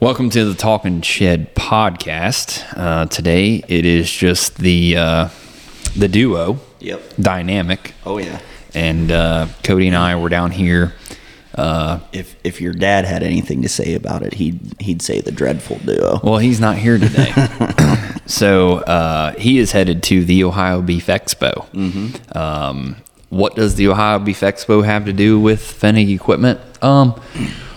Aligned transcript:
Welcome 0.00 0.30
to 0.30 0.46
the 0.46 0.54
Talking 0.54 1.02
Shed 1.02 1.54
podcast. 1.54 2.64
Uh, 2.74 3.06
today 3.06 3.62
it 3.68 3.84
is 3.84 4.10
just 4.10 4.56
the 4.56 4.96
uh, 4.96 5.28
the 5.96 6.08
duo 6.08 6.58
Yep. 6.80 7.02
dynamic, 7.20 7.92
Oh 8.06 8.16
yeah. 8.18 8.40
and 8.74 9.10
uh, 9.12 9.48
Cody 9.62 9.88
and 9.88 9.96
I 9.96 10.16
were 10.16 10.30
down 10.30 10.50
here. 10.52 10.94
Uh, 11.54 11.98
If 12.12 12.34
if 12.44 12.60
your 12.62 12.72
dad 12.72 13.04
had 13.04 13.22
anything 13.22 13.60
to 13.62 13.68
say 13.68 13.94
about 13.94 14.22
it, 14.22 14.34
he'd 14.34 14.60
he'd 14.80 15.02
say 15.02 15.20
the 15.20 15.32
dreadful 15.32 15.78
duo. 15.84 16.20
well, 16.24 16.38
he's 16.38 16.60
not 16.60 16.78
here 16.78 16.96
today, 16.98 17.32
so 18.26 18.78
uh, 18.78 19.32
he 19.34 19.58
is 19.58 19.72
headed 19.72 20.02
to 20.04 20.24
the 20.24 20.44
Ohio 20.44 20.80
Beef 20.80 21.06
Expo. 21.08 21.66
Mm-hmm. 21.72 22.38
Um, 22.38 22.96
what 23.28 23.54
does 23.54 23.74
the 23.74 23.88
Ohio 23.88 24.18
Beef 24.18 24.40
Expo 24.40 24.82
have 24.84 25.04
to 25.04 25.12
do 25.12 25.38
with 25.38 25.60
Fennig 25.60 26.12
equipment? 26.14 26.58
Um, 26.82 27.20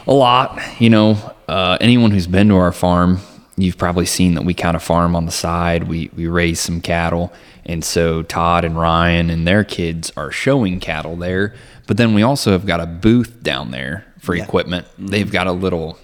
a 0.08 0.14
lot. 0.14 0.58
You 0.80 0.90
know, 0.90 1.33
uh, 1.48 1.78
anyone 1.82 2.12
who's 2.12 2.28
been 2.28 2.50
to 2.50 2.56
our 2.56 2.72
farm, 2.72 3.20
you've 3.58 3.78
probably 3.78 4.06
seen 4.06 4.34
that 4.36 4.44
we 4.44 4.54
kind 4.54 4.76
of 4.76 4.84
farm 4.84 5.16
on 5.16 5.26
the 5.26 5.32
side. 5.32 5.84
We 5.88 6.10
we 6.16 6.28
raise 6.28 6.60
some 6.60 6.82
cattle, 6.82 7.32
and 7.66 7.84
so 7.84 8.24
Todd 8.24 8.66
and 8.66 8.78
Ryan 8.78 9.30
and 9.30 9.48
their 9.48 9.64
kids 9.64 10.12
are 10.18 10.32
showing 10.32 10.80
cattle 10.80 11.16
there. 11.16 11.54
But 11.88 11.98
then 11.98 12.14
we 12.14 12.24
also 12.24 12.52
have 12.52 12.66
got 12.66 12.80
a 12.80 12.86
booth 12.86 13.44
down 13.44 13.72
there 13.72 14.06
for 14.20 14.36
Yeah. 14.36 14.44
equipment. 14.44 14.88
They've 14.98 15.30
got 15.32 15.48
a 15.48 15.52
little 15.52 15.98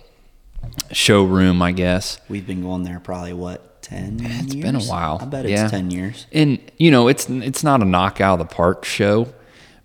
showroom, 0.91 1.61
I 1.61 1.71
guess. 1.71 2.19
We've 2.29 2.45
been 2.45 2.61
going 2.61 2.83
there 2.83 2.99
probably 2.99 3.33
what 3.33 3.81
ten 3.81 4.19
It's 4.21 4.53
years. 4.53 4.65
been 4.65 4.75
a 4.75 4.83
while. 4.83 5.19
I 5.21 5.25
bet 5.25 5.45
it's 5.45 5.51
Yeah. 5.51 5.67
ten 5.69 5.91
years. 5.91 6.25
And 6.33 6.59
you 6.77 6.91
know, 6.91 7.07
it's 7.07 7.29
it's 7.29 7.63
not 7.63 7.81
a 7.81 7.85
knockout 7.85 8.39
of 8.39 8.47
the 8.49 8.53
park 8.53 8.85
show, 8.85 9.27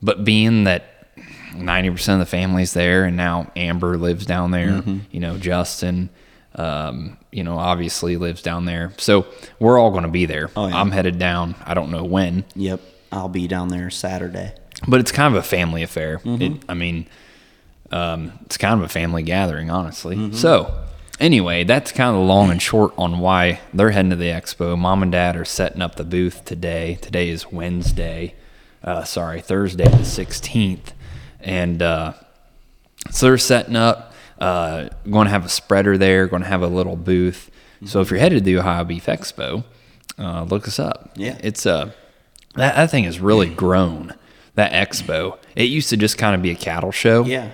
but 0.03 0.25
being 0.25 0.65
that 0.65 0.85
ninety 1.55 1.91
percent 1.91 2.21
of 2.21 2.27
the 2.27 2.31
family's 2.31 2.73
there, 2.75 3.05
and 3.05 3.17
now 3.17 3.51
Amber 3.57 3.97
lives 3.97 4.27
down 4.27 4.51
there. 4.51 4.69
Mm-hmm. 4.69 4.99
You 5.11 5.21
know, 5.21 5.39
Justin, 5.39 6.11
um, 6.57 7.17
you 7.33 7.43
know, 7.45 7.59
obviously 7.59 8.17
lives 8.17 8.43
down 8.43 8.65
there. 8.65 8.93
So 8.99 9.27
we're 9.59 9.79
all 9.79 9.91
going 9.91 10.05
to 10.05 10.09
be 10.11 10.27
there. 10.27 10.51
Oh, 10.57 10.67
yeah. 10.69 10.81
I'm 10.81 10.91
headed 10.91 11.19
down. 11.19 11.55
I 11.65 11.75
don't 11.75 11.91
know 11.91 12.05
when, 12.05 12.45
Yep. 12.55 12.81
I'll 13.13 13.29
be 13.29 13.47
down 13.49 13.69
there 13.69 13.91
Saturday. 13.91 14.55
but 14.89 15.01
it's 15.01 15.13
kind 15.13 15.35
of 15.35 15.43
a 15.43 15.47
family 15.47 15.83
affair. 15.83 16.19
Mm-hmm. 16.19 16.43
It, 16.43 16.63
I 16.69 16.75
mean, 16.75 17.07
um, 17.91 18.33
it's 18.45 18.57
kind 18.57 18.79
of 18.81 18.85
a 18.85 18.89
family 18.89 19.23
gathering, 19.23 19.71
honestly. 19.71 20.17
Mm-hmm. 20.17 20.35
So, 20.37 20.75
anyway, 21.21 21.65
that's 21.65 21.93
kind 21.93 22.11
of 22.15 22.21
the 22.23 22.27
long 22.27 22.51
and 22.51 22.61
short 22.61 22.93
on 22.99 23.19
why 23.21 23.61
they're 23.73 23.91
heading 23.91 24.11
to 24.11 24.17
the 24.17 24.27
expo. 24.31 24.77
Mom 24.79 25.03
and 25.03 25.13
dad 25.13 25.37
are 25.37 25.45
setting 25.45 25.83
up 25.83 25.95
the 25.97 26.05
booth 26.05 26.45
today. 26.45 26.99
Today 27.01 27.29
is 27.29 27.51
Wednesday, 27.53 28.35
uh, 28.83 29.05
sorry, 29.05 29.41
Thursday 29.41 29.85
the 29.85 29.99
16th. 29.99 30.93
And 31.45 31.83
uh, 31.83 32.15
so 33.11 33.27
they're 33.27 33.39
setting 33.39 33.77
up, 33.77 34.13
uh, 34.39 34.89
going 35.09 35.27
to 35.27 35.31
have 35.31 35.45
a 35.45 35.49
spreader 35.49 35.97
there, 35.97 36.27
going 36.27 36.43
to 36.43 36.49
have 36.49 36.63
a 36.63 36.67
little 36.67 36.97
booth. 36.97 37.51
So, 37.87 38.01
if 38.01 38.11
you're 38.11 38.19
headed 38.19 38.39
to 38.39 38.45
the 38.45 38.57
Ohio 38.59 38.83
Beef 38.85 39.07
Expo, 39.07 39.63
uh, 40.19 40.45
look 40.45 40.67
us 40.67 40.79
up. 40.79 41.11
Yeah. 41.17 41.39
It's 41.43 41.67
a. 41.67 41.95
That, 42.55 42.77
that 42.77 42.91
thing 42.91 43.05
has 43.05 43.21
really 43.21 43.49
grown. 43.49 44.15
That 44.55 44.73
expo. 44.73 45.37
It 45.55 45.65
used 45.65 45.91
to 45.91 45.97
just 45.97 46.17
kind 46.17 46.35
of 46.35 46.41
be 46.41 46.51
a 46.51 46.55
cattle 46.55 46.93
show. 46.93 47.25
Yeah. 47.25 47.51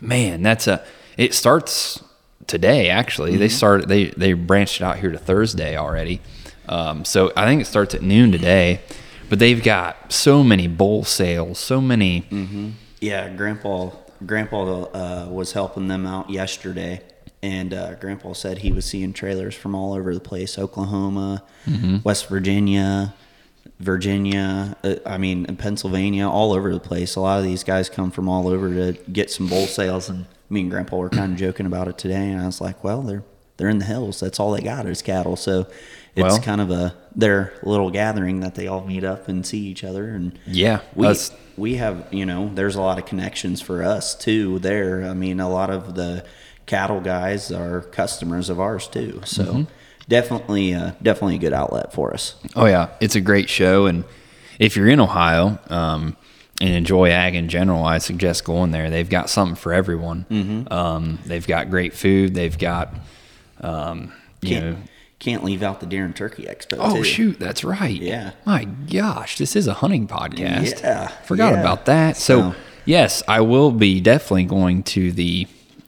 Man, 0.00 0.42
that's 0.42 0.66
a. 0.66 0.82
It 1.16 1.34
starts 1.34 2.02
today. 2.46 2.88
Actually, 2.88 3.36
they 3.36 3.48
started. 3.48 3.88
They 3.88 4.06
they 4.06 4.32
branched 4.32 4.80
out 4.80 4.98
here 4.98 5.10
to 5.10 5.18
Thursday 5.18 5.76
already. 5.76 6.20
Um, 6.68 7.04
so 7.04 7.32
I 7.36 7.44
think 7.44 7.60
it 7.60 7.66
starts 7.66 7.94
at 7.94 8.02
noon 8.02 8.32
today. 8.32 8.80
But 9.28 9.38
they've 9.38 9.62
got 9.62 10.10
so 10.12 10.42
many 10.42 10.66
bull 10.68 11.04
sales, 11.04 11.58
so 11.58 11.80
many. 11.80 12.26
Yeah. 13.00 13.28
Grandpa 13.34 13.90
Grandpa 14.26 14.82
uh, 14.82 15.28
was 15.30 15.52
helping 15.52 15.88
them 15.88 16.06
out 16.06 16.28
yesterday, 16.30 17.02
and 17.42 17.72
uh, 17.72 17.94
Grandpa 17.94 18.32
said 18.32 18.58
he 18.58 18.72
was 18.72 18.84
seeing 18.84 19.12
trailers 19.12 19.54
from 19.54 19.74
all 19.74 19.92
over 19.92 20.12
the 20.14 20.20
place: 20.20 20.58
Oklahoma, 20.58 21.42
Mm-hmm. 21.66 21.98
West 22.04 22.28
Virginia. 22.28 23.14
Virginia, 23.80 24.76
uh, 24.82 24.96
I 25.06 25.18
mean, 25.18 25.44
Pennsylvania, 25.56 26.28
all 26.28 26.52
over 26.52 26.72
the 26.72 26.80
place. 26.80 27.14
A 27.14 27.20
lot 27.20 27.38
of 27.38 27.44
these 27.44 27.62
guys 27.62 27.88
come 27.88 28.10
from 28.10 28.28
all 28.28 28.48
over 28.48 28.68
to 28.74 28.98
get 29.12 29.30
some 29.30 29.46
bull 29.46 29.66
sales, 29.66 30.08
and 30.08 30.26
me 30.50 30.62
and 30.62 30.70
Grandpa 30.70 30.96
were 30.96 31.08
kind 31.10 31.32
of 31.32 31.38
joking 31.38 31.64
about 31.66 31.86
it 31.86 31.96
today. 31.96 32.28
And 32.30 32.40
I 32.40 32.46
was 32.46 32.60
like, 32.60 32.82
"Well, 32.82 33.02
they're 33.02 33.22
they're 33.56 33.68
in 33.68 33.78
the 33.78 33.84
hills. 33.84 34.18
That's 34.18 34.40
all 34.40 34.50
they 34.50 34.62
got 34.62 34.86
is 34.86 35.00
cattle." 35.00 35.36
So 35.36 35.60
it's 36.16 36.22
Well- 36.24 36.40
kind 36.40 36.60
of 36.60 36.72
a 36.72 36.96
their 37.14 37.52
little 37.62 37.90
gathering 37.90 38.40
that 38.40 38.56
they 38.56 38.66
all 38.66 38.84
meet 38.84 39.04
up 39.04 39.28
and 39.28 39.46
see 39.46 39.60
each 39.60 39.84
other. 39.84 40.08
And 40.08 40.36
Yeah, 40.44 40.80
we 40.96 41.02
that's- 41.02 41.30
we 41.58 41.74
have 41.74 42.06
you 42.12 42.24
know 42.24 42.50
there's 42.54 42.76
a 42.76 42.80
lot 42.80 42.98
of 42.98 43.06
connections 43.06 43.60
for 43.60 43.82
us 43.82 44.14
too 44.14 44.58
there. 44.60 45.04
I 45.04 45.14
mean, 45.14 45.40
a 45.40 45.48
lot 45.48 45.70
of 45.70 45.94
the 45.94 46.24
cattle 46.66 47.00
guys 47.00 47.50
are 47.50 47.82
customers 47.82 48.48
of 48.48 48.60
ours 48.60 48.86
too. 48.86 49.20
So. 49.24 49.44
Mm-hmm. 49.44 49.62
Definitely, 50.08 50.72
uh, 50.72 50.92
definitely 51.02 51.34
a 51.34 51.38
good 51.38 51.52
outlet 51.52 51.92
for 51.92 52.14
us. 52.14 52.34
Oh 52.56 52.64
yeah, 52.64 52.88
it's 52.98 53.14
a 53.14 53.20
great 53.20 53.50
show, 53.50 53.84
and 53.84 54.04
if 54.58 54.74
you're 54.74 54.88
in 54.88 55.00
Ohio 55.00 55.58
um, 55.68 56.16
and 56.62 56.70
enjoy 56.70 57.10
ag 57.10 57.34
in 57.34 57.50
general, 57.50 57.84
I 57.84 57.98
suggest 57.98 58.42
going 58.46 58.70
there. 58.70 58.88
They've 58.88 59.10
got 59.10 59.28
something 59.28 59.54
for 59.54 59.70
everyone. 59.70 60.24
Mm-hmm. 60.30 60.72
Um, 60.72 61.18
they've 61.26 61.46
got 61.46 61.68
great 61.68 61.92
food. 61.92 62.34
They've 62.34 62.56
got, 62.56 62.94
um, 63.60 64.14
you 64.40 64.58
know. 64.58 64.76
Can't 65.18 65.42
leave 65.44 65.62
out 65.62 65.80
the 65.80 65.86
Deer 65.86 66.04
and 66.04 66.14
Turkey 66.14 66.44
Expo. 66.44 66.76
Oh 66.78 66.96
too. 66.96 67.04
shoot, 67.04 67.38
that's 67.38 67.64
right. 67.64 68.00
Yeah. 68.00 68.32
My 68.46 68.64
gosh, 68.64 69.36
this 69.38 69.56
is 69.56 69.66
a 69.66 69.74
hunting 69.74 70.06
podcast. 70.06 70.80
Yeah, 70.82 71.08
Forgot 71.08 71.54
yeah. 71.54 71.60
about 71.60 71.86
that. 71.86 72.16
So, 72.16 72.52
So- 72.52 72.56
yes, 72.84 73.22
I 73.26 73.40
will 73.40 73.70
be 73.72 74.00
definitely 74.00 74.44
going 74.44 74.82
to 74.84 75.10
the 75.12 75.46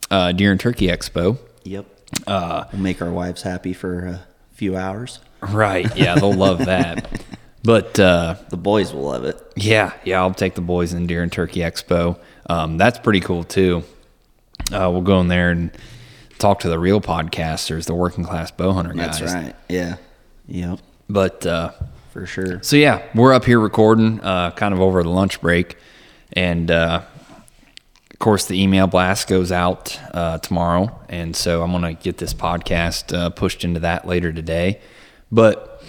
uh, 0.09 0.31
Deer 0.33 0.51
and 0.51 0.59
Turkey 0.59 0.87
Expo. 0.87 1.37
Yep. 1.63 1.85
Uh, 2.27 2.65
we'll 2.73 2.81
make 2.81 3.01
our 3.01 3.11
wives 3.11 3.43
happy 3.43 3.71
for 3.73 4.05
a 4.05 4.25
few 4.53 4.75
hours. 4.75 5.19
Right. 5.41 5.95
Yeah, 5.95 6.15
they'll 6.15 6.33
love 6.33 6.59
that. 6.65 7.23
But 7.63 7.99
uh, 7.99 8.35
The 8.49 8.57
boys 8.57 8.91
will 8.93 9.03
love 9.03 9.23
it. 9.23 9.39
Yeah, 9.55 9.93
yeah, 10.03 10.19
I'll 10.19 10.33
take 10.33 10.55
the 10.55 10.61
boys 10.61 10.93
in 10.93 11.07
Deer 11.07 11.23
and 11.23 11.31
Turkey 11.31 11.61
Expo. 11.61 12.19
Um, 12.49 12.77
that's 12.77 12.99
pretty 12.99 13.21
cool 13.21 13.43
too. 13.45 13.83
Uh, 14.73 14.89
we'll 14.91 15.01
go 15.01 15.19
in 15.21 15.27
there 15.29 15.51
and 15.51 15.71
talk 16.41 16.59
to 16.61 16.69
the 16.69 16.79
real 16.79 16.99
podcasters, 16.99 17.85
the 17.85 17.93
working 17.95 18.23
class 18.25 18.51
bow 18.51 18.73
hunter 18.73 18.93
guys. 18.93 19.19
That's 19.19 19.33
right. 19.33 19.55
Yeah. 19.69 19.97
Yep. 20.47 20.79
But 21.09 21.45
uh, 21.45 21.71
For 22.11 22.25
sure. 22.25 22.61
so 22.63 22.75
yeah, 22.75 23.03
we're 23.13 23.33
up 23.33 23.45
here 23.45 23.59
recording, 23.59 24.19
uh, 24.21 24.51
kind 24.51 24.73
of 24.73 24.81
over 24.81 25.03
the 25.03 25.09
lunch 25.09 25.39
break, 25.39 25.77
and 26.33 26.69
uh, 26.71 27.01
of 28.11 28.19
course 28.19 28.45
the 28.45 28.61
email 28.61 28.87
blast 28.87 29.27
goes 29.27 29.51
out 29.51 29.99
uh, 30.13 30.39
tomorrow, 30.39 30.99
and 31.09 31.35
so 31.35 31.61
I'm 31.63 31.71
gonna 31.71 31.93
get 31.93 32.17
this 32.17 32.33
podcast 32.33 33.15
uh, 33.15 33.29
pushed 33.29 33.63
into 33.63 33.79
that 33.81 34.07
later 34.07 34.31
today. 34.33 34.81
But 35.31 35.83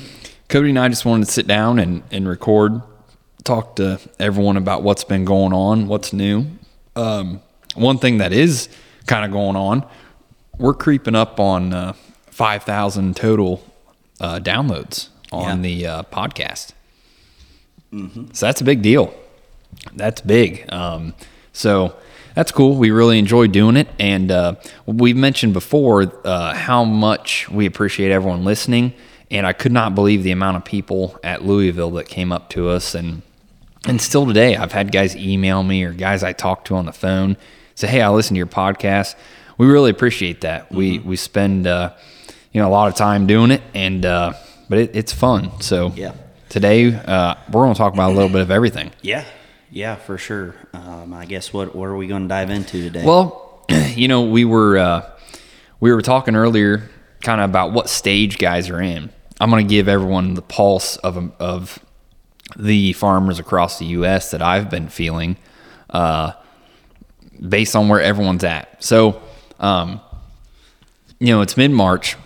Cody 0.49 0.69
and 0.69 0.79
I 0.79 0.89
just 0.89 1.05
wanted 1.05 1.27
to 1.27 1.33
sit 1.33 1.47
down 1.47 1.79
and, 1.79 2.03
and 2.11 2.29
record, 2.29 2.83
talk 3.43 3.77
to 3.77 3.99
everyone 4.19 4.57
about 4.57 4.83
what's 4.83 5.03
been 5.05 5.25
going 5.25 5.53
on, 5.53 5.89
what's 5.89 6.13
new. 6.13 6.47
Um, 6.95 7.41
one 7.75 7.99
thing 7.99 8.19
that 8.19 8.33
is 8.33 8.69
kind 9.07 9.25
of 9.25 9.33
going 9.33 9.57
on, 9.57 9.85
we're 10.59 10.75
creeping 10.75 11.15
up 11.15 11.41
on 11.41 11.73
uh, 11.73 11.93
5,000 12.27 13.17
total 13.17 13.63
uh, 14.21 14.39
downloads 14.39 15.09
on 15.33 15.63
Yeah. 15.63 15.69
the 15.69 15.87
uh, 15.87 16.03
podcast. 16.05 16.73
So 18.33 18.47
that's 18.47 18.61
a 18.61 18.65
big 18.65 18.81
deal. 18.81 19.13
That's 19.95 20.21
big. 20.23 20.65
Um, 20.73 21.13
so 21.53 21.95
that's 22.35 22.51
cool. 22.51 22.77
We 22.77 22.91
really 22.91 23.19
enjoy 23.19 23.49
doing 23.49 23.77
it. 23.77 23.89
And 23.99 24.31
uh, 24.31 24.55
we've 24.87 25.17
mentioned 25.17 25.53
before 25.53 26.11
uh, 26.25 26.55
how 26.55 26.85
much 26.85 27.51
we 27.51 27.67
appreciate 27.67 28.11
everyone 28.11 28.45
listening. 28.45 28.95
And 29.31 29.47
I 29.47 29.53
could 29.53 29.73
not 29.73 29.95
believe 29.95 30.23
the 30.23 30.31
amount 30.31 30.57
of 30.59 30.65
people 30.65 31.19
at 31.23 31.45
Louisville 31.45 31.91
that 31.93 32.09
came 32.09 32.33
up 32.33 32.49
to 32.51 32.69
us. 32.71 32.95
And, 32.95 33.21
and 33.87 34.01
still 34.01 34.27
today, 34.27 34.57
I've 34.57 34.73
had 34.73 34.91
guys 34.91 35.15
email 35.15 35.63
me 35.63 35.85
or 35.85 35.93
guys 35.93 36.23
I 36.23 36.33
talk 36.33 36.65
to 36.67 36.77
on 36.77 36.87
the 36.87 36.93
phone 36.93 37.37
say, 37.75 37.89
Hey, 37.89 38.01
I 38.03 38.09
listen 38.11 38.35
to 38.35 38.39
your 38.39 38.47
podcast. 38.47 39.15
We 39.59 39.67
really 39.67 39.91
appreciate 39.91 40.43
that. 40.43 40.71
We, 40.73 40.99
we 40.99 41.17
spend, 41.17 41.67
uh, 41.67 41.95
you 42.53 42.61
know, 42.61 42.69
a 42.69 42.71
lot 42.71 42.89
of 42.89 42.95
time 42.95 43.27
doing 43.27 43.51
it 43.51 43.63
and, 43.75 44.05
uh, 44.05 44.33
but 44.69 44.79
it, 44.79 44.97
it's 44.97 45.13
fun. 45.13 45.61
So 45.61 45.93
Yeah. 45.95 46.15
Today, 46.49 46.95
uh, 46.95 47.35
we're 47.51 47.63
going 47.65 47.73
to 47.75 47.79
talk 47.79 47.95
about 47.95 48.11
a 48.11 48.15
little 48.15 48.29
bit 48.29 48.43
of 48.43 48.51
everything. 48.51 48.91
Yeah. 49.01 49.25
Yeah, 49.71 49.97
for 49.97 50.19
sure. 50.19 50.55
Um, 50.75 51.15
I 51.15 51.25
guess 51.25 51.51
what 51.51 51.75
what 51.75 51.87
are 51.87 51.97
we 51.97 52.07
going 52.07 52.23
to 52.23 52.29
dive 52.29 52.51
into 52.51 52.83
today? 52.83 53.07
Well, 53.07 53.65
you 53.95 54.07
know, 54.07 54.23
we 54.25 54.45
were 54.45 54.77
uh, 54.77 55.11
we 55.81 55.91
were 55.93 56.03
talking 56.03 56.37
earlier, 56.37 56.91
kind 57.23 57.41
of 57.41 57.49
about 57.49 57.73
what 57.73 57.89
stage 57.89 58.37
guys 58.37 58.69
are 58.69 58.83
in. 58.83 59.09
I'm 59.41 59.49
going 59.49 59.67
to 59.67 59.71
give 59.71 59.89
everyone 59.89 60.35
the 60.35 60.43
pulse 60.43 60.99
of 60.99 61.33
of 61.41 61.79
the 62.55 62.93
farmers 62.93 63.39
across 63.39 63.79
the 63.79 63.87
U.S. 63.87 64.33
that 64.33 64.43
I've 64.43 64.69
been 64.69 64.91
feeling, 64.91 65.39
uh, 65.89 66.33
based 67.49 67.75
on 67.75 67.89
where 67.89 68.03
everyone's 68.03 68.45
at. 68.45 68.85
So, 68.85 69.23
um, 69.63 70.01
you 71.19 71.29
know, 71.29 71.41
it's 71.41 71.57
mid 71.57 71.71
March, 71.71 72.17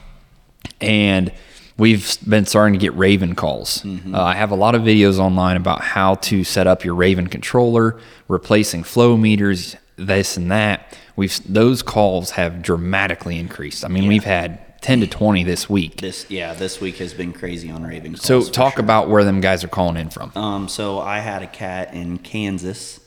and 0.81 1.33
we've 1.77 2.19
been 2.29 2.47
starting 2.47 2.73
to 2.73 2.79
get 2.79 2.95
Raven 2.95 3.35
calls. 3.35 3.85
Uh, 3.85 4.23
I 4.23 4.35
have 4.35 4.51
a 4.51 4.55
lot 4.57 4.75
of 4.75 4.83
videos 4.83 5.19
online 5.19 5.57
about 5.57 5.83
how 5.83 6.15
to 6.17 6.43
set 6.43 6.67
up 6.67 6.85
your 6.85 6.95
Raven 6.95 7.27
controller, 7.27 8.01
replacing 8.27 8.83
flow 8.85 9.17
meters, 9.17 9.77
this 9.97 10.37
and 10.37 10.51
that. 10.51 10.99
We've 11.15 11.39
those 11.51 11.83
calls 11.83 12.33
have 12.33 12.63
dramatically 12.63 13.39
increased. 13.39 13.85
I 13.85 13.89
mean, 13.89 14.07
we've 14.07 14.25
had 14.25 14.81
ten 14.83 15.01
to 15.01 15.07
twenty 15.07 15.45
this 15.45 15.69
week. 15.69 16.01
This 16.01 16.27
yeah, 16.31 16.55
this 16.55 16.81
week 16.81 16.97
has 16.99 17.15
been 17.15 17.33
crazy 17.33 17.71
on 17.71 17.83
Raven. 17.83 18.13
Calls 18.13 18.23
So 18.23 18.43
talk 18.43 18.75
sure. 18.75 18.83
about 18.83 19.09
where 19.09 19.25
them 19.25 19.41
guys 19.41 19.65
are 19.65 19.69
calling 19.69 19.97
in 19.97 20.11
from. 20.11 20.33
Um, 20.35 20.69
so 20.69 20.99
I 20.99 21.21
had 21.21 21.43
a 21.43 21.47
cat 21.47 21.95
in 21.95 22.19
Kansas 22.19 23.01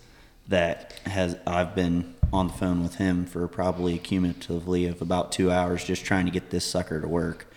that 0.49 0.93
has 1.05 1.37
I've 1.47 1.73
been 1.75 2.13
on 2.31 2.47
the 2.47 2.53
phone 2.53 2.83
with 2.83 2.95
him 2.95 3.25
for 3.25 3.47
probably 3.47 3.97
cumulatively 3.97 4.85
of 4.85 5.01
about 5.01 5.31
two 5.31 5.51
hours 5.51 5.83
just 5.83 6.03
trying 6.05 6.25
to 6.25 6.31
get 6.31 6.49
this 6.49 6.65
sucker 6.65 6.99
to 7.01 7.07
work. 7.07 7.51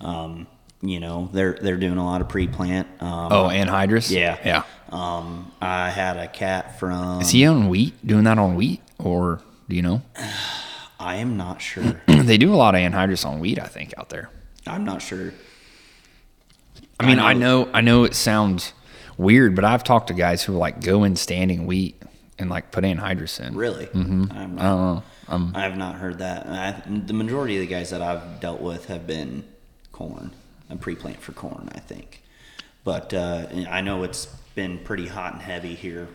Um, 0.00 0.46
you 0.80 1.00
know, 1.00 1.28
they're 1.32 1.54
they're 1.60 1.76
doing 1.76 1.98
a 1.98 2.04
lot 2.04 2.20
of 2.20 2.28
pre-plant. 2.28 2.88
Um, 3.00 3.32
Oh, 3.32 3.44
anhydrous. 3.48 4.10
yeah, 4.10 4.38
yeah. 4.44 4.64
Um, 4.90 5.50
I 5.60 5.90
had 5.90 6.16
a 6.18 6.28
cat 6.28 6.78
from. 6.78 7.20
Is 7.22 7.30
he 7.30 7.46
on 7.46 7.68
wheat? 7.68 7.94
Doing 8.06 8.24
that 8.24 8.38
on 8.38 8.56
wheat, 8.56 8.80
or 8.98 9.40
do 9.68 9.76
you 9.76 9.82
know? 9.82 10.02
I 11.00 11.16
am 11.16 11.36
not 11.36 11.60
sure. 11.60 12.00
they 12.06 12.36
do 12.38 12.52
a 12.52 12.56
lot 12.56 12.74
of 12.74 12.80
anhydrous 12.80 13.24
on 13.26 13.40
wheat. 13.40 13.58
I 13.58 13.66
think 13.66 13.94
out 13.98 14.08
there. 14.10 14.30
I'm 14.66 14.84
not 14.84 15.02
sure. 15.02 15.32
I 17.00 17.06
mean, 17.06 17.18
I 17.18 17.30
I 17.30 17.32
know, 17.32 17.68
I 17.72 17.80
know 17.80 18.04
it 18.04 18.14
sounds 18.14 18.72
weird, 19.16 19.56
but 19.56 19.64
I've 19.64 19.82
talked 19.82 20.08
to 20.08 20.14
guys 20.14 20.44
who 20.44 20.54
are 20.54 20.58
like 20.58 20.80
go 20.80 21.02
in 21.02 21.16
standing 21.16 21.66
wheat 21.66 22.00
and 22.42 22.50
like 22.50 22.70
put 22.70 22.84
anhydrous 22.84 23.40
in. 23.44 23.54
Really? 23.56 23.86
Mm-hmm. 23.86 24.24
I'm 24.32 24.38
I 24.58 24.62
not, 24.62 24.62
don't 24.62 24.94
know. 24.94 25.02
Um, 25.28 25.52
I 25.54 25.62
have 25.62 25.76
not 25.78 25.94
heard 25.94 26.18
that. 26.18 26.46
I, 26.46 26.82
the 26.86 27.14
majority 27.14 27.56
of 27.56 27.60
the 27.60 27.66
guys 27.66 27.88
that 27.90 28.02
I've 28.02 28.40
dealt 28.40 28.60
with 28.60 28.86
have 28.86 29.06
been 29.06 29.44
corn, 29.92 30.32
a 30.68 30.76
pre-plant 30.76 31.20
for 31.22 31.32
corn, 31.32 31.70
I 31.74 31.78
think. 31.78 32.22
But 32.84 33.14
uh, 33.14 33.46
I 33.70 33.80
know 33.80 34.02
it's 34.02 34.26
been 34.54 34.78
pretty 34.80 35.06
hot 35.06 35.32
and 35.34 35.40
heavy 35.42 35.74
here 35.74 36.08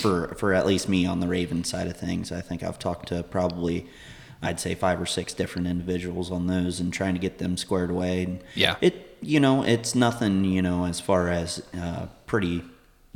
for 0.00 0.28
for 0.38 0.54
at 0.54 0.64
least 0.64 0.88
me 0.88 1.04
on 1.04 1.20
the 1.20 1.26
Raven 1.28 1.64
side 1.64 1.88
of 1.88 1.96
things. 1.96 2.30
I 2.32 2.40
think 2.40 2.62
I've 2.62 2.78
talked 2.78 3.08
to 3.08 3.22
probably, 3.24 3.86
I'd 4.40 4.60
say 4.60 4.74
five 4.76 5.00
or 5.00 5.06
six 5.06 5.34
different 5.34 5.66
individuals 5.66 6.30
on 6.30 6.46
those 6.46 6.78
and 6.80 6.92
trying 6.92 7.14
to 7.14 7.20
get 7.20 7.38
them 7.38 7.56
squared 7.56 7.90
away. 7.90 8.22
And 8.22 8.40
Yeah. 8.54 8.76
it 8.80 9.16
you 9.20 9.40
know 9.40 9.64
it's 9.64 9.94
nothing 9.94 10.44
you 10.44 10.62
know 10.62 10.84
as 10.84 11.00
far 11.00 11.28
as 11.30 11.62
uh, 11.76 12.06
pretty 12.26 12.62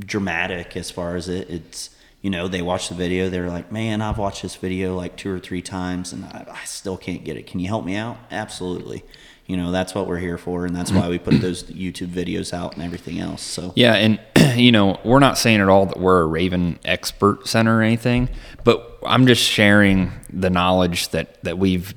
dramatic 0.00 0.76
as 0.76 0.90
far 0.90 1.16
as 1.16 1.28
it 1.28 1.48
it's 1.50 1.90
you 2.20 2.30
know 2.30 2.48
they 2.48 2.62
watch 2.62 2.88
the 2.88 2.94
video 2.94 3.28
they're 3.28 3.48
like 3.48 3.70
man 3.70 4.00
i've 4.02 4.18
watched 4.18 4.42
this 4.42 4.56
video 4.56 4.94
like 4.96 5.16
two 5.16 5.30
or 5.32 5.38
three 5.38 5.62
times 5.62 6.12
and 6.12 6.24
i, 6.24 6.46
I 6.50 6.64
still 6.64 6.96
can't 6.96 7.24
get 7.24 7.36
it 7.36 7.46
can 7.46 7.60
you 7.60 7.68
help 7.68 7.84
me 7.84 7.96
out 7.96 8.18
absolutely 8.30 9.04
you 9.46 9.56
know 9.56 9.70
that's 9.70 9.94
what 9.94 10.06
we're 10.06 10.18
here 10.18 10.36
for 10.36 10.66
and 10.66 10.76
that's 10.76 10.92
why 10.92 11.08
we 11.08 11.18
put 11.18 11.34
those 11.40 11.62
youtube 11.64 12.08
videos 12.08 12.52
out 12.52 12.74
and 12.74 12.82
everything 12.82 13.18
else 13.18 13.42
so 13.42 13.72
Yeah, 13.76 13.94
and 13.94 14.20
you 14.58 14.72
know, 14.72 14.98
we're 15.04 15.18
not 15.18 15.38
saying 15.38 15.60
at 15.60 15.68
all 15.68 15.86
that 15.86 15.98
we're 15.98 16.20
a 16.22 16.26
Raven 16.26 16.78
expert 16.84 17.46
center 17.48 17.78
or 17.78 17.82
anything, 17.82 18.28
but 18.64 18.98
I'm 19.06 19.26
just 19.26 19.42
sharing 19.42 20.12
the 20.32 20.50
knowledge 20.50 21.08
that 21.10 21.42
that 21.44 21.58
we've 21.58 21.94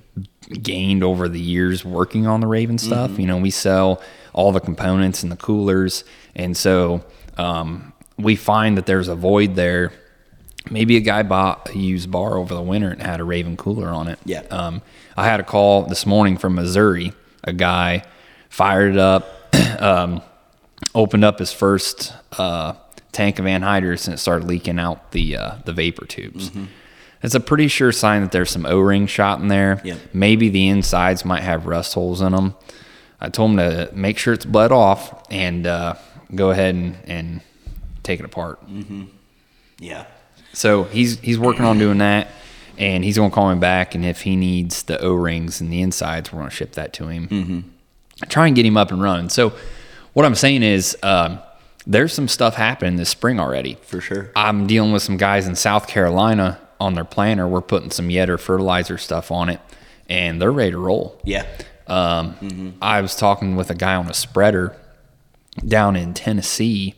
gained 0.62 1.03
over 1.03 1.29
the 1.29 1.39
years 1.39 1.85
working 1.85 2.27
on 2.27 2.39
the 2.39 2.47
Raven 2.47 2.77
stuff. 2.77 3.17
You 3.17 3.25
know, 3.25 3.38
we 3.38 3.51
sell 3.51 4.01
all 4.33 4.51
the 4.51 4.59
components 4.59 5.24
and 5.24 5.31
the 5.31 5.38
coolers, 5.38 6.03
and 6.35 6.56
so 6.56 7.03
um, 7.38 7.94
we 8.17 8.35
find 8.35 8.77
that 8.77 8.85
there's 8.85 9.07
a 9.07 9.15
void 9.15 9.56
there. 9.56 9.91
Maybe 10.69 10.96
a 10.96 11.02
guy 11.02 11.24
bought 11.24 11.69
a 11.74 11.78
used 11.78 12.12
bar 12.12 12.38
over 12.38 12.54
the 12.54 12.62
winter 12.62 12.90
and 12.92 13.02
had 13.02 13.19
a 13.19 13.24
Raven 13.24 13.58
cooler 13.58 13.90
on 13.90 14.08
it. 14.08 14.19
Yeah. 14.25 14.42
Um, 14.52 14.81
I 15.18 15.25
had 15.25 15.40
a 15.40 15.44
call 15.44 15.84
this 15.84 16.06
morning 16.06 16.38
from 16.38 16.56
Missouri. 16.56 17.13
A 17.44 17.52
guy 17.54 18.04
fired 18.50 18.94
it 18.94 19.00
up. 19.00 19.28
um, 19.80 20.22
opened 20.94 21.25
up 21.25 21.40
his 21.40 21.52
first 21.52 22.13
uh, 22.38 22.74
tank 23.12 23.40
of 23.40 23.46
anhydrous 23.46 24.06
and 24.06 24.13
it 24.13 24.18
started 24.18 24.48
leaking 24.48 24.80
out 24.80 25.12
the 25.12 25.36
uh, 25.36 25.56
the 25.66 25.74
vapor 25.74 26.06
tubes. 26.06 26.52
It's 27.24 27.36
a 27.36 27.40
pretty 27.40 27.68
sure 27.68 27.92
sign 27.92 28.22
that 28.22 28.31
there's 28.31 28.50
some 28.50 28.66
O-ring 28.66 29.06
shot 29.08 29.40
in 29.40 29.48
there. 29.48 29.80
Yep. 29.84 30.00
Maybe 30.13 30.50
the 30.50 30.68
insides 30.69 31.24
might 31.24 31.44
have 31.44 31.68
rust 31.68 31.94
holes 31.94 32.22
in 32.22 32.31
them. 32.31 32.56
I 33.19 33.30
told 33.30 33.52
him 33.52 33.58
to 33.58 33.90
make 33.94 34.18
sure 34.18 34.34
it's 34.34 34.46
bled 34.46 34.72
off 34.72 35.24
and 35.30 35.68
uh, 35.68 35.96
go 36.34 36.50
ahead 36.50 36.74
and, 36.74 36.98
and 37.06 37.42
take 38.02 38.19
it 38.19 38.25
apart. 38.25 38.60
yeah 39.80 40.06
So 40.53 40.83
he's 40.86 41.19
he's 41.19 41.39
working 41.39 41.65
on 41.65 41.77
doing 41.77 42.00
that, 42.00 42.27
and 42.77 43.03
he's 43.03 43.18
gonna 43.18 43.31
call 43.33 43.53
me 43.53 43.59
back. 43.59 43.95
And 43.95 44.06
if 44.06 44.21
he 44.21 44.36
needs 44.36 44.83
the 44.83 45.00
O 45.01 45.13
rings 45.13 45.62
and 45.62 45.71
the 45.71 45.81
insides, 45.81 46.31
we're 46.31 46.39
gonna 46.39 46.51
ship 46.51 46.74
that 46.74 46.94
to 46.94 47.07
him. 47.07 47.27
Mm-hmm. 47.27 47.59
Try 48.27 48.48
and 48.48 48.56
get 48.56 48.65
him 48.65 48.77
up 48.77 48.92
and 48.92 49.01
running. 49.01 49.30
So 49.30 49.53
what 50.13 50.25
I'm 50.25 50.36
saying 50.36 50.63
is, 50.63 50.98
um, 51.03 51.39
there's 51.88 52.13
some 52.13 52.27
stuff 52.27 52.56
happening 52.56 52.98
this 52.98 53.09
spring 53.09 53.39
already. 53.39 53.77
for 53.81 54.01
sure 54.01 54.30
I'm 54.36 54.68
dealing 54.68 54.92
with 54.92 55.01
some 55.01 55.18
guys 55.18 55.48
in 55.48 55.56
South 55.56 55.88
Carolina 55.88 56.59
on 56.80 56.94
their 56.94 57.06
planter. 57.06 57.48
We're 57.48 57.62
putting 57.62 57.89
some 57.92 58.09
Yetter 58.09 58.39
fertilizer 58.39 58.98
stuff 58.98 59.31
on 59.31 59.50
it, 59.50 59.59
and 60.09 60.42
they're 60.42 60.51
ready 60.51 60.71
to 60.71 60.77
roll. 60.77 61.19
yeah 61.24 61.45
Um, 61.88 62.75
I 62.81 63.01
was 63.01 63.15
talking 63.15 63.56
with 63.56 63.69
a 63.71 63.75
guy 63.75 63.95
on 63.95 64.07
a 64.07 64.13
spreader 64.13 64.75
down 65.68 65.95
in 65.95 66.13
Tennessee 66.13 66.94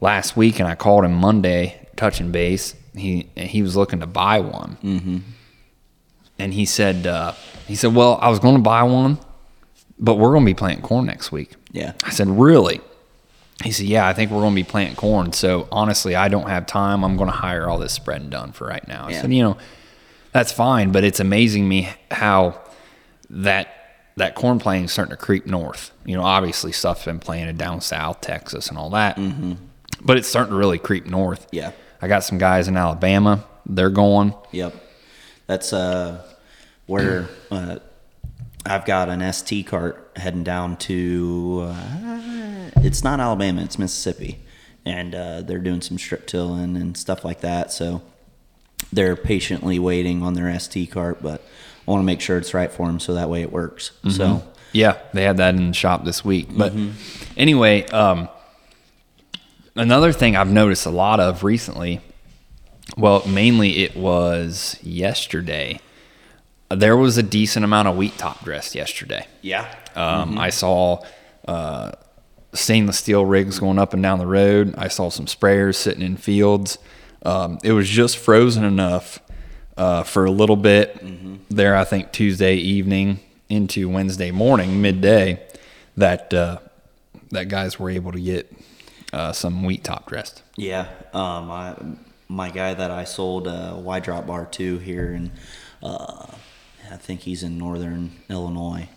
last 0.00 0.36
week, 0.36 0.58
and 0.58 0.68
I 0.68 0.74
called 0.74 1.04
him 1.04 1.14
Monday, 1.14 1.85
touching 1.96 2.32
base. 2.32 2.74
He 2.94 3.28
he 3.36 3.62
was 3.62 3.76
looking 3.76 4.00
to 4.00 4.06
buy 4.06 4.40
one, 4.40 4.78
mm-hmm. 4.82 5.18
and 6.38 6.54
he 6.54 6.64
said, 6.64 7.06
uh, 7.06 7.32
he 7.66 7.74
said, 7.74 7.94
well, 7.94 8.18
I 8.22 8.28
was 8.30 8.38
going 8.38 8.56
to 8.56 8.62
buy 8.62 8.82
one, 8.84 9.18
but 9.98 10.14
we're 10.14 10.30
going 10.30 10.44
to 10.44 10.50
be 10.50 10.54
planting 10.54 10.82
corn 10.82 11.06
next 11.06 11.32
week. 11.32 11.54
yeah 11.72 11.92
I 12.04 12.10
said, 12.10 12.28
really? 12.28 12.80
He 13.64 13.72
said, 13.72 13.86
yeah, 13.86 14.06
I 14.06 14.12
think 14.12 14.30
we're 14.30 14.40
going 14.40 14.52
to 14.52 14.62
be 14.62 14.64
planting 14.64 14.96
corn. 14.96 15.32
So 15.32 15.66
honestly, 15.72 16.14
I 16.14 16.28
don't 16.28 16.48
have 16.48 16.66
time. 16.66 17.02
I'm 17.04 17.16
going 17.16 17.30
to 17.30 17.36
hire 17.36 17.68
all 17.68 17.78
this 17.78 17.92
spreading 17.92 18.28
done 18.28 18.52
for 18.52 18.66
right 18.66 18.86
now. 18.86 19.06
I 19.06 19.12
said, 19.12 19.32
you 19.32 19.42
know, 19.42 19.56
that's 20.32 20.52
fine, 20.52 20.92
but 20.92 21.04
it's 21.04 21.20
amazing 21.20 21.66
me 21.66 21.88
how 22.10 22.60
that 23.30 23.72
that 24.16 24.34
corn 24.34 24.58
planting 24.58 24.84
is 24.84 24.92
starting 24.92 25.10
to 25.10 25.16
creep 25.16 25.46
north. 25.46 25.90
You 26.04 26.16
know, 26.16 26.22
obviously 26.22 26.72
stuff's 26.72 27.04
been 27.04 27.18
planted 27.18 27.58
down 27.58 27.80
south, 27.80 28.20
Texas, 28.20 28.68
and 28.68 28.78
all 28.78 28.90
that, 28.90 29.16
mm-hmm. 29.16 29.54
but 30.02 30.16
it's 30.16 30.28
starting 30.28 30.52
to 30.52 30.58
really 30.58 30.78
creep 30.78 31.06
north. 31.06 31.46
Yeah. 31.52 31.72
I 32.00 32.08
got 32.08 32.24
some 32.24 32.38
guys 32.38 32.68
in 32.68 32.76
Alabama. 32.76 33.44
They're 33.64 33.90
going. 33.90 34.34
Yep. 34.52 34.74
That's 35.46 35.72
uh 35.72 36.22
where 36.86 37.28
uh, 37.50 37.78
I've 38.64 38.84
got 38.84 39.08
an 39.08 39.32
ST 39.32 39.66
cart 39.66 40.12
heading 40.16 40.44
down 40.44 40.76
to 40.78 41.66
uh, 41.68 42.70
it's 42.76 43.02
not 43.04 43.20
Alabama, 43.20 43.62
it's 43.62 43.78
Mississippi. 43.78 44.40
And 44.84 45.14
uh, 45.16 45.42
they're 45.42 45.58
doing 45.58 45.80
some 45.80 45.98
strip 45.98 46.26
tilling 46.28 46.76
and 46.76 46.96
stuff 46.96 47.24
like 47.24 47.40
that. 47.40 47.72
So 47.72 48.02
they're 48.92 49.16
patiently 49.16 49.80
waiting 49.80 50.22
on 50.22 50.34
their 50.34 50.56
ST 50.60 50.90
cart, 50.92 51.20
but 51.20 51.42
I 51.86 51.90
want 51.90 52.02
to 52.02 52.04
make 52.04 52.20
sure 52.20 52.38
it's 52.38 52.54
right 52.54 52.70
for 52.70 52.86
them 52.86 53.00
so 53.00 53.14
that 53.14 53.28
way 53.28 53.42
it 53.42 53.50
works. 53.50 53.90
So 54.10 54.42
Yeah, 54.72 54.98
they 55.12 55.24
had 55.24 55.38
that 55.38 55.54
in 55.56 55.68
the 55.68 55.74
shop 55.74 56.04
this 56.04 56.24
week. 56.24 56.48
But 56.56 56.72
anyway, 57.36 57.84
um, 57.86 58.28
another 59.76 60.12
thing 60.12 60.36
I've 60.36 60.50
noticed 60.50 60.86
a 60.86 60.90
lot 60.90 61.20
of 61.20 61.44
recently, 61.44 62.00
well, 62.96 63.26
mainly 63.26 63.78
it 63.78 63.96
was 63.96 64.78
yesterday. 64.82 65.80
There 66.70 66.96
was 66.96 67.16
a 67.16 67.22
decent 67.22 67.64
amount 67.64 67.88
of 67.88 67.96
wheat 67.96 68.18
top 68.18 68.42
dressed 68.44 68.74
yesterday. 68.74 69.26
yeah. 69.42 69.74
Um, 69.94 70.38
I 70.38 70.50
saw 70.50 71.02
uh, 71.48 71.92
stainless 72.52 72.98
steel 72.98 73.24
rigs 73.24 73.58
going 73.58 73.78
up 73.78 73.94
and 73.94 74.02
down 74.02 74.18
the 74.18 74.26
road. 74.26 74.74
I 74.76 74.88
saw 74.88 75.08
some 75.08 75.24
sprayers 75.24 75.76
sitting 75.76 76.02
in 76.02 76.16
fields. 76.18 76.78
Um, 77.24 77.58
it 77.64 77.72
was 77.72 77.88
just 77.88 78.18
frozen 78.18 78.64
enough 78.64 79.20
uh, 79.76 80.02
for 80.02 80.24
a 80.24 80.30
little 80.30 80.56
bit 80.56 80.98
there, 81.48 81.76
I 81.76 81.84
think 81.84 82.12
Tuesday 82.12 82.56
evening 82.56 83.20
into 83.48 83.88
Wednesday 83.88 84.30
morning, 84.30 84.82
midday, 84.82 85.40
that 85.96 86.32
uh, 86.34 86.58
that 87.30 87.48
guys 87.48 87.78
were 87.78 87.90
able 87.90 88.12
to 88.12 88.20
get 88.20 88.52
uh, 89.12 89.32
some 89.32 89.62
wheat 89.62 89.84
top 89.84 90.08
dressed. 90.08 90.42
Yeah, 90.56 90.88
um, 91.12 91.50
I, 91.50 91.76
my 92.28 92.50
guy 92.50 92.74
that 92.74 92.90
I 92.90 93.04
sold 93.04 93.46
a 93.46 93.76
Y 93.76 94.00
drop 94.00 94.26
bar 94.26 94.46
to 94.46 94.78
here, 94.78 95.12
and 95.12 95.30
uh, 95.82 96.26
I 96.90 96.96
think 96.96 97.20
he's 97.20 97.42
in 97.42 97.58
northern 97.58 98.12
Illinois. 98.28 98.88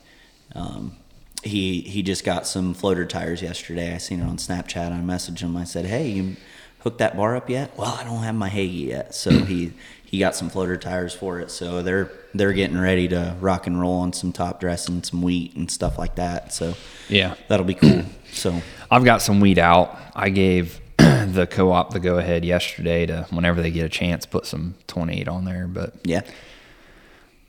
Um, 0.55 0.97
he 1.43 1.81
he 1.81 2.03
just 2.03 2.23
got 2.23 2.45
some 2.47 2.73
floater 2.73 3.05
tires 3.05 3.41
yesterday. 3.41 3.93
I 3.93 3.97
seen 3.97 4.19
it 4.19 4.25
on 4.25 4.37
Snapchat. 4.37 4.91
I 4.91 4.99
messaged 4.99 5.39
him. 5.39 5.55
I 5.55 5.63
said, 5.63 5.85
"Hey, 5.85 6.09
you 6.09 6.35
hooked 6.79 6.99
that 6.99 7.15
bar 7.17 7.35
up 7.35 7.49
yet?" 7.49 7.71
Well, 7.77 7.97
I 7.99 8.03
don't 8.03 8.23
have 8.23 8.35
my 8.35 8.49
Hagie 8.49 8.87
yet, 8.87 9.13
so 9.15 9.31
he 9.43 9.73
he 10.05 10.17
got 10.19 10.35
some 10.35 10.49
floater 10.49 10.75
tires 10.77 11.13
for 11.13 11.39
it. 11.39 11.51
So 11.51 11.81
they're 11.83 12.11
they're 12.33 12.53
getting 12.53 12.79
ready 12.79 13.07
to 13.09 13.35
rock 13.39 13.67
and 13.67 13.79
roll 13.79 13.99
on 13.99 14.13
some 14.13 14.31
top 14.31 14.59
dress 14.59 14.87
and 14.87 15.05
some 15.05 15.21
wheat 15.21 15.55
and 15.55 15.69
stuff 15.69 15.97
like 15.97 16.15
that. 16.15 16.51
So 16.53 16.73
Yeah. 17.09 17.35
that'll 17.47 17.65
be 17.65 17.73
cool. 17.75 18.03
So 18.31 18.61
I've 18.91 19.03
got 19.03 19.23
some 19.23 19.39
wheat 19.39 19.57
out. 19.57 19.97
I 20.15 20.29
gave 20.29 20.79
the 20.97 21.47
co-op 21.49 21.91
the 21.93 21.99
go 21.99 22.19
ahead 22.19 22.45
yesterday 22.45 23.07
to 23.07 23.25
whenever 23.31 23.59
they 23.63 23.71
get 23.71 23.85
a 23.85 23.89
chance 23.89 24.27
put 24.27 24.45
some 24.45 24.75
28 24.85 25.27
on 25.27 25.45
there, 25.45 25.65
but 25.67 25.95
yeah, 26.03 26.21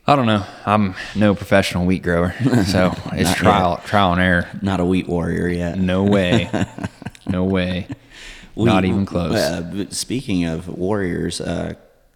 I 0.07 0.17
don't 0.17 0.25
know. 0.25 0.43
I'm 0.65 0.95
no 1.15 1.35
professional 1.35 1.85
wheat 1.85 2.03
grower, 2.03 2.35
so 2.67 2.95
it's 3.13 3.35
trial 3.35 3.77
trial 3.85 4.13
and 4.13 4.23
error. 4.23 4.49
not 4.63 4.81
a 4.81 4.85
wheat 4.87 5.07
warrior 5.07 5.49
yet. 5.49 5.79
No 5.79 6.03
way, 6.05 6.49
no 7.27 7.45
way, 7.45 7.87
not 8.57 8.85
even 8.85 9.07
close. 9.07 9.35
Uh, 9.35 9.87
speaking 9.91 10.45
of 10.45 10.69
warriors, 10.69 11.41
uh, 11.41 11.75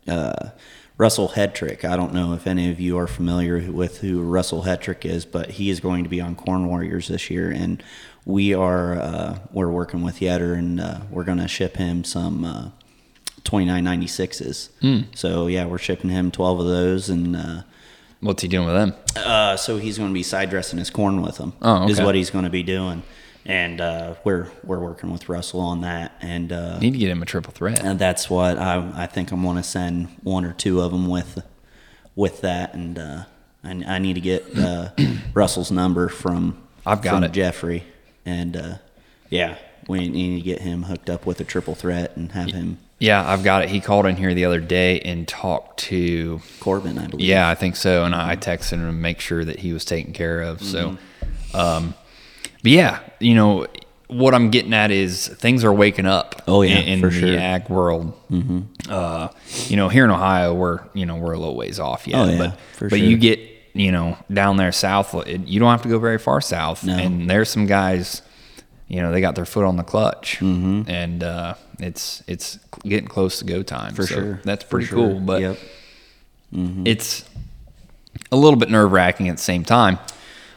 uh, 0.09 0.51
Russell 0.97 1.31
Hedrick. 1.31 1.85
I 1.85 1.97
don't 1.97 2.15
know 2.15 2.35
if 2.35 2.47
any 2.47 2.71
of 2.71 2.79
you 2.79 2.97
are 2.99 3.07
familiar 3.09 3.71
with 3.71 3.99
who 3.99 4.23
Russell 4.23 4.63
Hedrick 4.63 5.05
is, 5.05 5.25
but 5.25 5.51
he 5.51 5.69
is 5.71 5.81
going 5.81 6.05
to 6.05 6.11
be 6.11 6.21
on 6.21 6.37
Corn 6.37 6.67
Warriors 6.69 7.09
this 7.09 7.31
year, 7.31 7.51
and 7.51 7.83
we 8.25 8.55
are 8.55 8.95
uh, 8.95 9.39
we're 9.53 9.71
working 9.71 10.03
with 10.03 10.21
Yetter, 10.21 10.57
and 10.57 10.81
uh, 10.81 11.01
we're 11.11 11.25
going 11.25 11.39
to 11.39 11.49
ship 11.49 11.77
him 11.77 12.05
some 12.05 12.45
uh, 12.45 12.69
2996s. 13.43 15.17
So 15.17 15.47
yeah, 15.47 15.67
we're 15.67 15.79
shipping 15.79 16.11
him 16.11 16.31
12 16.31 16.61
of 16.61 16.67
those, 16.67 17.09
and 17.11 17.37
uh, 17.37 17.63
What's 18.21 18.43
he 18.43 18.49
doing 18.49 18.67
with 18.67 18.75
them? 18.75 18.95
uh, 19.17 19.57
so 19.57 19.77
he's 19.79 19.99
going 19.99 20.11
to 20.11 20.15
be 20.15 20.23
side 20.23 20.49
dressing 20.51 20.79
his 20.79 20.91
corn 20.91 21.21
with 21.23 21.37
them. 21.37 21.53
Oh, 21.61 21.89
is 21.89 22.01
what 22.01 22.15
he's 22.15 22.31
going 22.31 22.45
to 22.45 22.51
be 22.51 22.63
doing, 22.63 23.03
and 23.47 23.81
uh, 23.81 24.15
we're 24.25 24.49
we're 24.63 24.79
working 24.81 25.11
with 25.13 25.29
Russell 25.29 25.61
on 25.61 25.83
that, 25.83 26.17
and 26.21 26.53
uh, 26.53 26.79
Need 26.79 26.93
to 26.93 26.99
get 26.99 27.11
him 27.11 27.23
a 27.23 27.27
triple 27.27 27.53
threat. 27.53 27.83
and 27.83 27.99
that's 27.99 28.29
what 28.31 28.59
I 28.59 28.91
I 28.95 29.07
think 29.07 29.33
I'm 29.33 29.43
going 29.43 29.57
to 29.57 29.63
send 29.63 30.09
one 30.23 30.45
or 30.45 30.53
two 30.53 30.81
of 30.81 30.93
them 30.93 31.07
with 31.09 31.43
with 32.17 32.41
that, 32.43 32.75
and 32.75 32.99
uh, 32.99 33.25
I, 33.63 33.71
I 33.87 33.99
need 33.99 34.15
to 34.15 34.21
get 34.21 34.57
uh, 34.59 34.91
Russell's 35.35 35.71
number 35.71 36.09
from 36.09 36.63
I've 36.87 37.03
got 37.03 37.15
from 37.15 37.25
it. 37.25 37.33
Jeffrey, 37.33 37.85
and 38.25 38.57
uh, 38.57 38.75
yeah, 39.31 39.57
we 39.89 40.09
need 40.09 40.37
to 40.37 40.43
get 40.43 40.61
him 40.61 40.85
hooked 40.85 41.11
up 41.11 41.27
with 41.27 41.41
a 41.41 41.45
triple 41.45 41.75
threat 41.75 42.17
and 42.17 42.33
have 42.33 42.51
him 42.51 42.79
Yeah, 42.99 43.27
I've 43.29 43.43
got 43.45 43.63
it. 43.65 43.69
He 43.71 43.81
called 43.81 44.07
in 44.07 44.17
here 44.17 44.33
the 44.35 44.45
other 44.47 44.61
day 44.61 45.01
and 45.01 45.27
talked 45.29 45.81
to. 45.81 46.41
Corbin, 46.61 46.97
I 46.99 47.09
believe. 47.09 47.27
Yeah, 47.27 47.49
I 47.49 47.55
think 47.55 47.77
so. 47.77 48.05
And 48.05 48.15
I 48.15 48.37
texted 48.37 48.73
him 48.75 48.87
to 48.87 48.93
make 48.93 49.21
sure 49.21 49.45
that 49.45 49.59
he 49.59 49.73
was 49.73 49.85
taken 49.85 50.13
care 50.13 50.41
of. 50.43 50.63
So, 50.63 50.97
um, 51.53 51.95
but 52.65 52.73
yeah, 52.73 52.99
you 53.21 53.35
know 53.37 53.67
what 54.09 54.35
I'm 54.35 54.51
getting 54.51 54.75
at 54.75 54.91
is 54.91 55.29
things 55.29 55.63
are 55.65 55.73
waking 55.73 56.07
up. 56.07 56.43
Oh, 56.49 56.63
yeah, 56.63 56.79
in, 56.79 56.89
in 56.89 57.01
the 57.01 57.11
sure. 57.11 57.39
ag 57.39 57.69
world. 57.71 58.13
Mm-hmm. 58.31 58.91
Uh, 58.91 59.29
you 59.69 59.77
know, 59.77 59.89
here 59.89 60.05
in 60.05 60.11
Ohio, 60.11 60.53
we're 60.55 60.81
you 60.95 61.07
know 61.07 61.17
we're 61.17 61.33
a 61.35 61.39
little 61.39 61.57
ways 61.57 61.79
off 61.79 62.09
yet. 62.09 62.19
Oh, 62.19 62.25
yeah, 62.31 62.39
but 62.39 62.59
for 62.77 62.89
but 62.89 62.99
sure. 62.99 63.07
you 63.09 63.17
get 63.17 63.39
you 63.75 63.93
know 63.93 64.17
down 64.33 64.57
there 64.57 64.73
south, 64.73 65.15
it, 65.27 65.47
you 65.47 65.61
don't 65.61 65.71
have 65.71 65.83
to 65.83 65.89
go 65.89 65.99
very 66.01 66.19
far 66.19 66.41
south. 66.41 66.83
No. 66.85 66.97
And 66.97 67.31
there's 67.31 67.49
some 67.51 67.67
guys. 67.67 68.23
You 68.89 69.01
know 69.01 69.13
they 69.13 69.21
got 69.21 69.35
their 69.37 69.47
foot 69.47 69.65
on 69.65 69.77
the 69.77 69.83
clutch, 69.85 70.39
Mm-hmm. 70.41 70.89
and 70.91 71.23
uh, 71.25 71.55
it's 71.79 72.23
it's 72.27 72.59
getting 72.83 73.09
close 73.09 73.39
to 73.39 73.45
go 73.45 73.63
time. 73.63 73.95
for 73.95 74.07
So 74.07 74.15
sure. 74.15 74.41
That's 74.45 74.65
pretty 74.65 74.87
sure. 74.87 74.99
cool. 74.99 75.21
But 75.21 75.41
yep. 75.41 75.59
it's 76.53 77.25
a 78.31 78.37
little 78.37 78.59
bit 78.59 78.71
nerve 78.71 78.93
wracking 78.93 79.29
at 79.29 79.37
the 79.37 79.43
same 79.43 79.65
time. 79.65 79.99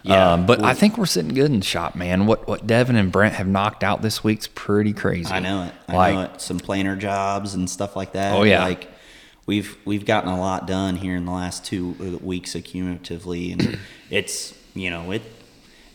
Yeah. 0.08 0.34
Um, 0.34 0.46
but 0.46 0.64
I 0.64 0.74
think 0.74 0.98
we're 0.98 1.06
sitting 1.06 1.34
good 1.34 1.46
in 1.52 1.60
the 1.60 1.66
shop, 1.66 1.96
man. 1.96 2.26
What 2.26 2.48
what 2.48 2.66
Devin 2.68 2.96
and 2.96 3.12
Brent 3.12 3.36
have 3.36 3.48
knocked 3.48 3.84
out 3.84 4.02
this 4.02 4.24
week's 4.24 4.48
pretty 4.48 4.94
crazy. 4.94 5.32
I 5.32 5.40
know 5.40 5.64
it. 5.64 5.74
I 5.88 5.96
like, 5.96 6.14
know 6.16 6.22
it. 6.22 6.42
Some 6.42 6.60
planer 6.60 6.96
jobs 6.96 7.54
and 7.54 7.70
stuff 7.70 7.96
like 7.96 8.14
that. 8.14 8.34
Oh, 8.34 8.44
yeah. 8.44 8.64
Like 8.64 8.90
we've 9.46 9.78
we've 9.86 10.06
gotten 10.06 10.30
a 10.30 10.40
lot 10.40 10.68
done 10.68 10.96
here 10.96 11.16
in 11.16 11.26
the 11.26 11.32
last 11.32 11.66
two 11.66 12.20
weeks 12.22 12.54
accumulatively, 12.54 13.54
and 13.54 13.80
it's 14.10 14.54
you 14.74 14.90
know 14.90 15.12
it 15.12 15.22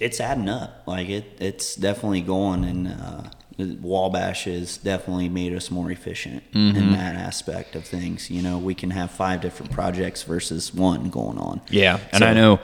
it's 0.00 0.21
adding 0.21 0.49
up. 0.49 0.83
Like 0.87 1.09
it 1.09 1.25
it's 1.40 1.75
definitely 1.76 2.23
going, 2.23 2.64
and 2.64 2.88
uh, 2.88 3.23
Wabash 3.59 4.45
has 4.45 4.76
definitely 4.78 5.28
made 5.28 5.54
us 5.54 5.71
more 5.71 5.90
efficient 5.90 6.42
Mm-hmm. 6.52 6.76
in 6.76 6.92
that 6.92 7.14
aspect 7.16 7.75
of 7.76 7.85
things. 7.85 8.31
You 8.31 8.42
know, 8.42 8.59
we 8.59 8.75
can 8.75 8.90
have 8.90 9.11
five 9.11 9.40
different 9.40 9.73
projects 9.73 10.23
versus 10.23 10.75
one 10.75 11.09
going 11.11 11.38
on. 11.38 11.61
Yeah, 11.71 11.99
and 12.12 12.21
So- 12.21 12.26
I 12.26 12.35
know 12.35 12.61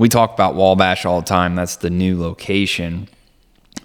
we 0.00 0.08
talk 0.08 0.32
about 0.34 0.54
Wabash 0.54 1.04
all 1.04 1.20
the 1.20 1.26
time. 1.26 1.54
That's 1.54 1.76
the 1.76 1.90
new 1.90 2.18
location. 2.20 3.08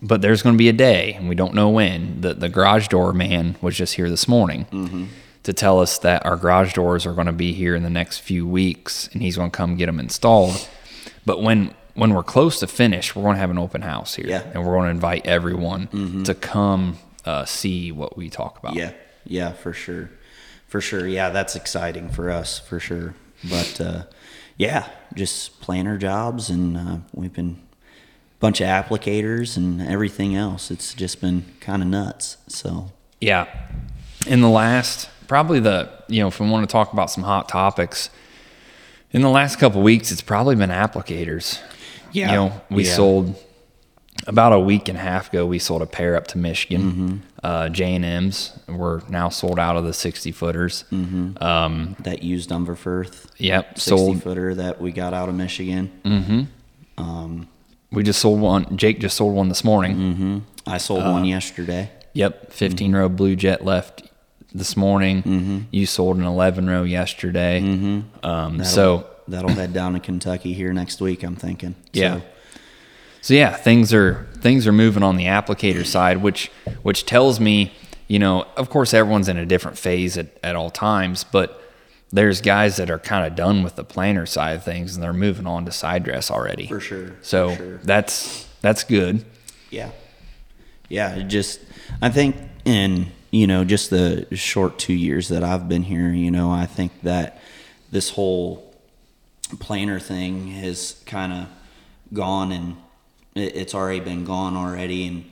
But 0.02 0.22
there's 0.22 0.42
going 0.42 0.56
to 0.56 0.58
be 0.58 0.70
a 0.70 0.74
day, 0.92 1.14
and 1.14 1.28
we 1.30 1.36
don't 1.36 1.54
know 1.54 1.70
when. 1.70 2.22
The 2.22 2.34
the 2.34 2.50
garage 2.50 2.88
door 2.88 3.14
man 3.14 3.56
was 3.62 3.76
just 3.78 3.94
here 3.96 4.10
this 4.10 4.28
morning 4.28 4.66
Mm-hmm. 4.72 5.06
to 5.44 5.54
tell 5.54 5.80
us 5.80 6.00
that 6.00 6.26
our 6.26 6.36
garage 6.38 6.74
doors 6.74 7.06
are 7.06 7.14
going 7.14 7.28
to 7.28 7.40
be 7.48 7.54
here 7.54 7.76
in 7.76 7.84
the 7.84 7.90
next 8.02 8.20
few 8.20 8.48
weeks, 8.48 9.10
and 9.14 9.22
he's 9.22 9.36
going 9.38 9.52
to 9.52 9.58
come 9.58 9.76
get 9.76 9.86
them 9.88 10.00
installed. 10.00 10.68
But 11.26 11.42
when 11.42 11.74
when 11.96 12.14
we're 12.14 12.24
close 12.36 12.60
to 12.60 12.68
finish, 12.68 13.16
we're 13.16 13.24
going 13.24 13.36
to 13.36 13.40
have 13.40 13.52
an 13.52 13.58
open 13.58 13.82
house 13.82 14.16
here, 14.16 14.28
Yeah. 14.28 14.40
Mm-hmm. 14.42 14.52
and 14.58 14.66
we're 14.66 14.74
going 14.78 14.86
to 14.86 14.96
invite 15.00 15.26
everyone 15.28 16.24
to 16.26 16.34
come 16.34 16.98
uh, 17.26 17.46
see 17.46 17.92
what 17.92 18.18
we 18.18 18.30
talk 18.30 18.58
about. 18.60 18.76
Yeah, 18.76 18.92
yeah, 19.26 19.54
for 19.54 19.74
sure, 19.74 20.10
for 20.68 20.82
sure. 20.82 21.08
Yeah, 21.08 21.30
that's 21.30 21.56
exciting 21.56 22.10
for 22.10 22.30
us 22.30 22.60
for 22.60 22.80
sure. 22.80 23.16
But 23.44 23.80
uh, 23.82 24.04
yeah, 24.58 24.88
just 25.14 25.60
planner 25.62 25.98
jobs, 25.98 26.50
and 26.50 26.78
uh, 26.78 26.98
we've 27.14 27.34
been 27.34 27.58
a 27.78 28.40
bunch 28.40 28.62
of 28.62 28.68
applicators 28.68 29.58
and 29.58 29.82
everything 29.82 30.36
else. 30.36 30.72
It's 30.72 30.94
just 30.94 31.22
been 31.22 31.46
kind 31.60 31.82
of 31.82 31.88
nuts. 31.88 32.38
So 32.48 32.92
Yeah. 33.20 33.48
In 34.28 34.42
the 34.42 34.50
last, 34.50 35.10
probably 35.28 35.60
the, 35.60 35.90
you 36.08 36.22
know, 36.22 36.28
if 36.28 36.40
we 36.40 36.50
want 36.50 36.68
to 36.68 36.72
talk 36.72 36.94
about 36.94 37.12
some 37.12 37.24
hot 37.24 37.48
topics, 37.50 38.10
in 39.12 39.22
the 39.22 39.30
last 39.30 39.58
couple 39.60 39.82
weeks, 39.82 40.12
it's 40.12 40.22
probably 40.22 40.56
been 40.56 40.70
applicators. 40.72 41.60
Yeah. 42.12 42.28
You 42.32 42.36
know, 42.36 42.62
we 42.70 42.86
Yeah. 42.86 42.94
sold 42.96 43.36
about 44.28 44.54
a 44.54 44.60
week 44.60 44.88
and 44.90 44.98
a 44.98 45.02
half 45.02 45.30
ago, 45.32 45.46
we 45.46 45.60
sold 45.60 45.82
a 45.82 45.86
pair 45.86 46.16
up 46.16 46.28
to 46.28 46.38
Michigan. 46.38 46.82
Mm-hmm. 46.92 47.18
Uh, 47.44 47.70
J&M's 47.70 48.58
were 48.68 49.04
now 49.10 49.30
sold 49.30 49.60
out 49.60 49.76
of 49.78 49.84
the 49.84 49.94
60 49.94 50.32
footers. 50.32 50.84
Mm-hmm. 50.92 51.42
Um, 51.44 51.96
that 52.00 52.24
used 52.24 52.50
Unverferth 52.50 53.28
yep. 53.38 53.78
sixty 53.78 54.16
footer 54.16 54.56
that 54.56 54.82
we 54.82 54.92
got 54.92 55.14
out 55.14 55.30
of 55.30 55.36
Michigan. 55.36 55.92
We 57.92 58.04
just 58.04 58.20
sold 58.20 58.42
one. 58.42 58.76
Jake 58.78 59.00
just 59.00 59.16
sold 59.16 59.36
one 59.36 59.48
this 59.50 59.64
morning. 59.64 59.96
Mm-hmm. 59.96 60.38
I 60.68 60.78
sold 60.80 61.04
Uh, 61.04 61.12
one 61.12 61.26
yesterday. 61.26 61.92
Yep, 62.14 62.52
15 62.52 62.96
row 62.96 63.10
Blue 63.10 63.36
Jet 63.36 63.64
left 63.64 64.04
this 64.54 64.76
morning. 64.76 65.22
Mm-hmm. 65.24 65.60
You 65.72 65.86
sold 65.86 66.18
an 66.18 66.24
11 66.24 66.68
row 66.70 66.84
yesterday. 66.84 67.60
Um, 67.62 68.58
That'll- 68.58 68.64
so 68.66 69.08
that'll 69.28 69.50
head 69.52 69.74
down 69.74 69.94
to 69.94 70.00
Kentucky 70.00 70.54
here 70.54 70.74
next 70.74 71.00
week. 71.02 71.24
I'm 71.24 71.36
thinking. 71.36 71.76
yeah, 71.94 72.18
So, 72.18 72.22
so 73.26 73.34
yeah, 73.34 73.56
things 73.56 73.92
are 73.92 74.28
things 74.36 74.68
are 74.68 74.72
moving 74.72 75.02
on 75.02 75.16
the 75.16 75.24
applicator 75.24 75.84
side, 75.84 76.18
which 76.18 76.52
which 76.84 77.08
tells 77.08 77.40
me, 77.40 77.74
you 78.08 78.20
know, 78.20 78.46
of 78.56 78.70
course 78.70 78.94
everyone's 78.94 79.28
in 79.28 79.36
a 79.38 79.48
different 79.48 79.80
phase 79.80 80.16
at, 80.16 80.28
at 80.44 80.56
all 80.56 80.70
times, 80.70 81.24
but 81.24 81.60
there's 82.12 82.40
guys 82.40 82.78
that 82.78 82.92
are 82.92 83.00
kind 83.00 83.26
of 83.26 83.36
done 83.36 83.64
with 83.64 83.78
the 83.78 83.84
planner 83.84 84.28
side 84.28 84.52
of 84.58 84.64
things 84.64 84.94
and 84.94 85.04
they're 85.04 85.12
moving 85.12 85.48
on 85.48 85.66
to 85.66 85.72
side 85.72 86.04
dress 86.04 86.30
already. 86.30 86.68
For 86.68 86.80
sure, 86.80 87.16
So 87.24 87.50
for 87.50 87.56
sure. 87.56 87.78
that's 87.80 88.48
that's 88.62 88.84
good. 88.84 89.26
Yeah. 89.72 89.90
Yeah, 90.88 91.24
just 91.24 91.62
I 92.04 92.10
think 92.10 92.36
in, 92.64 93.08
you 93.32 93.48
know, 93.48 93.64
just 93.64 93.90
the 93.90 94.28
short 94.36 94.78
2 94.78 94.94
years 94.94 95.30
that 95.30 95.44
I've 95.44 95.68
been 95.68 95.82
here, 95.82 96.12
you 96.12 96.30
know, 96.30 96.52
I 96.52 96.68
think 96.68 96.92
that 97.02 97.42
this 97.90 98.12
whole 98.12 98.72
planer 99.60 100.00
thing 100.00 100.50
has 100.50 101.02
kind 101.08 101.34
of 101.34 101.48
gone 102.14 102.52
and 102.52 102.76
it, 103.36 103.56
it's 103.56 103.76
already 103.76 104.00
been 104.00 104.26
gone 104.26 104.56
already 104.56 105.08
and 105.08 105.26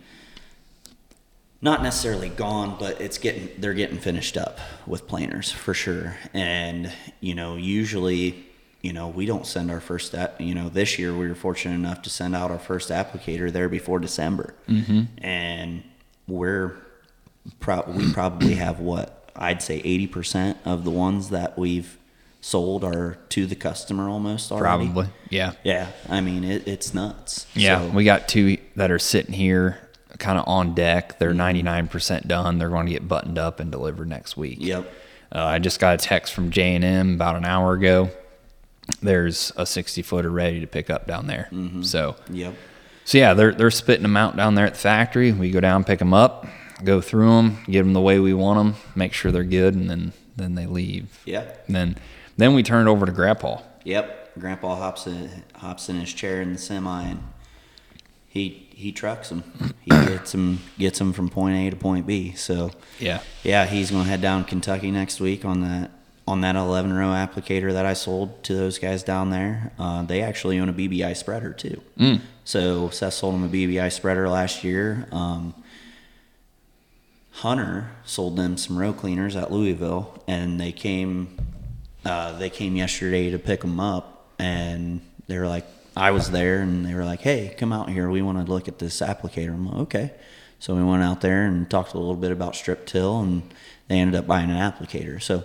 not 1.61 1.81
necessarily 1.81 2.27
gone, 2.29 2.75
but 2.77 2.99
it's 2.99 3.17
getting 3.17 3.49
they're 3.57 3.73
getting 3.73 3.97
finished 3.97 4.35
up 4.37 4.59
with 4.85 5.07
planers 5.07 5.49
for 5.51 5.73
sure. 5.73 6.17
And 6.33 6.91
you 7.21 7.33
know, 7.35 7.55
usually, 7.55 8.45
you 8.81 8.91
know, 8.91 9.07
we 9.07 9.25
don't 9.25 9.45
send 9.47 9.71
our 9.71 9.79
first. 9.79 10.13
app- 10.13 10.41
You 10.41 10.53
know, 10.55 10.67
this 10.67 10.99
year 10.99 11.13
we 11.17 11.27
were 11.27 11.35
fortunate 11.35 11.75
enough 11.75 12.01
to 12.01 12.09
send 12.09 12.35
out 12.35 12.51
our 12.51 12.59
first 12.59 12.89
applicator 12.89 13.51
there 13.51 13.69
before 13.69 13.99
December, 13.99 14.53
mm-hmm. 14.67 15.03
and 15.19 15.83
we're 16.27 16.75
pro- 17.61 17.89
we 17.89 18.11
probably 18.11 18.55
have 18.55 18.81
what 18.81 19.31
I'd 19.33 19.61
say 19.61 19.77
eighty 19.85 20.07
percent 20.07 20.57
of 20.65 20.83
the 20.83 20.91
ones 20.91 21.29
that 21.29 21.57
we've 21.57 21.97
sold 22.45 22.83
are 22.83 23.17
to 23.29 23.45
the 23.45 23.55
customer 23.55 24.09
almost 24.09 24.51
already. 24.51 24.85
Probably. 24.85 25.07
Yeah. 25.29 25.53
Yeah, 25.63 25.87
I 26.09 26.19
mean 26.19 26.43
it, 26.43 26.67
it's 26.67 26.93
nuts. 26.93 27.47
Yeah, 27.55 27.79
So- 27.79 27.89
we 27.95 28.03
got 28.03 28.27
two 28.27 28.57
that 28.75 28.91
are 28.91 28.99
sitting 28.99 29.33
here 29.33 29.79
kind 30.19 30.37
of 30.37 30.43
on 30.47 30.75
deck. 30.75 31.19
They're 31.19 31.33
Mm-hmm. 31.33 31.65
99% 31.87 32.27
done. 32.27 32.57
They're 32.59 32.69
going 32.69 32.85
to 32.87 32.91
get 32.91 33.07
buttoned 33.07 33.37
up 33.39 33.59
and 33.59 33.71
delivered 33.71 34.09
next 34.09 34.35
week. 34.37 34.57
Yep. 34.61 34.91
Uh, 35.33 35.39
I 35.45 35.59
just 35.59 35.79
got 35.79 35.95
a 35.95 35.97
text 35.97 36.33
from 36.33 36.51
J&M 36.51 37.13
about 37.15 37.35
an 37.37 37.45
hour 37.45 37.73
ago. 37.73 38.11
There's 39.01 39.51
a 39.55 39.65
60 39.65 40.01
footer 40.01 40.29
ready 40.29 40.59
to 40.59 40.67
pick 40.67 40.89
up 40.89 41.07
down 41.07 41.27
there. 41.27 41.47
Mm-hmm. 41.51 41.83
So, 41.83 42.15
Yep. 42.29 42.53
so 43.05 43.17
yeah, 43.17 43.33
they're 43.33 43.53
they're 43.53 43.71
spitting 43.71 44.03
them 44.03 44.17
out 44.17 44.35
down 44.35 44.55
there 44.55 44.65
at 44.65 44.73
the 44.73 44.79
factory. 44.79 45.31
We 45.31 45.49
go 45.51 45.61
down, 45.61 45.83
pick 45.85 45.99
them 45.99 46.13
up, 46.13 46.45
go 46.83 46.99
through 46.99 47.35
them, 47.37 47.63
get 47.65 47.79
them 47.83 47.93
the 47.93 48.01
way 48.01 48.19
we 48.19 48.33
want 48.33 48.59
them, 48.59 48.81
make 48.95 49.13
sure 49.13 49.31
they're 49.31 49.43
good, 49.45 49.73
and 49.75 49.89
then 49.89 50.11
then 50.35 50.55
they 50.55 50.65
leave. 50.65 51.07
Yep. 51.25 51.63
And 51.67 51.75
then 51.75 51.95
then 52.37 52.53
we 52.53 52.63
turn 52.63 52.87
it 52.87 52.91
over 52.91 53.05
to 53.05 53.11
Grandpa. 53.11 53.61
Yep, 53.83 54.39
Grandpa 54.39 54.75
hops 54.75 55.07
in, 55.07 55.29
hops 55.55 55.89
in 55.89 55.97
his 55.99 56.11
chair 56.13 56.41
in 56.41 56.53
the 56.53 56.59
semi 56.59 57.03
and 57.03 57.23
he 58.27 58.67
he 58.73 58.91
trucks 58.91 59.31
him. 59.31 59.43
He 59.81 59.89
gets 59.91 60.33
him 60.33 60.59
gets 60.79 60.99
him 60.99 61.13
from 61.13 61.29
point 61.29 61.55
A 61.55 61.69
to 61.69 61.75
point 61.75 62.07
B. 62.07 62.33
So 62.33 62.71
Yeah. 62.99 63.21
yeah, 63.43 63.65
he's 63.65 63.91
gonna 63.91 64.05
head 64.09 64.21
down 64.21 64.43
Kentucky 64.45 64.89
next 64.91 65.19
week 65.19 65.45
on 65.45 65.61
that 65.61 65.91
on 66.25 66.39
that 66.41 66.55
11 66.55 66.93
row 66.93 67.07
applicator 67.09 67.73
that 67.73 67.85
I 67.85 67.91
sold 67.93 68.43
to 68.45 68.55
those 68.55 68.79
guys 68.79 69.03
down 69.03 69.29
there. 69.29 69.73
Uh, 69.77 70.03
they 70.03 70.21
actually 70.21 70.57
own 70.57 70.69
a 70.69 70.73
BBI 70.73 71.15
spreader 71.17 71.51
too. 71.51 71.81
Mm. 71.99 72.21
So 72.45 72.89
Seth 72.89 73.13
sold 73.13 73.35
him 73.35 73.43
a 73.43 73.49
BBI 73.49 73.91
spreader 73.91 74.29
last 74.29 74.63
year. 74.63 75.05
Um, 75.11 75.53
Hunter 77.37 77.91
sold 78.05 78.37
them 78.37 78.57
some 78.57 78.77
row 78.77 78.93
cleaners 78.93 79.35
at 79.35 79.51
Louisville, 79.51 80.23
and 80.27 80.59
they 80.59 80.71
came. 80.71 81.37
Uh, 82.05 82.37
they 82.37 82.49
came 82.49 82.75
yesterday 82.75 83.31
to 83.31 83.39
pick 83.39 83.61
them 83.61 83.79
up, 83.79 84.27
and 84.39 85.01
they 85.27 85.37
were 85.37 85.47
like, 85.47 85.65
I 85.95 86.11
was 86.11 86.31
there, 86.31 86.59
and 86.61 86.85
they 86.85 86.93
were 86.95 87.05
like, 87.05 87.21
"Hey, 87.21 87.55
come 87.57 87.71
out 87.71 87.89
here. 87.89 88.09
We 88.09 88.21
want 88.21 88.43
to 88.45 88.51
look 88.51 88.67
at 88.67 88.79
this 88.79 88.99
applicator." 89.01 89.49
I'm 89.53 89.65
like, 89.67 89.77
"Okay." 89.81 90.11
So 90.59 90.75
we 90.75 90.83
went 90.83 91.03
out 91.03 91.21
there 91.21 91.45
and 91.45 91.69
talked 91.69 91.93
a 91.93 91.97
little 91.97 92.15
bit 92.15 92.31
about 92.31 92.55
strip 92.55 92.85
till, 92.87 93.19
and 93.19 93.43
they 93.89 93.99
ended 93.99 94.15
up 94.15 94.25
buying 94.25 94.49
an 94.49 94.57
applicator. 94.57 95.21
So 95.21 95.43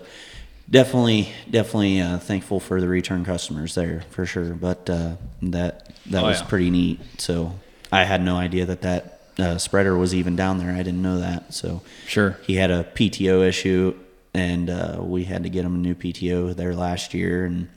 definitely, 0.71 1.29
definitely 1.51 2.01
uh, 2.01 2.19
thankful 2.19 2.61
for 2.61 2.81
the 2.81 2.89
return 2.89 3.25
customers 3.25 3.75
there 3.75 4.05
for 4.11 4.25
sure. 4.27 4.55
But 4.55 4.89
uh, 4.89 5.17
that 5.43 5.93
that 6.07 6.25
Oh, 6.25 6.29
was 6.29 6.41
yeah. 6.41 6.47
pretty 6.47 6.71
neat. 6.71 7.01
So 7.19 7.53
I 7.93 8.05
had 8.05 8.23
no 8.23 8.37
idea 8.37 8.65
that 8.67 8.83
that 8.83 9.21
uh, 9.39 9.59
spreader 9.59 9.97
was 9.99 10.15
even 10.15 10.35
down 10.35 10.59
there. 10.59 10.71
I 10.73 10.79
didn't 10.79 11.03
know 11.03 11.19
that. 11.21 11.53
So 11.53 11.83
Sure. 12.07 12.39
he 12.47 12.55
had 12.57 12.71
a 12.71 12.85
PTO 12.85 13.47
issue, 13.47 13.99
and 14.39 14.71
uh, 14.71 14.97
we 15.01 15.25
had 15.25 15.43
to 15.43 15.49
get 15.49 15.65
him 15.65 15.75
a 15.75 15.79
new 15.79 15.95
PTO 15.95 16.55
there 16.55 16.75
last 16.75 17.13
year. 17.15 17.45
And 17.45 17.69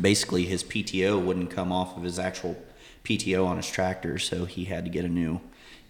basically, 0.00 0.44
his 0.46 0.64
PTO 0.64 1.22
wouldn't 1.22 1.50
come 1.50 1.70
off 1.72 1.96
of 1.96 2.02
his 2.02 2.18
actual 2.18 2.56
PTO 3.04 3.46
on 3.46 3.56
his 3.56 3.68
tractor, 3.70 4.18
so 4.18 4.44
he 4.44 4.64
had 4.64 4.84
to 4.84 4.90
get 4.90 5.04
a 5.04 5.08
new 5.08 5.40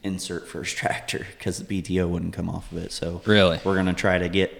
insert 0.03 0.49
for 0.49 0.63
his 0.63 0.73
tractor 0.83 1.27
because 1.39 1.59
the 1.63 1.65
PTO 1.83 2.09
wouldn't 2.09 2.33
come 2.33 2.49
off 2.49 2.73
of 2.73 2.79
it. 2.79 2.93
So 2.93 3.23
Really? 3.25 3.61
we're 3.65 3.77
gonna 3.77 3.93
try 3.95 4.19
to 4.19 4.29
get 4.29 4.59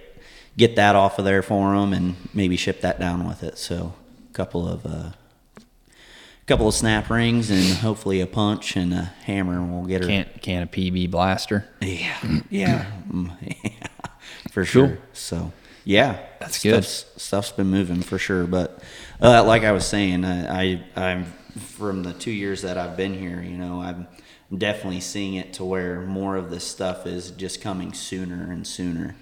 get 0.55 0.75
that 0.75 0.95
off 0.95 1.17
of 1.19 1.25
there 1.25 1.41
for 1.41 1.73
him 1.73 1.93
and 1.93 2.15
maybe 2.33 2.55
ship 2.57 2.81
that 2.81 2.99
down 2.99 3.27
with 3.27 3.41
it. 3.43 3.57
So 3.57 3.93
a 4.29 4.33
couple 4.33 4.67
of 4.67 4.85
uh, 4.85 5.11
couple 6.45 6.67
of 6.67 6.73
snap 6.75 7.09
rings 7.09 7.49
and 7.49 7.63
hopefully 7.79 8.21
a 8.21 8.27
punch 8.27 8.75
and 8.75 8.93
a 8.93 9.03
hammer, 9.25 9.53
and 9.53 9.73
we'll 9.73 9.85
get 9.87 10.01
her. 10.01 10.07
Can 10.07 10.25
can 10.41 10.63
a 10.63 10.67
PB 10.67 11.09
blaster? 11.11 11.65
Yeah, 11.81 12.39
yeah, 12.49 12.85
Mm, 13.11 13.31
yeah, 13.63 13.87
for 14.53 14.63
sure. 14.63 14.87
Cool. 14.87 14.97
So 15.13 15.51
yeah, 15.83 16.19
That's 16.39 16.61
good. 16.61 16.83
stuff's, 16.83 17.21
Stuff's 17.21 17.51
been 17.51 17.67
moving 17.67 18.03
for 18.03 18.19
sure, 18.19 18.45
but 18.45 18.79
uh, 19.19 19.43
like 19.43 19.63
I 19.63 19.71
was 19.71 19.85
saying, 19.85 20.23
I, 20.23 20.75
I 20.75 20.83
I'm 20.95 21.25
from 21.57 22.03
the 22.03 22.13
two 22.13 22.31
years 22.31 22.61
that 22.61 22.77
I've 22.77 22.95
been 22.95 23.15
here, 23.15 23.41
you 23.41 23.57
know, 23.57 23.81
I'm 23.81 24.07
definitely 24.55 25.01
seeing 25.01 25.33
it 25.33 25.53
to 25.53 25.65
where 25.65 26.01
more 26.01 26.35
of 26.35 26.51
this 26.51 26.63
stuff 26.63 27.07
is 27.07 27.31
just 27.31 27.61
coming 27.61 27.93
sooner 27.93 28.51
and 28.51 28.65
sooner. 28.65 29.15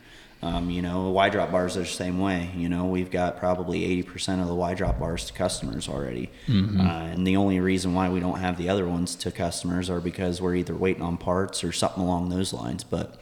Um, 0.43 0.69
you 0.69 0.81
know, 0.81 1.11
Y 1.11 1.29
drop 1.29 1.51
bars 1.51 1.77
are 1.77 1.81
the 1.81 1.85
same 1.85 2.19
way. 2.19 2.51
You 2.55 2.67
know, 2.67 2.85
we've 2.85 3.11
got 3.11 3.37
probably 3.37 4.03
80% 4.03 4.41
of 4.41 4.47
the 4.47 4.55
Y 4.55 4.73
drop 4.73 4.99
bars 4.99 5.27
to 5.27 5.33
customers 5.33 5.87
already. 5.87 6.29
Mm-hmm. 6.47 6.81
Uh, 6.81 6.83
and 6.83 7.25
the 7.25 7.37
only 7.37 7.59
reason 7.59 7.93
why 7.93 8.09
we 8.09 8.19
don't 8.19 8.39
have 8.39 8.57
the 8.57 8.67
other 8.67 8.87
ones 8.87 9.15
to 9.17 9.31
customers 9.31 9.89
are 9.89 10.01
because 10.01 10.41
we're 10.41 10.55
either 10.55 10.75
waiting 10.75 11.03
on 11.03 11.17
parts 11.17 11.63
or 11.63 11.71
something 11.71 12.03
along 12.03 12.29
those 12.29 12.51
lines. 12.53 12.83
But 12.83 13.21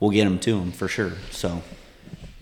we'll 0.00 0.10
get 0.10 0.24
them 0.24 0.38
to 0.40 0.58
them 0.58 0.72
for 0.72 0.88
sure. 0.88 1.12
So, 1.30 1.62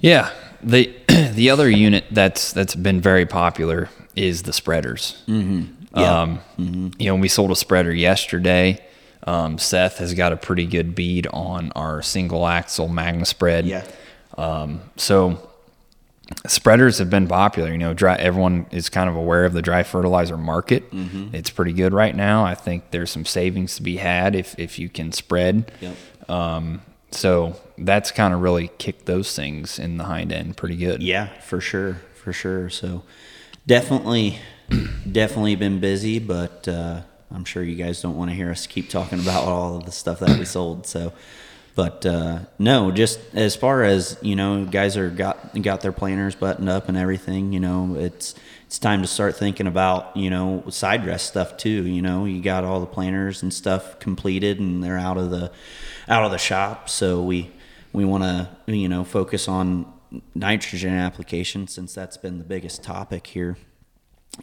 Yeah. 0.00 0.30
The 0.62 0.94
the 1.34 1.50
other 1.50 1.68
unit 1.70 2.04
that's 2.10 2.52
that's 2.52 2.74
been 2.74 3.00
very 3.00 3.26
popular 3.26 3.88
is 4.14 4.42
the 4.42 4.52
spreaders. 4.52 5.22
Mm-hmm. 5.28 5.72
Yeah. 6.00 6.20
Um, 6.22 6.92
You 6.98 7.06
know, 7.06 7.16
we 7.16 7.28
sold 7.28 7.50
a 7.50 7.56
spreader 7.56 7.92
yesterday. 7.94 8.80
Um, 9.26 9.58
Seth 9.58 9.98
has 9.98 10.14
got 10.14 10.32
a 10.32 10.36
pretty 10.36 10.66
good 10.66 10.94
bead 10.94 11.26
on 11.32 11.72
our 11.74 12.00
single 12.02 12.46
axle 12.46 12.88
Magna 12.88 13.24
spread. 13.26 13.66
yeah. 13.66 13.84
Um, 14.38 14.80
so 14.96 15.48
spreaders 16.46 16.98
have 16.98 17.10
been 17.10 17.26
popular. 17.26 17.70
You 17.72 17.78
know, 17.78 17.94
dry, 17.94 18.16
everyone 18.16 18.66
is 18.70 18.88
kind 18.88 19.08
of 19.08 19.16
aware 19.16 19.44
of 19.44 19.52
the 19.52 19.62
dry 19.62 19.82
fertilizer 19.82 20.36
market. 20.36 20.90
Mm-hmm. 20.90 21.34
It's 21.34 21.50
pretty 21.50 21.72
good 21.72 21.92
right 21.92 22.14
now. 22.14 22.44
I 22.44 22.54
think 22.54 22.90
there's 22.90 23.10
some 23.10 23.24
savings 23.24 23.76
to 23.76 23.82
be 23.82 23.96
had 23.96 24.34
if 24.34 24.58
if 24.58 24.78
you 24.78 24.88
can 24.88 25.12
spread. 25.12 25.70
Yep. 25.80 25.96
Um, 26.28 26.82
so 27.16 27.56
that's 27.78 28.10
kind 28.10 28.34
of 28.34 28.40
really 28.40 28.68
kicked 28.78 29.06
those 29.06 29.34
things 29.34 29.78
in 29.78 29.96
the 29.96 30.04
hind 30.04 30.32
end 30.32 30.56
pretty 30.56 30.76
good. 30.76 31.02
Yeah, 31.02 31.28
for 31.40 31.60
sure, 31.60 31.94
for 32.14 32.32
sure. 32.32 32.70
So 32.70 33.02
definitely, 33.66 34.38
definitely 35.10 35.56
been 35.56 35.80
busy, 35.80 36.18
but 36.18 36.68
uh, 36.68 37.02
I'm 37.32 37.44
sure 37.44 37.62
you 37.62 37.76
guys 37.76 38.00
don't 38.02 38.16
want 38.16 38.30
to 38.30 38.36
hear 38.36 38.50
us 38.50 38.66
keep 38.66 38.88
talking 38.90 39.20
about 39.20 39.44
all 39.44 39.76
of 39.76 39.84
the 39.84 39.92
stuff 39.92 40.20
that 40.20 40.38
we 40.38 40.44
sold. 40.46 40.86
So, 40.86 41.12
but 41.74 42.06
uh, 42.06 42.40
no, 42.58 42.90
just 42.90 43.20
as 43.34 43.56
far 43.56 43.82
as 43.82 44.18
you 44.22 44.36
know, 44.36 44.64
guys 44.64 44.96
are 44.96 45.10
got 45.10 45.60
got 45.62 45.80
their 45.80 45.92
planners 45.92 46.34
buttoned 46.34 46.68
up 46.68 46.88
and 46.88 46.96
everything. 46.96 47.52
You 47.52 47.60
know, 47.60 47.96
it's 47.96 48.34
it's 48.66 48.78
time 48.78 49.02
to 49.02 49.08
start 49.08 49.36
thinking 49.36 49.66
about 49.66 50.16
you 50.16 50.30
know 50.30 50.64
side 50.70 51.02
dress 51.02 51.22
stuff 51.22 51.56
too. 51.56 51.86
You 51.86 52.02
know, 52.02 52.24
you 52.24 52.42
got 52.42 52.64
all 52.64 52.80
the 52.80 52.86
planners 52.86 53.42
and 53.42 53.52
stuff 53.52 53.98
completed, 53.98 54.58
and 54.60 54.82
they're 54.82 54.98
out 54.98 55.18
of 55.18 55.30
the 55.30 55.50
out 56.08 56.24
of 56.24 56.30
the 56.30 56.38
shop. 56.38 56.88
So 56.88 57.22
we 57.22 57.50
we 57.92 58.04
want 58.04 58.24
to 58.24 58.48
you 58.66 58.88
know 58.88 59.04
focus 59.04 59.48
on 59.48 59.92
nitrogen 60.34 60.94
application 60.94 61.66
since 61.66 61.94
that's 61.94 62.16
been 62.16 62.38
the 62.38 62.44
biggest 62.44 62.82
topic 62.82 63.26
here 63.26 63.56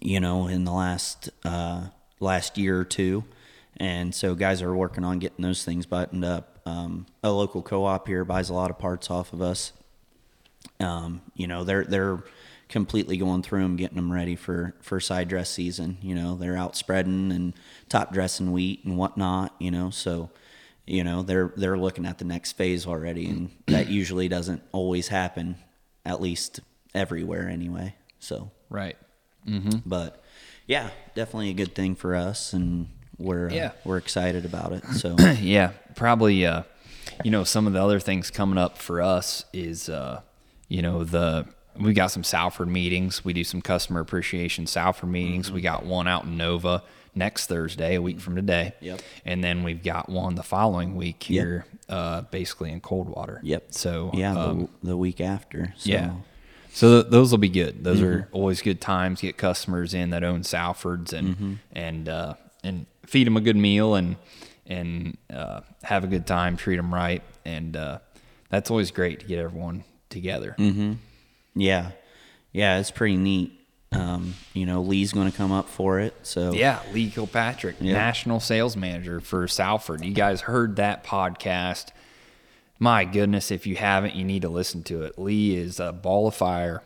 you 0.02 0.19
know 0.19 0.47
in 0.47 0.65
the 0.65 0.71
last 0.71 1.30
uh, 1.43 1.88
last 2.19 2.58
year 2.58 2.80
or 2.80 2.86
two. 2.86 3.23
And 3.78 4.13
so 4.13 4.36
guys 4.36 4.62
are 4.62 4.76
working 4.76 5.04
on 5.04 5.19
getting 5.19 5.41
those 5.41 5.65
things 5.65 5.86
buttoned 5.86 6.23
up. 6.23 6.60
Um, 6.65 7.08
a 7.23 7.32
local 7.32 7.62
co-op 7.62 8.08
here 8.08 8.23
buys 8.23 8.49
a 8.49 8.54
lot 8.54 8.69
of 8.69 8.78
parts 8.78 9.10
off 9.10 9.34
of 9.34 9.41
us. 9.41 9.73
Um, 10.80 11.21
you 11.36 11.47
know 11.47 11.63
they're 11.63 11.84
they're 11.84 12.23
completely 12.69 13.17
going 13.17 13.43
through 13.43 13.62
them 13.62 13.76
getting 13.76 13.97
them 13.97 14.12
ready 14.12 14.36
for 14.36 14.73
for 14.82 14.99
side 14.99 15.28
dress 15.28 15.49
season. 15.49 15.97
You 16.02 16.15
know 16.15 16.36
they're 16.36 16.58
out 16.58 16.76
spreading 16.76 17.32
and 17.32 17.54
top 17.89 18.13
dressing 18.13 18.52
wheat 18.52 18.84
and 18.86 18.97
whatnot 18.97 19.54
you 19.60 19.69
know 19.69 19.89
so 19.89 20.30
you 20.85 21.03
know 21.03 21.23
they're 21.23 21.51
they're 21.55 21.77
looking 21.77 22.05
at 22.05 22.17
the 22.17 22.25
next 22.25 22.53
phase 22.53 22.85
already 22.85 23.27
and 23.27 23.49
that 23.67 23.87
usually 23.89 24.27
doesn't 24.27 24.61
always 24.71 25.07
happen 25.07 25.55
at 26.05 26.21
least 26.21 26.59
everywhere 26.93 27.47
anyway 27.47 27.95
so 28.19 28.51
Right. 28.69 28.97
mm-hmm. 29.47 29.79
but 29.85 30.21
yeah 30.67 30.89
definitely 31.15 31.49
a 31.49 31.53
good 31.53 31.73
thing 31.75 31.95
for 31.95 32.15
us 32.15 32.53
and 32.53 32.87
we're 33.17 33.49
uh, 33.49 33.53
Yeah. 33.53 33.71
we're 33.85 33.97
excited 33.97 34.43
about 34.45 34.73
it 34.73 34.85
so 34.87 35.15
yeah, 35.39 35.71
probably. 35.95 36.45
Uh, 36.45 36.63
you 37.23 37.29
know, 37.29 37.43
some 37.43 37.67
of 37.67 37.73
the 37.73 37.83
other 37.83 37.99
things 37.99 38.31
coming 38.31 38.57
up 38.57 38.77
for 38.77 39.01
us 39.01 39.45
is, 39.53 39.87
uh, 39.89 40.21
you 40.67 40.81
know, 40.81 41.03
the 41.03 41.45
we 41.77 41.93
got 41.93 42.07
some 42.07 42.23
Salford 42.23 42.69
meetings. 42.69 43.23
We 43.25 43.33
do 43.33 43.43
some 43.43 43.61
customer 43.61 43.99
appreciation 43.99 44.65
Salford 44.65 45.09
meetings. 45.09 45.47
Mm-hmm. 45.47 45.55
We 45.55 45.61
got 45.61 45.85
one 45.85 46.07
out 46.07 46.23
in 46.23 46.37
Nova 46.37 46.81
next 47.15 47.47
Thursday, 47.47 47.95
a 47.95 48.02
week 48.02 48.19
from 48.19 48.36
today. 48.36 48.73
Yep. 48.82 49.02
And 49.26 49.43
then 49.43 49.63
we've 49.63 49.84
got 49.84 50.10
one 50.10 50.36
the 50.36 50.43
following 50.43 50.95
week 50.95 51.21
here, 51.23 51.65
uh, 51.89 52.21
basically 52.21 52.71
in 52.71 52.82
Coldwater. 52.82 53.39
yep 53.43 53.65
So 53.69 54.12
yeah 54.13 54.36
um, 54.36 54.69
the, 54.82 54.89
the 54.89 54.97
week 54.97 55.21
after 55.21 55.73
so 55.78 55.89
yeah. 55.91 56.13
So 56.71 57.02
th- 57.02 57.12
those 57.12 57.30
will 57.30 57.38
be 57.38 57.49
good. 57.49 57.84
Those 57.84 58.02
are 58.02 58.17
Mm-hmm. 58.21 58.36
always 58.36 58.62
good 58.63 58.82
times. 58.82 59.21
Get 59.21 59.38
customers 59.38 59.93
in 59.93 60.10
that 60.10 60.23
own 60.23 60.41
Salfords 60.41 61.13
and 61.13 61.28
Mm-hmm. 61.36 61.54
and 61.73 62.10
uh, 62.10 62.34
and 62.63 62.86
feed 63.06 63.28
them 63.28 63.38
a 63.38 63.41
good 63.41 63.56
meal 63.58 63.93
and 63.95 64.15
and 64.65 65.17
uh, 65.32 65.62
have 65.84 66.04
a 66.04 66.08
good 66.08 66.26
time. 66.26 66.58
Treat 66.58 66.78
them 66.78 66.91
right, 66.93 67.21
and 67.45 67.76
uh, 67.78 67.99
that's 68.49 68.71
always 68.71 68.89
great 68.91 69.19
to 69.19 69.26
get 69.28 69.38
everyone 69.38 69.84
together. 70.10 70.56
Mm-hmm. 70.58 70.93
Yeah, 71.56 71.91
yeah, 72.52 72.80
it's 72.80 72.89
pretty 72.89 73.17
neat. 73.17 73.60
Um, 73.95 74.34
you 74.53 74.65
know, 74.65 74.82
Lee's 74.82 75.12
going 75.13 75.29
to 75.29 75.36
come 75.38 75.51
up 75.51 75.69
for 75.69 75.99
it, 75.99 76.13
so 76.23 76.53
Yeah, 76.53 76.79
Lee 76.93 77.10
Kilpatrick, 77.10 77.75
Yeah. 77.79 77.93
national 77.93 78.39
sales 78.39 78.75
manager 78.75 79.19
for 79.19 79.47
Salford. 79.47 80.03
You 80.03 80.13
guys 80.13 80.41
heard 80.41 80.75
that 80.77 81.03
podcast. 81.03 81.88
My 82.79 83.06
goodness, 83.06 83.51
if 83.51 83.65
you 83.67 83.75
haven't, 83.75 84.15
you 84.15 84.23
need 84.25 84.41
to 84.41 84.49
listen 84.49 84.84
to 84.84 85.03
it. 85.03 85.17
Lee 85.19 85.56
is 85.56 85.79
a 85.79 85.91
ball 85.93 86.27
of 86.27 86.36
fire. 86.36 86.82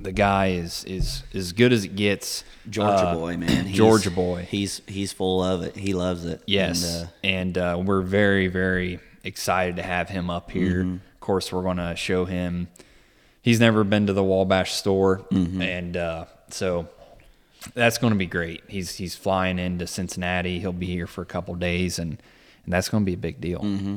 The 0.00 0.10
guy 0.12 0.48
is 0.48 0.82
is 0.84 1.22
as 1.32 1.52
good 1.52 1.72
as 1.72 1.84
it 1.84 1.94
gets. 1.96 2.42
Georgia 2.68 2.92
Uh, 3.08 3.14
boy, 3.14 3.36
man, 3.36 3.48
He's- 3.66 3.76
Georgia 3.76 4.10
boy. 4.10 4.46
He's 4.50 4.82
he's 4.86 5.12
full 5.12 5.42
of 5.42 5.62
it. 5.62 5.76
He 5.76 5.94
loves 5.94 6.24
it. 6.24 6.42
Yes, 6.46 6.84
and, 6.84 7.04
uh, 7.04 7.10
and, 7.22 7.58
uh, 7.58 7.82
we're 7.86 8.02
very, 8.02 8.48
very 8.48 8.98
excited 9.22 9.76
to 9.76 9.82
have 9.82 10.08
him 10.08 10.28
up 10.28 10.50
here. 10.50 10.82
Mm-hmm. 10.82 10.94
Of 11.14 11.20
course, 11.20 11.52
we're 11.52 11.62
going 11.62 11.76
to 11.78 11.94
show 11.96 12.24
him. 12.24 12.68
He's 13.46 13.60
never 13.60 13.84
been 13.84 14.08
to 14.08 14.12
the 14.12 14.24
Wabash 14.24 14.72
store, 14.74 15.18
Mm-hmm. 15.30 15.62
and 15.62 15.96
uh, 15.96 16.24
so 16.50 16.88
that's 17.74 17.96
going 17.98 18.12
to 18.12 18.18
be 18.18 18.26
great. 18.26 18.64
He's 18.66 18.96
he's 18.96 19.14
flying 19.14 19.60
into 19.60 19.86
Cincinnati. 19.86 20.58
He'll 20.58 20.72
be 20.72 20.86
here 20.86 21.06
for 21.06 21.22
a 21.22 21.26
couple 21.26 21.54
days, 21.54 22.00
and 22.00 22.20
and 22.64 22.72
that's 22.72 22.88
going 22.88 23.04
to 23.04 23.06
be 23.06 23.14
a 23.14 23.16
big 23.16 23.40
deal. 23.40 23.60
Mm-hmm. 23.60 23.96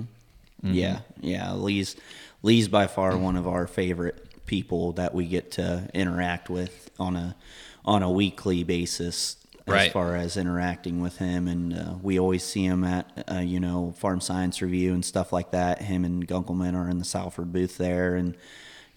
Mm-hmm. 0.63 0.73
Yeah, 0.73 0.99
yeah. 1.19 1.53
Lee's 1.53 1.95
Lee's 2.43 2.67
by 2.67 2.85
far 2.85 3.17
one 3.17 3.35
of 3.35 3.47
our 3.47 3.65
favorite 3.65 4.45
people 4.45 4.91
that 4.93 5.15
we 5.15 5.25
get 5.25 5.51
to 5.53 5.89
interact 5.95 6.49
with 6.51 6.91
on 6.99 7.15
a 7.15 7.35
on 7.83 8.03
a 8.03 8.11
weekly 8.11 8.63
basis. 8.63 9.35
As 9.67 9.73
Right. 9.73 9.91
far 9.91 10.15
as 10.15 10.35
interacting 10.37 10.99
with 10.99 11.17
him, 11.17 11.47
and 11.47 11.73
uh, 11.73 11.93
we 12.01 12.19
always 12.19 12.43
see 12.43 12.65
him 12.65 12.83
at 12.83 13.05
uh, 13.31 13.39
you 13.39 13.59
know 13.59 13.93
Farm 13.97 14.21
Science 14.21 14.61
Review 14.61 14.93
and 14.93 15.03
stuff 15.03 15.31
like 15.33 15.51
that. 15.51 15.81
Him 15.81 16.05
and 16.05 16.27
Gunkelman 16.27 16.75
are 16.75 16.87
in 16.89 16.97
the 16.99 17.05
Salford 17.05 17.51
booth 17.53 17.77
there, 17.77 18.15
and 18.15 18.35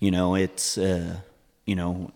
you 0.02 0.10
know 0.10 0.34
it's 0.34 0.76
uh, 0.76 1.18
you 1.64 1.76
know 1.76 2.10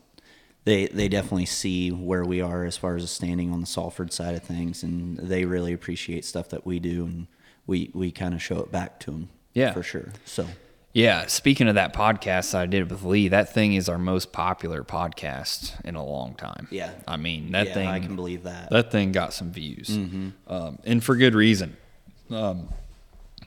they 0.64 0.88
they 0.88 1.08
definitely 1.08 1.46
see 1.46 1.92
where 1.92 2.24
we 2.24 2.40
are 2.40 2.64
as 2.64 2.76
far 2.76 2.96
as 2.96 3.08
standing 3.08 3.52
on 3.52 3.60
the 3.60 3.66
Salford 3.66 4.12
side 4.12 4.34
of 4.34 4.42
things, 4.42 4.82
and 4.82 5.16
they 5.18 5.44
really 5.44 5.72
appreciate 5.72 6.24
stuff 6.24 6.48
that 6.48 6.66
we 6.66 6.80
do, 6.80 7.04
and 7.04 7.28
we 7.64 7.92
we 7.94 8.10
kind 8.10 8.34
of 8.34 8.42
show 8.42 8.58
it 8.58 8.72
back 8.72 8.98
to 9.00 9.12
them. 9.12 9.28
Yeah. 9.54 9.72
for 9.72 9.84
sure. 9.84 10.12
So 10.24 10.46
Yeah, 10.94 11.26
speaking 11.26 11.68
of 11.68 11.76
that 11.76 11.94
podcast 11.94 12.56
I 12.56 12.66
did 12.66 12.90
with 12.90 13.04
Lee, 13.04 13.28
that 13.28 13.54
thing 13.54 13.74
is 13.74 13.88
our 13.88 13.98
most 13.98 14.32
popular 14.32 14.82
podcast 14.82 15.80
in 15.84 15.94
a 15.94 16.04
long 16.04 16.34
time. 16.34 16.66
Yeah. 16.72 16.90
I 17.06 17.16
mean 17.16 17.52
that 17.52 17.68
yeah, 17.68 17.74
thing. 17.74 17.86
I 17.86 18.00
can 18.00 18.16
believe 18.16 18.42
that. 18.42 18.68
that 18.70 18.90
thing 18.90 19.12
got 19.12 19.32
some 19.32 19.52
views, 19.52 19.90
um, 20.48 20.78
and 20.84 21.04
for 21.04 21.14
good 21.14 21.36
reason. 21.36 21.76
Um, 22.30 22.68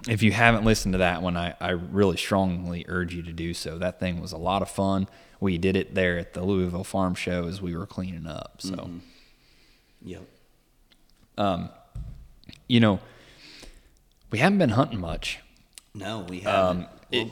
if 0.09 0.23
you 0.23 0.31
haven't 0.31 0.65
listened 0.65 0.93
to 0.93 0.99
that 0.99 1.21
one, 1.21 1.37
I, 1.37 1.55
I 1.59 1.69
really 1.71 2.17
strongly 2.17 2.85
urge 2.87 3.13
you 3.13 3.21
to 3.23 3.31
do 3.33 3.53
so. 3.53 3.77
That 3.77 3.99
thing 3.99 4.19
was 4.19 4.31
a 4.31 4.37
lot 4.37 4.61
of 4.61 4.69
fun. 4.69 5.07
We 5.39 5.57
did 5.57 5.75
it 5.75 5.95
there 5.95 6.17
at 6.17 6.33
the 6.33 6.43
Louisville 6.43 6.83
Farm 6.83 7.15
Show 7.15 7.47
as 7.47 7.61
we 7.61 7.75
were 7.75 7.85
cleaning 7.85 8.27
up. 8.27 8.55
So, 8.59 8.89
Yep. 10.01 10.23
Um, 11.37 11.69
you 12.67 12.79
know, 12.79 12.99
we 14.31 14.39
haven't 14.39 14.57
been 14.59 14.69
hunting 14.69 14.99
much. 14.99 15.39
No, 15.93 16.25
we 16.27 16.41
haven't. 16.41 16.83
Um, 16.83 16.87
it, 17.11 17.27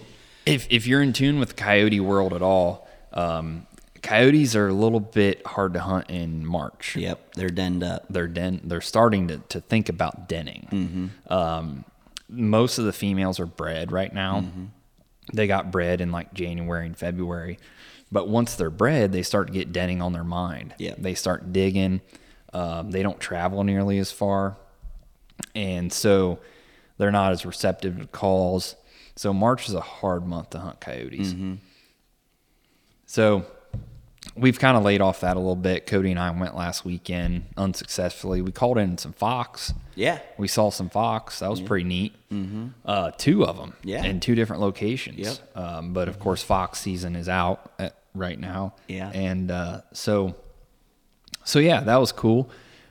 if 0.45 0.67
if 0.69 0.87
you're 0.87 1.01
in 1.01 1.13
tune 1.13 1.39
with 1.39 1.49
the 1.49 1.55
coyote 1.55 1.99
world 1.99 2.33
at 2.33 2.41
all, 2.41 2.87
um, 3.13 3.67
coyotes 4.01 4.55
are 4.55 4.67
a 4.67 4.73
little 4.73 4.99
bit 4.99 5.45
hard 5.45 5.73
to 5.73 5.79
hunt 5.81 6.09
in 6.09 6.45
March. 6.45 6.95
yep, 6.95 7.33
they're 7.33 7.49
denned 7.49 7.83
up. 7.83 8.05
They're 8.09 8.27
den. 8.27 8.61
They're 8.63 8.81
starting 8.81 9.27
to, 9.27 9.37
to 9.49 9.59
think 9.61 9.89
about 9.89 10.29
denning. 10.29 11.11
Um, 11.27 11.83
most 12.29 12.77
of 12.77 12.85
the 12.85 12.93
females 12.93 13.39
are 13.39 13.45
bred 13.45 13.91
right 13.91 14.13
now. 14.13 14.45
They 15.33 15.47
got 15.47 15.71
bred 15.71 15.99
in 16.01 16.11
like 16.11 16.33
January 16.33 16.85
and 16.85 16.97
February, 16.97 17.59
but 18.11 18.29
once 18.29 18.55
they're 18.55 18.69
bred, 18.69 19.11
they 19.11 19.23
start 19.23 19.47
to 19.47 19.53
get 19.53 19.71
denning 19.73 20.01
on 20.01 20.13
their 20.13 20.23
mind. 20.23 20.73
Yeah. 20.77 20.93
they 20.97 21.15
start 21.15 21.51
digging. 21.51 22.01
Um, 22.53 22.91
they 22.91 23.03
don't 23.03 23.19
travel 23.19 23.63
nearly 23.65 23.97
as 23.99 24.11
far, 24.11 24.55
and 25.53 25.91
so 25.91 26.39
they're 26.97 27.11
not 27.11 27.33
as 27.33 27.45
receptive 27.45 27.99
to 27.99 28.07
calls. 28.07 28.75
So 29.17 29.33
March 29.33 29.67
is 29.67 29.73
a 29.75 29.81
hard 29.81 30.25
month 30.25 30.51
to 30.51 30.59
hunt 30.59 30.79
coyotes. 30.79 31.33
So 33.05 33.45
we've 34.37 34.59
kind 34.59 34.77
of 34.77 34.83
laid 34.83 35.01
off 35.01 35.21
that 35.21 35.35
a 35.35 35.39
little 35.39 35.55
bit. 35.55 35.85
Cody 35.87 36.11
and 36.11 36.19
I 36.19 36.31
went 36.31 36.55
last 36.55 36.85
weekend 36.85 37.45
unsuccessfully. 37.57 38.41
We 38.41 38.51
called 38.51 38.77
in 38.77 38.97
some 38.97 39.13
fox. 39.13 39.73
Yeah. 39.95 40.19
We 40.37 40.47
saw 40.47 40.69
some 40.69 40.89
fox. 40.89 41.39
That 41.39 41.49
was 41.49 41.61
pretty 41.61 41.85
neat. 41.85 42.13
Mm-hmm. 42.31 42.67
Uh, 42.85 43.11
two 43.11 43.45
of 43.45 43.57
them. 43.57 43.73
Yeah. 43.83 44.03
In 44.03 44.19
two 44.19 44.35
different 44.35 44.61
locations. 44.61 45.17
Yep. 45.19 45.57
Um, 45.57 45.93
but 45.93 46.07
of 46.07 46.19
course, 46.19 46.43
fox 46.43 46.79
season 46.79 47.15
is 47.15 47.27
out 47.29 47.71
at, 47.79 47.95
right 48.13 48.39
now. 48.39 48.75
Yeah. 48.87 49.09
And 49.13 49.49
uh, 49.51 49.81
so, 49.93 50.35
so 51.43 51.59
yeah, 51.59 51.81
that 51.81 51.97
was 51.97 52.11
cool. 52.11 52.49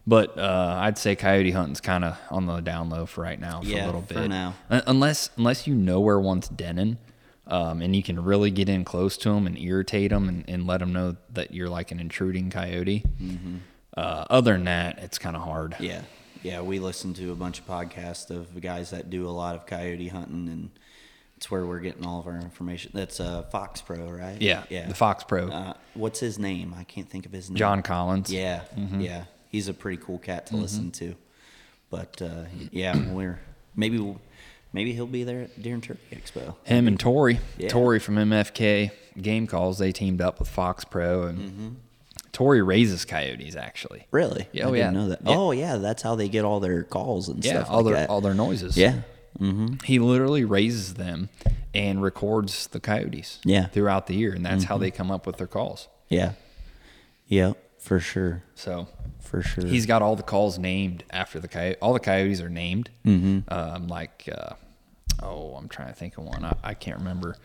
But 0.09 0.39
uh, 0.39 0.77
I'd 0.83 0.99
say 0.99 1.17
coyote 1.17 1.51
hunting's 1.51 1.81
kind 1.81 2.05
of 2.05 2.17
on 2.31 2.47
the 2.47 2.61
down 2.61 2.91
low 2.91 3.07
for 3.07 3.23
right 3.23 3.41
now 3.41 3.61
for 3.61 3.67
Yeah, 3.67 3.85
a 3.85 3.87
little 3.87 4.03
bit. 4.03 4.19
for 4.19 4.29
now. 4.29 4.55
Unless 4.71 5.31
unless 5.37 5.67
you 5.67 5.75
know 5.75 5.99
where 5.99 6.21
one's 6.21 6.49
denning, 6.49 6.99
um, 7.47 7.81
and 7.83 7.95
you 7.95 8.03
can 8.03 8.23
really 8.23 8.51
get 8.51 8.69
in 8.69 8.85
close 8.85 9.17
to 9.19 9.31
them 9.31 9.47
and 9.47 9.59
irritate 9.59 10.11
them 10.11 10.29
and, 10.29 10.45
and 10.49 10.67
let 10.67 10.81
them 10.81 10.93
know 10.93 11.17
that 11.33 11.53
you're 11.55 11.69
like 11.69 11.91
an 11.93 12.01
intruding 12.01 12.51
coyote. 12.51 13.05
Uh, 13.97 14.25
other 14.29 14.53
than 14.53 14.65
that, 14.65 14.99
it's 14.99 15.19
kind 15.19 15.37
of 15.37 15.43
hard. 15.43 15.73
Mm-hmm. 15.73 15.85
Yeah. 15.85 16.03
Yeah, 16.43 16.61
we 16.61 16.79
listen 16.79 17.13
to 17.15 17.33
a 17.33 17.35
bunch 17.35 17.59
of 17.59 17.67
podcasts 17.67 18.31
of 18.31 18.61
guys 18.61 18.91
that 18.91 19.11
do 19.11 19.27
a 19.29 19.31
lot 19.31 19.57
of 19.57 19.67
coyote 19.67 20.07
hunting, 20.09 20.49
and 20.49 20.71
it's 21.37 21.51
where 21.51 21.67
we're 21.67 21.81
getting 21.81 22.07
all 22.07 22.21
of 22.21 22.27
our 22.29 22.37
information. 22.37 22.93
That's 22.95 23.19
uh, 23.19 23.43
Fox 23.45 23.81
Pro, 23.81 24.09
right? 24.09 24.41
Yeah, 24.41 24.63
Yeah. 24.69 24.87
the 24.87 24.95
Fox 24.95 25.25
Pro. 25.25 25.49
Uh, 25.49 25.73
what's 25.95 26.21
his 26.21 26.39
name? 26.39 26.73
I 26.79 26.85
can't 26.85 27.09
think 27.09 27.27
of 27.27 27.33
his 27.33 27.51
name. 27.51 27.57
John 27.57 27.83
Collins. 27.83 28.33
Yeah. 28.33 28.61
Mm-hmm. 28.77 29.01
Yeah. 29.01 29.25
He's 29.49 29.67
a 29.69 29.75
pretty 29.75 30.01
cool 30.01 30.19
cat 30.19 30.47
to 30.49 30.57
listen 30.57 30.91
to. 30.93 31.17
But 31.91 32.21
uh, 32.23 32.45
yeah, 32.71 32.97
we're 33.13 33.41
maybe 33.75 33.99
we'll, 33.99 34.21
maybe 34.77 34.93
he'll 34.93 35.07
be 35.07 35.25
there 35.25 35.43
at 35.43 35.61
Deer 35.61 35.75
and 35.75 35.83
Turkey 35.83 36.01
Expo. 36.15 36.55
Him 36.65 36.87
and 36.87 37.01
Tori. 37.01 37.41
Yeah. 37.59 37.69
Tori 37.69 37.99
from 37.99 38.15
MFK 38.17 38.93
Game 39.21 39.47
Calls, 39.49 39.79
they 39.79 39.91
teamed 39.91 40.21
up 40.21 40.39
with 40.39 40.49
Fox 40.49 40.85
Pro 40.85 41.25
and 41.25 41.39
Mm-hmm. 41.39 41.69
Tori 42.33 42.61
raises 42.61 43.05
coyotes 43.07 43.57
actually. 43.57 44.07
Really? 44.11 44.47
Yeah, 44.53 44.67
I 44.67 44.69
oh, 44.69 44.73
didn't 44.75 44.95
yeah. 44.95 45.01
know 45.01 45.09
that. 45.09 45.21
Yeah. 45.25 45.37
Oh 45.37 45.51
yeah, 45.53 45.77
that's 45.79 46.03
how 46.03 46.15
they 46.17 46.29
get 46.29 46.45
all 46.45 46.61
their 46.61 46.83
calls 46.83 47.29
and 47.31 47.43
Yeah, 47.43 47.53
stuff 47.63 47.71
all 47.71 47.77
like 47.83 47.85
their 47.87 47.95
that. 48.03 48.11
all 48.11 48.21
their 48.21 48.35
noises. 48.35 48.77
yeah. 48.77 49.01
Mm-hmm. 49.41 49.77
He 49.85 49.99
literally 49.99 50.45
raises 50.45 50.95
them 50.95 51.31
and 51.75 52.03
records 52.03 52.67
the 52.69 52.81
coyotes. 52.81 53.39
Yeah. 53.45 53.63
Mm-hmm. 53.65 53.73
Throughout 53.73 54.07
the 54.07 54.15
year, 54.15 54.33
and 54.35 54.45
that's 54.45 54.65
how 54.65 54.77
they 54.79 54.91
come 54.91 55.11
up 55.11 55.27
with 55.27 55.39
their 55.39 55.47
calls. 55.47 55.89
Yeah. 56.11 56.33
Yeah, 57.27 57.53
for 57.79 57.99
sure. 58.01 58.43
So 58.55 58.89
For 59.21 59.41
sure. 59.43 59.67
he's 59.67 59.87
got 59.87 60.01
all 60.03 60.15
the 60.17 60.23
calls 60.23 60.59
named 60.59 61.05
after 61.11 61.41
the 61.41 61.49
coyote. 61.49 61.77
All 61.83 61.93
the 61.95 62.01
coyotes 62.01 62.41
are 62.43 62.49
named. 62.51 62.91
Mm-hmm. 63.05 63.53
Um, 63.53 63.89
like, 63.89 64.29
uh, 64.31 64.55
oh, 65.23 65.55
I'm 65.57 65.69
trying 65.69 65.89
to 65.89 65.95
think 65.95 66.19
of 66.19 66.25
one. 66.25 66.45
I, 66.45 66.57
I 66.63 66.75
can't 66.75 66.99
remember 66.99 67.37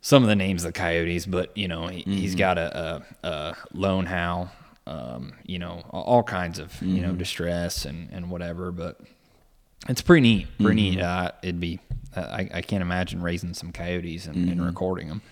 some 0.00 0.22
of 0.22 0.28
the 0.28 0.36
names 0.36 0.64
of 0.64 0.72
the 0.72 0.78
coyotes, 0.78 1.24
but 1.26 1.56
you 1.56 1.66
know, 1.66 1.86
he, 1.86 2.02
he's 2.02 2.34
got 2.34 2.58
a, 2.58 3.02
a, 3.22 3.26
a 3.26 3.56
lone 3.72 4.06
howl. 4.06 4.50
Um, 4.86 5.32
you 5.46 5.58
know, 5.58 5.82
all 5.90 6.22
kinds 6.22 6.58
of 6.58 6.80
you 6.82 7.00
know 7.00 7.12
distress 7.12 7.86
and 7.86 8.10
and 8.12 8.30
whatever. 8.30 8.70
But 8.70 9.00
it's 9.88 10.02
pretty 10.02 10.20
neat. 10.20 10.46
Pretty 10.60 10.90
neat. 10.90 11.00
Uh, 11.00 11.32
it'd 11.42 11.60
be. 11.60 11.80
Uh, 12.14 12.20
I, 12.20 12.50
I 12.54 12.62
can't 12.62 12.82
imagine 12.82 13.22
raising 13.22 13.54
some 13.54 13.72
coyotes 13.72 14.26
and, 14.26 14.48
and 14.48 14.64
recording 14.64 15.08
them. 15.08 15.22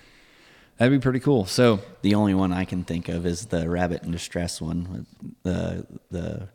That'd 0.78 0.98
be 0.98 1.02
pretty 1.02 1.20
cool. 1.20 1.44
So 1.44 1.80
the 2.00 2.14
only 2.14 2.34
one 2.34 2.52
I 2.52 2.64
can 2.64 2.82
think 2.82 3.08
of 3.08 3.26
is 3.26 3.46
the 3.46 3.68
rabbit 3.68 4.02
in 4.04 4.10
distress 4.10 4.60
one 4.60 5.06
the 5.42 5.86
the 6.10 6.48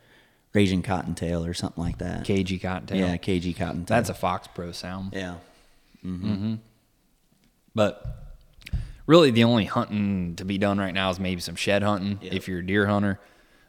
raging 0.53 0.81
cottontail 0.81 1.45
or 1.45 1.53
something 1.53 1.83
like 1.83 1.99
that. 1.99 2.23
KG 2.23 2.61
Cottontail. 2.61 2.97
Yeah, 2.97 3.17
KG 3.17 3.55
cottontail. 3.55 3.85
That's 3.85 4.09
a 4.09 4.13
Fox 4.13 4.47
Pro 4.47 4.71
sound. 4.71 5.13
yeah. 5.13 5.35
Mm-hmm. 6.05 6.55
But 7.75 8.05
really, 9.05 9.31
the 9.31 9.43
only 9.43 9.65
hunting 9.65 10.35
to 10.37 10.45
be 10.45 10.57
done 10.57 10.77
right 10.79 10.93
now 10.93 11.09
is 11.09 11.19
maybe 11.19 11.41
some 11.41 11.55
shed 11.55 11.83
hunting. 11.83 12.19
Yep. 12.21 12.33
If 12.33 12.47
you're 12.47 12.59
a 12.59 12.65
deer 12.65 12.87
hunter, 12.87 13.19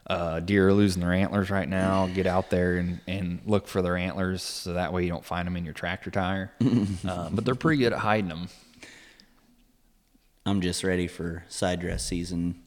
uh, 0.07 0.39
deer 0.39 0.69
are 0.69 0.73
losing 0.73 1.01
their 1.01 1.13
antlers 1.13 1.49
right 1.49 1.67
now. 1.67 2.07
Get 2.13 2.25
out 2.25 2.49
there 2.49 2.77
and, 2.77 3.01
and 3.07 3.39
look 3.45 3.67
for 3.67 3.81
their 3.81 3.97
antlers 3.97 4.41
so 4.41 4.73
that 4.73 4.93
way 4.93 5.03
you 5.03 5.09
don't 5.09 5.25
find 5.25 5.45
them 5.45 5.55
in 5.57 5.65
your 5.65 5.73
tractor 5.73 6.09
tire. 6.09 6.51
uh, 7.07 7.29
but 7.31 7.45
they're 7.45 7.55
pretty 7.55 7.83
good 7.83 7.93
at 7.93 7.99
hiding 7.99 8.29
them. 8.29 8.49
I'm 10.45 10.61
just 10.61 10.83
ready 10.83 11.07
for 11.07 11.43
side 11.49 11.79
dress 11.79 12.05
season. 12.05 12.63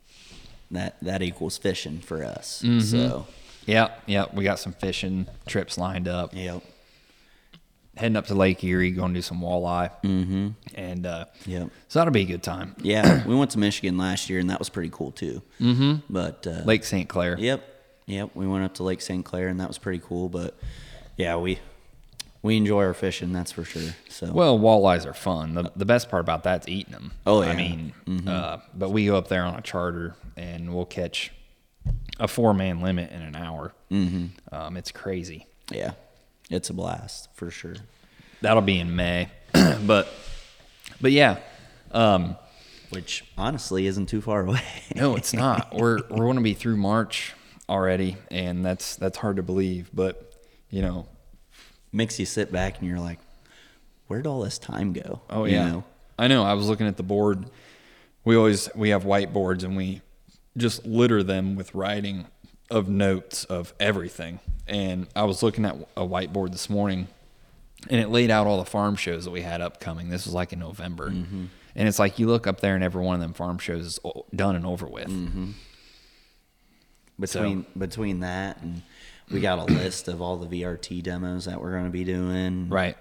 That 0.71 0.97
that 1.03 1.23
equals 1.23 1.59
fishing 1.59 1.99
for 1.99 2.25
us. 2.25 2.63
Mm-hmm. 2.65 2.81
So 2.81 3.27
Yep, 3.67 4.03
yep. 4.07 4.35
We 4.35 4.45
got 4.45 4.59
some 4.59 4.73
fishing 4.73 5.27
trips 5.47 5.79
lined 5.79 6.09
up. 6.09 6.31
yep. 6.35 6.63
Heading 7.95 8.17
up 8.17 8.27
to 8.29 8.35
Lake 8.35 8.65
Erie, 8.65 8.91
going 8.91 9.13
to 9.13 9.19
do 9.19 9.23
some 9.23 9.41
walleye. 9.43 9.91
Mm-hmm. 10.03 10.49
And 10.75 11.05
uh, 11.07 11.27
Yep. 11.45 11.69
so 11.89 11.99
that'll 11.99 12.13
be 12.13 12.23
a 12.23 12.27
good 12.27 12.43
time. 12.43 12.75
Yeah, 12.81 13.23
we 13.27 13.35
went 13.37 13.51
to 13.51 13.59
Michigan 13.59 13.99
last 13.99 14.31
year 14.31 14.41
and 14.41 14.49
that 14.49 14.59
was 14.59 14.71
pretty 14.71 14.89
cool 14.91 15.11
too. 15.13 15.43
Mm-hmm. 15.61 15.97
But 16.09 16.47
uh, 16.47 16.63
Lake 16.65 16.85
St. 16.85 17.07
Clair. 17.07 17.37
Yep, 17.39 17.63
yep. 18.07 18.31
We 18.35 18.47
went 18.47 18.65
up 18.65 18.75
to 18.75 18.83
Lake 18.83 19.03
St. 19.03 19.23
Clair 19.25 19.49
and 19.49 19.61
that 19.61 19.69
was 19.69 19.77
pretty 19.77 20.03
cool. 20.03 20.31
But 20.31 20.57
yeah, 21.19 21.37
we 21.37 21.59
we 22.41 22.57
enjoy 22.57 22.83
our 22.83 22.95
fishing. 22.95 23.31
That's 23.35 23.53
for 23.53 23.63
sure. 23.63 23.91
So 24.09 24.33
Well, 24.33 24.59
walleyes 24.59 25.05
are 25.05 25.13
fun. 25.15 25.53
The, 25.55 25.71
the 25.77 25.85
best 25.85 26.09
part 26.09 26.21
about 26.23 26.45
that's 26.45 26.67
eating 26.69 26.93
them. 26.93 27.13
Oh, 27.27 27.43
yeah. 27.43 27.51
I 27.51 27.55
mean, 27.57 27.93
uh, 28.27 28.61
but 28.75 28.89
we 28.91 29.05
go 29.07 29.17
up 29.17 29.29
there 29.29 29.45
on 29.45 29.55
a 29.55 29.61
charter 29.61 30.17
and 30.39 30.75
we'll 30.75 30.87
catch 30.87 31.31
a 32.19 32.29
four 32.29 32.55
man 32.55 32.81
limit 32.81 33.11
in 33.11 33.23
an 33.23 33.37
hour. 33.37 33.73
Mm-hmm. 33.91 34.55
Um, 34.55 34.77
it's 34.77 34.91
crazy. 34.93 35.47
yeah, 35.71 35.93
it's 36.51 36.71
a 36.71 36.75
blast 36.75 37.29
for 37.35 37.51
sure. 37.51 37.77
That'll 38.41 38.63
be 38.63 38.79
in 38.79 38.95
May, 38.97 39.29
but 39.87 40.09
but 41.01 41.13
yeah, 41.13 41.39
um, 41.93 42.37
Which 42.91 43.25
honestly 43.39 43.87
isn't 43.87 44.07
too 44.07 44.21
far 44.21 44.45
away. 44.47 44.63
no, 44.97 45.17
it's 45.17 45.33
not. 45.33 45.75
we're 45.75 45.99
we're 46.11 46.25
going 46.25 46.37
to 46.37 46.43
be 46.43 46.55
through 46.55 46.77
March 46.77 47.35
already, 47.69 48.17
and 48.31 48.65
that's 48.65 48.97
that's 48.97 49.19
hard 49.19 49.37
to 49.37 49.43
believe. 49.43 49.91
But 49.95 50.33
you 50.71 50.83
know, 50.83 51.07
Makes 51.95 52.19
you 52.19 52.25
sit 52.27 52.51
back 52.51 52.79
and 52.79 52.89
you're 52.89 52.99
like, 52.99 53.19
where'd 54.07 54.27
all 54.27 54.41
this 54.41 54.59
time 54.59 54.93
go? 54.95 55.21
Oh 55.29 55.45
You 55.45 55.55
yeah, 55.57 55.69
know? 55.69 55.85
I 56.19 56.27
know. 56.27 56.43
I 56.43 56.55
was 56.55 56.67
looking 56.69 56.87
at 56.87 56.97
the 56.97 57.03
board. 57.03 57.45
We 58.25 58.35
always 58.37 58.69
we 58.75 58.91
have 58.91 59.05
whiteboards 59.05 59.63
and 59.63 59.77
we 59.77 60.01
just 60.57 60.85
litter 60.87 61.23
them 61.23 61.57
with 61.57 61.75
writing 61.75 62.27
of 62.71 62.89
notes 62.89 63.45
of 63.45 63.73
everything. 63.81 64.41
And 64.67 65.07
I 65.17 65.25
was 65.25 65.43
looking 65.43 65.65
at 65.65 65.77
a 65.97 66.03
whiteboard 66.07 66.53
this 66.53 66.71
morning, 66.71 67.09
and 67.91 68.01
it 68.01 68.09
laid 68.09 68.31
out 68.31 68.47
all 68.47 68.59
the 68.59 68.65
farm 68.71 68.97
shows 68.97 69.25
that 69.25 69.31
we 69.31 69.41
had 69.43 69.61
upcoming. 69.61 70.09
This 70.09 70.25
was 70.25 70.35
like 70.35 70.53
in 70.53 70.59
November, 70.61 71.11
Mm-hmm. 71.11 71.45
and 71.75 71.89
it's 71.89 71.99
like 71.99 72.19
you 72.19 72.27
look 72.29 72.47
up 72.47 72.61
there 72.61 72.75
and 72.75 72.85
every 72.85 73.03
one 73.05 73.15
of 73.15 73.21
them 73.21 73.33
farm 73.35 73.59
shows 73.59 73.85
is 73.87 74.01
done 74.35 74.57
and 74.57 74.65
over 74.65 74.87
with. 74.87 75.09
Mm-hmm. 75.09 75.51
Between 77.21 77.67
between 77.77 78.21
that 78.21 78.61
and 78.63 78.83
we 79.31 79.41
got 79.41 79.59
a 79.59 79.65
list 79.73 80.09
of 80.09 80.21
all 80.21 80.37
the 80.37 80.47
VRT 80.63 81.03
demos 81.03 81.45
that 81.45 81.61
we're 81.61 81.73
going 81.73 81.85
to 81.85 81.91
be 81.91 82.05
doing. 82.05 82.69
Right. 82.69 82.97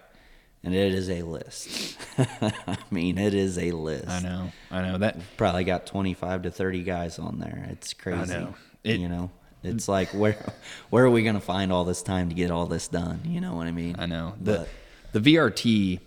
And 0.64 0.76
it 0.76 0.94
is 0.94 1.10
a 1.10 1.24
list. 1.24 1.98
I 2.20 2.78
mean, 2.92 3.18
it 3.18 3.34
is 3.34 3.58
a 3.58 3.72
list. 3.72 4.08
I 4.08 4.20
know. 4.22 4.52
I 4.70 4.82
know 4.84 4.98
that. 5.00 5.18
Probably 5.36 5.64
got 5.64 5.88
25 5.88 6.44
to 6.44 6.52
30 6.52 6.84
guys 6.84 7.18
on 7.18 7.40
there. 7.40 7.68
It's 7.72 7.94
crazy. 7.94 8.20
I 8.34 8.40
know. 8.40 8.56
It- 8.84 9.00
you 9.00 9.10
know, 9.10 9.32
it's 9.64 9.88
like 9.88 10.10
where 10.10 10.36
where 10.90 11.06
are 11.06 11.10
we 11.10 11.22
going 11.24 11.36
to 11.36 11.42
find 11.42 11.72
all 11.72 11.84
this 11.84 12.02
time 12.04 12.30
to 12.30 12.36
get 12.36 12.50
all 12.52 12.66
this 12.68 12.88
done? 12.88 13.22
You 13.26 13.42
know 13.42 13.56
what 13.56 13.68
I 13.68 13.72
mean? 13.72 13.96
I 14.00 14.06
know. 14.06 14.34
The 14.42 14.68
But- 15.14 15.22
the 15.24 15.36
VRT, 15.36 16.00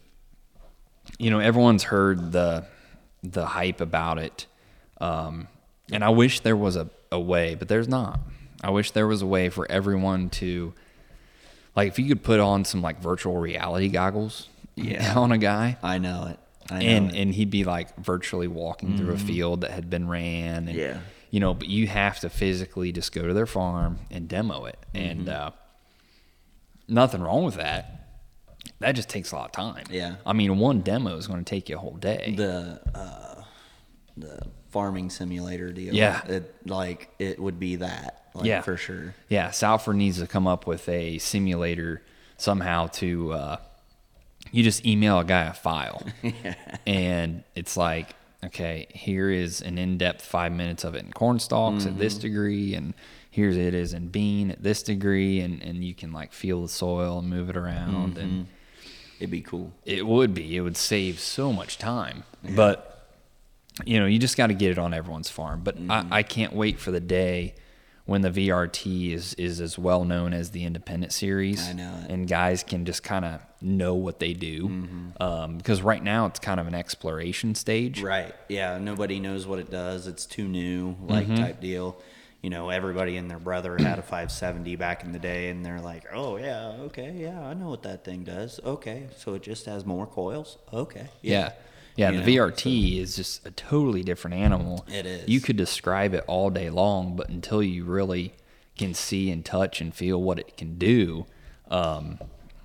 you 1.18 1.30
know, 1.30 1.38
everyone's 1.40 1.84
heard 1.84 2.32
the 2.32 2.64
the 3.22 3.46
hype 3.46 3.80
about 3.80 4.18
it, 4.18 4.46
um, 5.00 5.48
and 5.92 6.02
I 6.04 6.08
wish 6.10 6.40
there 6.40 6.56
was 6.56 6.76
a, 6.76 6.88
a 7.12 7.18
way, 7.20 7.54
but 7.54 7.68
there's 7.68 7.88
not. 7.88 8.20
I 8.62 8.70
wish 8.70 8.90
there 8.92 9.06
was 9.06 9.22
a 9.22 9.26
way 9.26 9.48
for 9.50 9.70
everyone 9.70 10.30
to, 10.30 10.74
like, 11.76 11.88
if 11.88 11.98
you 11.98 12.06
could 12.08 12.22
put 12.22 12.40
on 12.40 12.64
some 12.64 12.82
like 12.82 13.00
virtual 13.02 13.36
reality 13.36 13.88
goggles, 13.88 14.48
Yeah. 14.76 15.14
on 15.18 15.32
a 15.32 15.38
guy, 15.38 15.76
I 15.82 15.98
know 15.98 16.26
it. 16.30 16.38
I 16.70 16.78
know 16.80 16.86
and 16.86 17.10
it. 17.10 17.16
and 17.20 17.34
he'd 17.34 17.50
be 17.50 17.64
like 17.64 17.94
virtually 18.02 18.48
walking 18.48 18.96
through 18.96 19.12
a 19.12 19.18
field 19.18 19.60
that 19.62 19.70
had 19.72 19.90
been 19.90 20.08
ran, 20.08 20.68
and 20.68 20.68
Mm-hmm. 20.68 20.78
Yeah. 20.78 20.98
you 21.30 21.40
know, 21.40 21.52
but 21.54 21.68
you 21.68 21.86
have 21.88 22.20
to 22.20 22.30
physically 22.30 22.90
just 22.92 23.12
go 23.12 23.26
to 23.26 23.34
their 23.34 23.46
farm 23.46 23.98
and 24.10 24.28
demo 24.28 24.64
it, 24.66 24.78
Mm-hmm. 24.94 25.10
and 25.10 25.28
uh, 25.28 25.50
nothing 26.88 27.22
wrong 27.22 27.44
with 27.44 27.54
that. 27.56 28.00
That 28.80 28.92
just 28.92 29.08
takes 29.08 29.32
a 29.32 29.36
lot 29.36 29.46
of 29.46 29.52
time. 29.52 29.84
Yeah. 29.90 30.16
I 30.26 30.32
mean, 30.32 30.58
one 30.58 30.80
demo 30.80 31.16
is 31.16 31.26
going 31.26 31.38
to 31.44 31.48
take 31.48 31.68
you 31.68 31.76
a 31.76 31.78
whole 31.78 31.96
day. 31.96 32.34
the 32.36 32.80
uh, 32.94 33.42
the 34.16 34.38
farming 34.74 35.08
simulator 35.08 35.70
deal. 35.72 35.94
Yeah. 35.94 36.20
it, 36.26 36.52
like 36.66 37.08
it 37.20 37.38
would 37.38 37.60
be 37.60 37.76
that. 37.76 38.24
Like, 38.34 38.46
Yeah. 38.46 38.60
for 38.60 38.76
sure. 38.76 39.14
Yeah, 39.28 39.52
Salford 39.52 39.94
needs 39.94 40.18
to 40.18 40.26
come 40.26 40.48
up 40.48 40.66
with 40.66 40.88
a 40.88 41.18
simulator 41.18 42.02
somehow 42.36 42.88
to. 42.88 43.32
Uh, 43.32 43.56
you 44.50 44.62
just 44.64 44.84
email 44.84 45.20
a 45.20 45.24
guy 45.24 45.44
a 45.44 45.52
file, 45.54 46.02
and 46.86 47.44
it's 47.54 47.76
like, 47.76 48.14
okay, 48.44 48.86
here 48.90 49.30
is 49.30 49.60
an 49.62 49.78
in-depth 49.78 50.24
five 50.24 50.52
minutes 50.52 50.82
of 50.84 50.94
it 50.96 51.04
in 51.04 51.12
corn 51.12 51.38
stalks 51.38 51.86
at 51.86 51.98
this 51.98 52.18
degree, 52.18 52.74
and 52.74 52.94
here's 53.30 53.56
it 53.56 53.74
is 53.74 53.94
in 53.94 54.08
bean 54.08 54.50
at 54.50 54.62
this 54.62 54.82
degree, 54.82 55.40
and 55.40 55.62
and 55.62 55.84
you 55.84 55.94
can 55.94 56.12
like 56.12 56.32
feel 56.32 56.62
the 56.62 56.68
soil 56.68 57.20
and 57.20 57.30
move 57.30 57.48
it 57.48 57.56
around, 57.56 58.18
and 58.18 58.48
It'd 59.20 59.30
be 59.30 59.40
cool. 59.42 59.72
it 59.84 60.04
would 60.06 60.34
be. 60.34 60.56
It 60.56 60.60
would 60.60 60.76
save 60.76 61.20
so 61.20 61.52
much 61.52 61.78
time. 61.78 62.24
But 62.56 62.93
you 63.84 63.98
know, 63.98 64.06
you 64.06 64.18
just 64.18 64.36
got 64.36 64.48
to 64.48 64.54
get 64.54 64.70
it 64.70 64.78
on 64.78 64.94
everyone's 64.94 65.28
farm. 65.30 65.62
But 65.64 65.76
I, 65.88 66.06
I 66.10 66.22
can't 66.22 66.52
wait 66.52 66.78
for 66.78 66.90
the 66.90 67.00
day 67.00 67.54
when 68.06 68.20
the 68.20 68.30
VRT 68.30 69.12
is 69.12 69.34
is 69.34 69.60
as 69.60 69.78
well 69.78 70.04
known 70.04 70.32
as 70.34 70.50
the 70.50 70.64
Independent 70.64 71.12
Series. 71.12 71.68
I 71.68 71.72
know 71.72 72.00
it. 72.04 72.10
And 72.10 72.28
guys 72.28 72.62
can 72.62 72.84
just 72.84 73.02
kind 73.02 73.24
of 73.24 73.40
know 73.60 73.94
what 73.94 74.18
they 74.20 74.32
do. 74.34 74.66
Um, 75.20 75.56
because 75.56 75.80
right 75.82 76.02
now 76.02 76.26
it's 76.26 76.38
kind 76.38 76.60
of 76.60 76.66
an 76.66 76.74
exploration 76.74 77.54
stage. 77.54 78.02
Right. 78.02 78.34
Yeah. 78.48 78.78
Nobody 78.78 79.20
knows 79.20 79.46
what 79.46 79.58
it 79.58 79.70
does. 79.70 80.06
It's 80.06 80.26
too 80.26 80.46
new, 80.46 80.96
like 81.02 81.26
Mm-hmm. 81.26 81.36
type 81.36 81.60
deal. 81.60 81.96
You 82.42 82.50
know, 82.50 82.68
everybody 82.68 83.16
and 83.16 83.30
their 83.30 83.38
brother 83.38 83.78
had 83.78 83.98
a 83.98 84.02
570 84.02 84.76
back 84.76 85.02
in 85.02 85.12
the 85.12 85.18
day, 85.18 85.48
and 85.48 85.64
they're 85.64 85.80
like, 85.80 86.04
"Oh 86.12 86.36
yeah, 86.36 86.72
okay, 86.80 87.10
yeah, 87.16 87.40
I 87.40 87.54
know 87.54 87.70
what 87.70 87.84
that 87.84 88.04
thing 88.04 88.22
does. 88.22 88.60
Okay, 88.62 89.06
so 89.16 89.32
it 89.32 89.42
just 89.42 89.64
has 89.64 89.86
more 89.86 90.06
coils. 90.06 90.58
Okay, 90.70 91.08
Yeah. 91.22 91.40
Yeah, 91.40 91.52
You 91.96 92.06
the 92.20 92.36
know, 92.36 92.46
VRT 92.48 92.98
is 93.00 93.16
just 93.16 93.46
a 93.46 93.50
totally 93.52 94.02
different 94.02 94.36
animal. 94.36 94.84
It 94.88 95.06
is. 95.06 95.28
You 95.28 95.40
could 95.40 95.56
describe 95.56 96.14
it 96.14 96.24
all 96.26 96.50
day 96.50 96.70
long, 96.70 97.14
but 97.16 97.28
until 97.28 97.62
you 97.62 97.84
really 97.84 98.32
can 98.76 98.94
see 98.94 99.30
and 99.30 99.44
touch 99.44 99.80
and 99.80 99.94
feel 99.94 100.20
what 100.20 100.38
it 100.38 100.56
can 100.56 100.76
do, 100.78 101.26
um, 101.70 102.18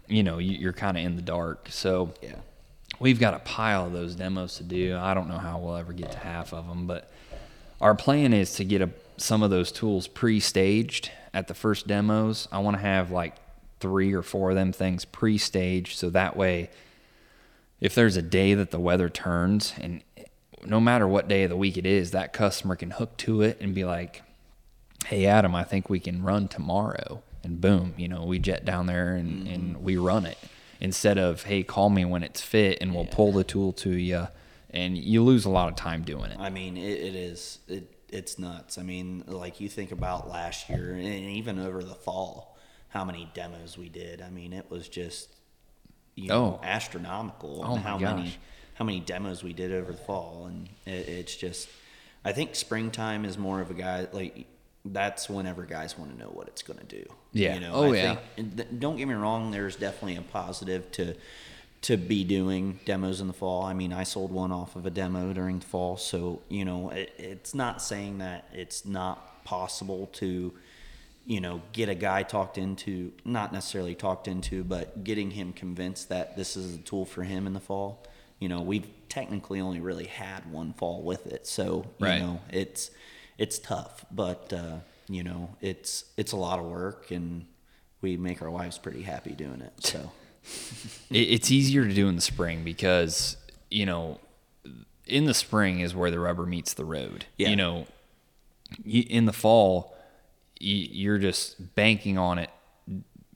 you 0.08 0.24
know, 0.24 0.40
you, 0.40 0.58
you're 0.58 0.74
kind 0.74 0.98
of 0.98 1.04
in 1.06 1.16
the 1.16 1.22
dark. 1.22 1.68
So 1.70 2.14
Yeah. 2.24 2.36
we've 3.00 3.20
got 3.20 3.36
a 3.36 3.40
pile 3.40 3.86
of 3.86 3.94
those 3.94 4.16
demos 4.16 4.56
to 4.58 4.64
do. 4.64 4.98
I 4.98 5.14
don't 5.14 5.28
know 5.30 5.38
how 5.38 5.60
we'll 5.60 5.76
ever 5.76 5.94
get 5.94 6.12
to 6.14 6.18
half 6.18 6.52
of 6.54 6.68
them, 6.68 6.88
but 6.88 7.12
our 7.80 7.94
plan 7.94 8.34
is 8.34 8.56
to 8.56 8.66
get 8.66 8.82
a, 8.82 8.90
some 9.18 9.44
of 9.44 9.52
those 9.52 9.72
tools 9.72 10.08
pre-staged 10.08 11.12
at 11.34 11.48
the 11.48 11.54
first 11.54 11.86
demos. 11.88 12.48
I 12.52 12.58
want 12.60 12.78
to 12.78 12.82
have 12.82 13.12
like 13.12 13.36
three 13.80 14.14
or 14.14 14.24
four 14.24 14.50
of 14.50 14.56
them 14.56 14.72
things 14.74 15.06
pre-staged, 15.06 15.98
so 16.00 16.10
that 16.10 16.36
way, 16.36 16.70
if 17.82 17.96
there's 17.96 18.18
a 18.18 18.22
day 18.22 18.54
that 18.54 18.72
the 18.72 18.80
weather 18.80 19.10
turns, 19.10 19.74
and 19.80 20.02
no 20.66 20.80
matter 20.80 21.08
what 21.08 21.28
day 21.28 21.44
of 21.44 21.50
the 21.50 21.56
week 21.56 21.78
it 21.78 21.86
is, 21.86 22.12
that 22.12 22.34
customer 22.34 22.76
can 22.76 22.92
hook 22.92 23.16
to 23.18 23.42
it 23.42 23.58
and 23.62 23.74
be 23.74 23.86
like, 23.86 24.24
"Hey, 25.06 25.26
Adam, 25.26 25.56
I 25.56 25.64
think 25.64 25.90
we 25.90 26.00
can 26.00 26.24
run 26.24 26.48
tomorrow." 26.48 27.24
And 27.44 27.62
boom, 27.62 27.94
you 27.98 28.08
know, 28.08 28.26
we 28.26 28.38
jet 28.38 28.66
down 28.66 28.86
there 28.86 29.16
and, 29.16 29.46
mm-hmm. 29.46 29.54
and 29.54 29.84
we 29.84 29.96
run 29.96 30.26
it 30.26 30.38
instead 30.80 31.18
of, 31.18 31.44
"Hey, 31.44 31.64
call 31.64 31.90
me 31.90 32.06
when 32.06 32.24
it's 32.24 32.42
fit, 32.42 32.78
and 32.82 32.94
we'll 32.94 33.06
pull 33.06 33.32
the 33.32 33.44
tool 33.44 33.72
to 33.74 33.92
you." 33.92 34.28
And 34.72 34.98
you 34.98 35.24
lose 35.24 35.46
a 35.46 35.50
lot 35.50 35.70
of 35.70 35.76
time 35.76 36.04
doing 36.04 36.30
it. 36.32 36.38
I 36.40 36.50
mean, 36.50 36.78
it, 36.78 37.00
it 37.00 37.16
is 37.16 37.60
it 37.68 37.96
it's 38.12 38.38
nuts. 38.38 38.78
I 38.78 38.84
mean, 38.84 39.24
like 39.28 39.60
you 39.60 39.70
think 39.70 39.92
about 39.92 40.30
last 40.30 40.70
year 40.70 40.94
and 40.94 41.06
even 41.06 41.60
over 41.60 41.84
the 41.84 41.96
fall, 41.96 42.58
how 42.90 43.06
many 43.06 43.30
demos 43.34 43.78
we 43.78 43.90
did. 43.90 44.22
I 44.22 44.30
mean, 44.30 44.54
it 44.54 44.70
was 44.70 44.90
just 44.90 45.39
you 46.20 46.32
oh. 46.32 46.36
know 46.40 46.60
Oh. 46.62 46.66
astronomical. 46.66 47.62
Oh 47.66 47.76
how 47.76 47.98
gosh. 47.98 48.16
many 48.16 48.36
how 48.76 48.86
many 48.86 49.00
demos 49.02 49.44
we 49.44 49.54
did 49.54 49.72
over 49.74 49.92
the 49.92 49.98
fall, 49.98 50.46
and 50.48 50.70
it, 50.86 51.08
it's 51.10 51.36
just. 51.36 51.70
I 52.26 52.34
think 52.34 52.54
springtime 52.56 53.24
is 53.24 53.38
more 53.38 53.62
of 53.62 53.72
a 53.72 53.74
guy 53.74 54.08
like 54.12 54.46
that's 54.86 55.30
whenever 55.30 55.64
guys 55.64 55.98
want 55.98 56.12
to 56.12 56.18
know 56.18 56.30
what 56.30 56.48
it's 56.48 56.62
going 56.64 56.80
to 56.80 56.86
do. 56.86 57.06
Yeah. 57.34 57.54
You 57.56 57.60
know, 57.62 57.72
Oh, 57.74 57.94
I 57.94 57.96
yeah. 57.98 58.18
think- 58.36 58.80
don't 58.80 58.96
get 58.98 59.08
me 59.08 59.14
wrong. 59.14 59.52
There's 59.52 59.76
definitely 59.76 60.16
a 60.18 60.22
positive 60.22 60.92
to 60.94 61.16
to 61.82 61.96
be 61.96 62.26
doing 62.26 62.80
demos 62.86 63.22
in 63.22 63.28
the 63.28 63.34
fall. 63.34 63.64
I 63.64 63.74
mean, 63.74 63.94
I 63.94 64.04
sold 64.04 64.32
one 64.34 64.52
off 64.52 64.76
of 64.76 64.86
a 64.86 64.90
demo 64.90 65.32
during 65.34 65.60
the 65.60 65.66
fall, 65.66 65.96
so 65.96 66.42
you 66.50 66.66
know, 66.66 66.90
it, 66.90 67.14
it's 67.18 67.54
not 67.56 67.82
saying 67.82 68.18
that 68.18 68.50
it's 68.54 68.86
not 68.86 69.46
possible 69.46 70.08
to, 70.14 70.54
you 71.30 71.40
know, 71.40 71.62
get 71.74 71.90
a 71.90 71.94
guy 71.96 72.24
talked 72.24 72.58
into, 72.58 73.12
not 73.24 73.54
necessarily 73.54 73.94
talked 73.94 74.28
into, 74.28 74.64
but 74.64 75.04
getting 75.04 75.30
him 75.30 75.54
convinced 75.54 76.10
that 76.10 76.36
this 76.36 76.58
is 76.58 76.74
a 76.76 76.80
tool 76.80 77.06
for 77.06 77.22
him 77.22 77.46
in 77.46 77.54
the 77.54 77.60
fall. 77.60 78.04
You 78.40 78.50
know, 78.50 78.62
we've 78.62 78.88
technically 79.10 79.62
only 79.62 79.80
really 79.80 80.08
had 80.08 80.52
one 80.52 80.74
fall 80.74 81.04
with 81.04 81.28
it, 81.28 81.46
so 81.46 81.86
you 82.00 82.06
Right. 82.08 82.20
know, 82.20 82.42
it's 82.52 82.90
it's 83.38 83.60
tough, 83.60 84.06
but 84.10 84.52
uh, 84.52 84.78
you 85.08 85.24
know, 85.24 85.56
it's 85.62 86.06
it's 86.18 86.32
a 86.32 86.36
lot 86.36 86.58
of 86.58 86.66
work, 86.66 87.12
and 87.12 87.46
we 88.02 88.18
make 88.18 88.42
our 88.42 88.50
wives 88.50 88.80
pretty 88.80 89.04
happy 89.04 89.34
doing 89.34 89.62
it. 89.62 89.74
So 89.86 90.12
it's 91.12 91.52
easier 91.52 91.86
to 91.86 91.94
do 91.94 92.08
in 92.08 92.16
the 92.16 92.22
spring 92.24 92.64
because 92.64 93.38
you 93.70 93.86
know 93.86 94.20
in 95.06 95.26
the 95.26 95.36
spring 95.36 95.80
is 95.82 95.94
where 95.94 96.10
the 96.10 96.20
rubber 96.20 96.48
meets 96.48 96.74
the 96.74 96.86
road 96.86 97.26
Yeah. 97.38 97.50
you 97.50 97.56
know 97.56 97.86
in 98.84 99.26
the 99.26 99.34
fall 99.34 99.96
you're 100.60 101.18
just 101.18 101.76
banking 101.76 102.18
on 102.18 102.40
it 102.40 102.50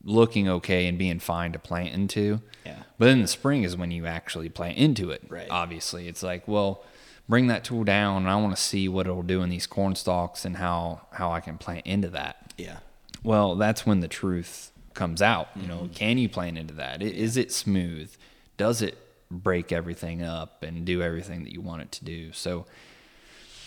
looking 0.03 0.49
okay 0.49 0.87
and 0.87 0.97
being 0.97 1.19
fine 1.19 1.53
to 1.53 1.59
plant 1.59 1.93
into 1.93 2.41
Yeah. 2.65 2.83
but 2.97 3.07
in 3.07 3.21
the 3.21 3.27
spring 3.27 3.63
is 3.63 3.77
when 3.77 3.91
you 3.91 4.05
actually 4.05 4.49
plant 4.49 4.77
into 4.77 5.11
it 5.11 5.21
Right. 5.29 5.47
obviously 5.49 6.09
it's 6.09 6.21
like 6.21 6.45
well 6.47 6.83
bring 7.29 7.47
that 7.47 7.63
tool 7.63 7.85
down 7.85 8.17
and 8.23 8.29
i 8.29 8.35
want 8.35 8.53
to 8.53 8.61
see 8.61 8.89
what 8.89 9.07
it'll 9.07 9.23
do 9.23 9.41
in 9.41 9.49
these 9.49 9.65
corn 9.65 9.95
stalks 9.95 10.43
and 10.43 10.57
how 10.57 11.01
how 11.13 11.31
i 11.31 11.39
can 11.39 11.57
plant 11.57 11.85
into 11.85 12.09
that 12.09 12.43
yeah, 12.57 12.79
well, 13.23 13.55
that's 13.55 13.85
when 13.85 14.01
the 14.01 14.07
truth 14.07 14.71
comes 14.93 15.21
out. 15.21 15.49
You 15.55 15.67
know, 15.67 15.77
mm-hmm. 15.79 15.93
can 15.93 16.17
you 16.17 16.29
plant 16.29 16.57
into 16.57 16.73
that? 16.75 17.01
Is 17.01 17.37
it 17.37 17.51
smooth? 17.51 18.13
Does 18.57 18.81
it 18.81 18.97
break 19.31 19.71
everything 19.71 20.21
up 20.21 20.61
and 20.63 20.85
do 20.85 21.01
everything 21.01 21.43
that 21.43 21.51
you 21.51 21.61
want 21.61 21.81
it 21.81 21.91
to 21.93 22.05
do? 22.05 22.31
So 22.31 22.65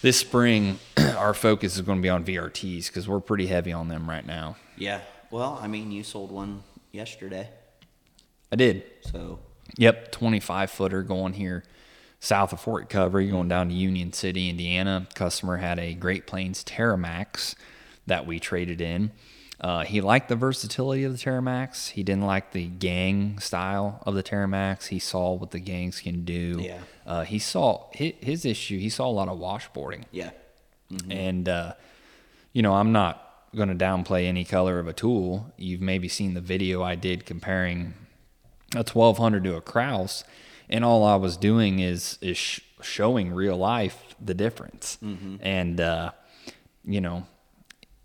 this 0.03 0.19
spring, 0.19 0.79
our 0.97 1.35
focus 1.35 1.77
is 1.77 1.83
going 1.83 1.99
to 1.99 2.03
be 2.03 2.09
on 2.09 2.25
VRTs 2.25 2.87
because 2.89 3.09
we're 3.09 3.21
pretty 3.21 3.47
heavy 3.47 3.73
on 3.73 3.89
them 3.89 4.09
right 4.09 4.27
now. 4.27 4.57
yeah. 4.77 5.01
Well, 5.31 5.59
I 5.61 5.67
mean, 5.67 5.91
you 5.91 6.05
sold 6.05 6.31
one 6.31 6.63
yesterday, 6.93 7.49
I 8.53 8.57
did. 8.57 8.85
so 9.03 9.41
Yep, 9.77 10.13
25 10.13 10.71
footer 10.71 11.03
going 11.03 11.33
here 11.33 11.65
south 12.21 12.53
of 12.53 12.61
Fort 12.61 12.85
Recovery, 12.85 13.29
going 13.29 13.49
down 13.49 13.69
to 13.69 13.75
Union 13.75 14.13
City, 14.13 14.49
Indiana. 14.49 15.07
Customer 15.15 15.57
had 15.57 15.79
a 15.79 15.95
Great 15.95 16.27
Plains 16.27 16.65
Terramax 16.65 17.55
that 18.07 18.27
we 18.27 18.39
traded 18.39 18.81
in. 18.81 19.11
Uh, 19.61 19.85
he 19.85 20.01
liked 20.03 20.29
the 20.29 20.37
versatility 20.37 21.05
of 21.05 21.13
the 21.13 21.19
Terramax. 21.19 21.91
He 21.91 22.03
didn't 22.03 22.27
like 22.27 22.53
the 22.53 22.67
gang 22.67 23.39
style 23.39 24.03
of 24.05 24.15
the 24.15 24.23
Terramax. 24.23 24.89
He 24.89 24.99
saw 24.99 25.33
what 25.33 25.51
the 25.51 25.59
gangs 25.61 26.01
can 26.01 26.25
do. 26.25 26.59
Yeah. 26.61 26.79
Uh, 27.07 27.25
he 27.25 27.39
saw 27.39 27.87
his, 27.93 28.13
his 28.21 28.45
issue. 28.45 28.79
He 28.79 28.91
saw 28.91 29.07
a 29.09 29.11
lot 29.13 29.29
of 29.29 29.39
washboarding. 29.39 30.05
yeah, 30.11 30.31
And, 31.11 31.49
uh, 31.49 31.73
you 32.53 32.61
know, 32.63 32.75
I'm 32.75 32.93
not 32.93 33.23
going 33.55 33.69
to 33.71 33.75
downplay 33.75 34.27
any 34.27 34.45
color 34.45 34.79
of 34.79 34.89
a 34.89 34.93
tool. 34.93 35.53
You've 35.57 35.81
maybe 35.81 36.09
seen 36.09 36.35
the 36.35 36.41
video 36.43 36.83
I 36.83 36.95
did 36.95 37.25
comparing 37.25 37.95
a 38.75 38.85
1200 38.85 39.43
to 39.45 39.57
a 39.57 39.61
Krause. 39.63 40.25
And 40.69 40.85
all 40.85 41.03
I 41.05 41.17
was 41.17 41.37
doing 41.39 41.79
is, 41.79 42.19
is 42.21 42.37
sh- 42.37 42.61
showing 42.83 43.33
real 43.33 43.57
life 43.57 44.15
the 44.23 44.35
difference. 44.35 44.99
And, 45.41 45.81
uh, 45.81 46.11
you 46.85 47.01
know, 47.01 47.27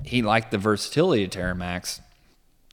he 0.06 0.22
liked 0.22 0.52
the 0.52 0.58
versatility 0.58 1.24
of 1.24 1.30
Terramax. 1.32 2.00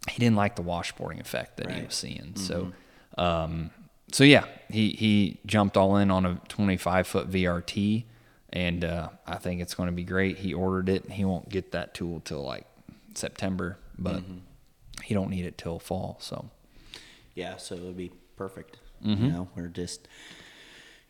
He 0.09 0.19
didn't 0.19 0.37
like 0.37 0.57
the 0.57 0.63
washboarding 0.63 1.21
effect 1.21 1.57
that 1.59 1.71
he 1.71 1.83
was 1.85 1.95
seeing. 1.95 2.33
So, 2.37 2.73
um, 3.19 3.71
so 4.13 4.25
yeah, 4.25 4.45
he, 4.71 4.91
he 4.91 5.39
jumped 5.45 5.77
all 5.77 5.97
in 5.97 6.11
on 6.11 6.25
a 6.25 6.41
25 6.49 7.07
foot 7.07 7.31
VRT, 7.31 8.05
and 8.53 8.85
uh, 8.85 9.09
I 9.27 9.37
think 9.37 9.61
it's 9.61 9.75
going 9.75 9.89
to 9.89 9.93
be 9.95 10.05
great. 10.05 10.39
He 10.39 10.55
ordered 10.55 10.89
it. 10.89 11.05
and 11.05 11.13
He 11.13 11.25
won't 11.25 11.49
get 11.51 11.73
that 11.73 11.93
tool 11.95 12.21
till 12.21 12.43
like 12.43 12.65
September, 13.15 13.79
but 13.99 14.23
he 15.05 15.13
don't 15.15 15.29
need 15.31 15.45
it 15.45 15.59
till 15.59 15.79
fall. 15.79 16.17
So 16.21 16.49
yeah. 17.35 17.57
So 17.59 17.75
it'll 17.75 17.93
be 17.93 18.13
perfect. 18.37 18.79
You 19.03 19.15
know, 19.15 19.49
we're 19.55 19.69
just, 19.69 20.09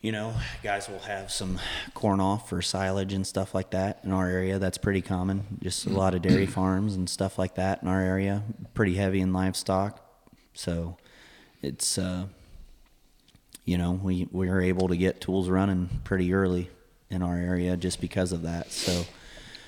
you 0.01 0.11
know, 0.13 0.33
guys 0.63 0.87
will 0.87 0.99
have 0.99 1.29
some 1.31 1.59
corn 1.93 2.19
off 2.21 2.47
for 2.49 2.61
silage 2.61 3.11
and 3.13 3.27
stuff 3.27 3.53
like 3.53 3.71
that 3.71 3.99
in 4.03 4.11
our 4.11 4.27
area. 4.29 4.57
That's 4.59 4.77
pretty 4.77 5.01
common. 5.01 5.45
Just 5.61 5.85
a 5.87 5.89
lot 5.89 6.13
of 6.15 6.21
dairy 6.21 6.45
farms 6.45 6.95
and 6.95 7.09
stuff 7.09 7.37
like 7.37 7.55
that 7.55 7.81
in 7.81 7.87
our 7.89 7.99
area. 8.01 8.43
Pretty 8.73 8.95
heavy 8.95 9.19
in 9.19 9.33
livestock, 9.33 9.99
so 10.53 10.95
it's, 11.61 11.97
uh, 11.97 12.27
you 13.65 13.77
know, 13.77 13.91
we 13.91 14.27
we 14.31 14.47
are 14.49 14.61
able 14.61 14.87
to 14.87 14.95
get 14.97 15.19
tools 15.21 15.49
running 15.49 15.89
pretty 16.05 16.33
early 16.33 16.69
in 17.09 17.21
our 17.21 17.35
area 17.37 17.75
just 17.75 17.99
because 17.99 18.31
of 18.31 18.43
that. 18.43 18.71
So 18.71 19.03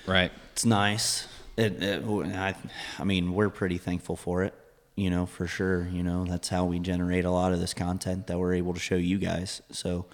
Right. 0.07 0.31
it's 0.53 0.65
nice. 0.65 1.27
It, 1.57 1.83
it, 1.83 2.03
I, 2.07 2.55
I 2.97 3.03
mean, 3.03 3.33
we're 3.33 3.49
pretty 3.49 3.77
thankful 3.77 4.15
for 4.15 4.43
it, 4.43 4.53
you 4.95 5.10
know, 5.10 5.25
for 5.25 5.47
sure. 5.47 5.88
You 5.91 6.04
know, 6.04 6.25
that's 6.25 6.49
how 6.49 6.65
we 6.65 6.80
generate 6.80 7.25
a 7.25 7.32
lot 7.32 7.54
of 7.54 7.60
this 7.60 7.73
content 7.73 8.27
that 8.27 8.38
we're 8.39 8.54
able 8.54 8.73
to 8.73 8.80
show 8.80 8.95
you 8.95 9.17
guys. 9.17 9.62
So 9.71 10.06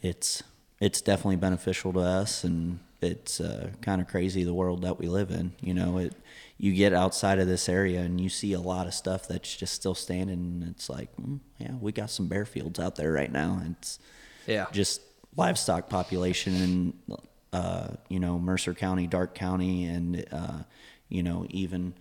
it's 0.00 0.42
it's 0.80 1.00
definitely 1.00 1.36
beneficial 1.36 1.92
to 1.92 2.00
us, 2.00 2.44
and 2.44 2.80
it's 3.00 3.40
uh, 3.40 3.70
kind 3.82 4.00
of 4.00 4.08
crazy 4.08 4.42
the 4.44 4.54
world 4.54 4.82
that 4.82 4.98
we 4.98 5.06
live 5.08 5.30
in. 5.30 5.52
You 5.60 5.74
know, 5.74 5.98
it 5.98 6.14
you 6.58 6.72
get 6.72 6.92
outside 6.92 7.38
of 7.40 7.48
this 7.48 7.68
area 7.68 8.00
and 8.02 8.20
you 8.20 8.28
see 8.28 8.52
a 8.52 8.60
lot 8.60 8.86
of 8.86 8.94
stuff 8.94 9.26
that's 9.26 9.56
just 9.56 9.74
still 9.74 9.96
standing. 9.96 10.36
And 10.38 10.62
it's 10.70 10.88
like, 10.88 11.08
mm, 11.16 11.40
yeah, 11.58 11.72
we 11.80 11.90
got 11.90 12.08
some 12.10 12.28
bare 12.28 12.44
fields 12.44 12.78
out 12.78 12.94
there 12.94 13.10
right 13.12 13.32
now. 13.32 13.60
It's 13.68 13.98
Yeah. 14.46 14.66
just 14.70 15.00
livestock 15.36 15.88
population 15.88 16.54
in 16.54 17.16
uh, 17.52 17.88
you 18.08 18.20
know 18.20 18.38
Mercer 18.38 18.74
County, 18.74 19.06
Darke 19.06 19.34
County, 19.34 19.84
and 19.86 20.24
uh, 20.32 20.62
you 21.08 21.22
know 21.22 21.46
even 21.50 21.94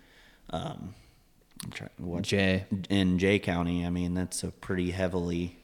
um, 0.51 0.93
what 1.97 2.23
Jay. 2.23 2.65
in 2.89 3.19
Jay 3.19 3.39
County. 3.39 3.85
I 3.85 3.89
mean 3.89 4.13
that's 4.13 4.43
a 4.43 4.51
pretty 4.51 4.91
heavily 4.91 5.57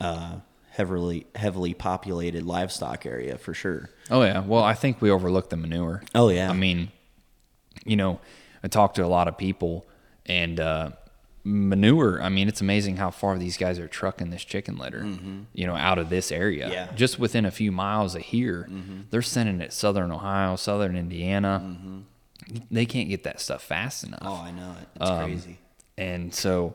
uh, 0.00 0.36
heavily 0.70 1.26
heavily 1.34 1.74
populated 1.74 2.44
livestock 2.44 3.04
area 3.04 3.36
for 3.36 3.54
sure. 3.54 3.90
Oh 4.10 4.22
yeah. 4.22 4.40
Well, 4.40 4.62
I 4.62 4.74
think 4.74 5.00
we 5.00 5.10
overlook 5.10 5.50
the 5.50 5.56
manure. 5.56 6.02
Oh, 6.14 6.28
yeah. 6.30 6.50
I 6.50 6.52
mean, 6.52 6.90
you 7.84 7.96
know, 7.96 8.20
I 8.62 8.68
talk 8.68 8.94
to 8.94 9.04
a 9.04 9.06
lot 9.08 9.28
of 9.28 9.36
people, 9.38 9.86
and 10.26 10.58
uh, 10.58 10.90
manure. 11.44 12.22
I 12.22 12.28
mean, 12.28 12.48
it's 12.48 12.60
amazing 12.60 12.96
how 12.96 13.10
far 13.10 13.38
these 13.38 13.56
guys 13.56 13.78
are 13.78 13.88
trucking 13.88 14.30
this 14.30 14.44
chicken 14.44 14.76
litter. 14.76 15.06
You 15.52 15.66
know, 15.66 15.76
out 15.76 15.98
of 15.98 16.10
this 16.10 16.30
area. 16.32 16.64
Mm-hmm. 16.64 16.72
Yeah. 16.72 16.86
Mm-hmm. 16.86 16.96
Just 16.96 17.18
within 17.18 17.44
a 17.44 17.50
few 17.50 17.72
miles 17.72 18.14
of 18.14 18.22
here, 18.22 18.68
they're 19.10 19.22
sending 19.22 19.60
it 19.60 19.72
southern 19.72 20.10
Ohio, 20.10 20.56
southern 20.56 20.96
Indiana. 20.96 21.99
They 22.70 22.86
can't 22.86 23.08
get 23.08 23.24
that 23.24 23.40
stuff 23.40 23.62
fast 23.62 24.04
enough. 24.04 24.20
Oh, 24.22 24.34
I 24.42 24.50
know 24.50 24.74
it. 24.80 24.88
It's 25.00 25.10
Um, 25.10 25.24
crazy. 25.24 25.58
And 25.98 26.34
so 26.34 26.74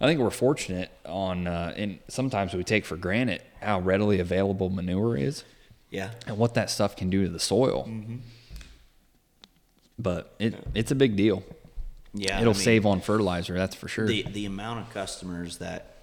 I 0.00 0.06
think 0.06 0.20
we're 0.20 0.30
fortunate 0.30 0.90
on, 1.06 1.46
uh, 1.46 1.72
and 1.76 1.98
sometimes 2.08 2.54
we 2.54 2.62
take 2.64 2.84
for 2.84 2.96
granted 2.96 3.42
how 3.60 3.80
readily 3.80 4.20
available 4.20 4.68
manure 4.70 5.16
is 5.16 5.44
Yeah. 5.90 6.10
and 6.26 6.38
what 6.38 6.54
that 6.54 6.70
stuff 6.70 6.94
can 6.96 7.10
do 7.10 7.24
to 7.24 7.28
the 7.28 7.40
soil. 7.40 7.84
Mm-hmm. 7.88 8.16
But 9.98 10.34
it, 10.38 10.54
it's 10.74 10.90
a 10.90 10.94
big 10.94 11.16
deal. 11.16 11.42
Yeah. 12.14 12.40
It'll 12.40 12.52
I 12.52 12.56
mean, 12.56 12.62
save 12.64 12.86
on 12.86 13.00
fertilizer, 13.00 13.54
that's 13.54 13.74
for 13.74 13.88
sure. 13.88 14.06
the 14.06 14.22
the 14.22 14.46
amount 14.46 14.80
of 14.80 14.90
customers 14.94 15.58
that 15.58 15.94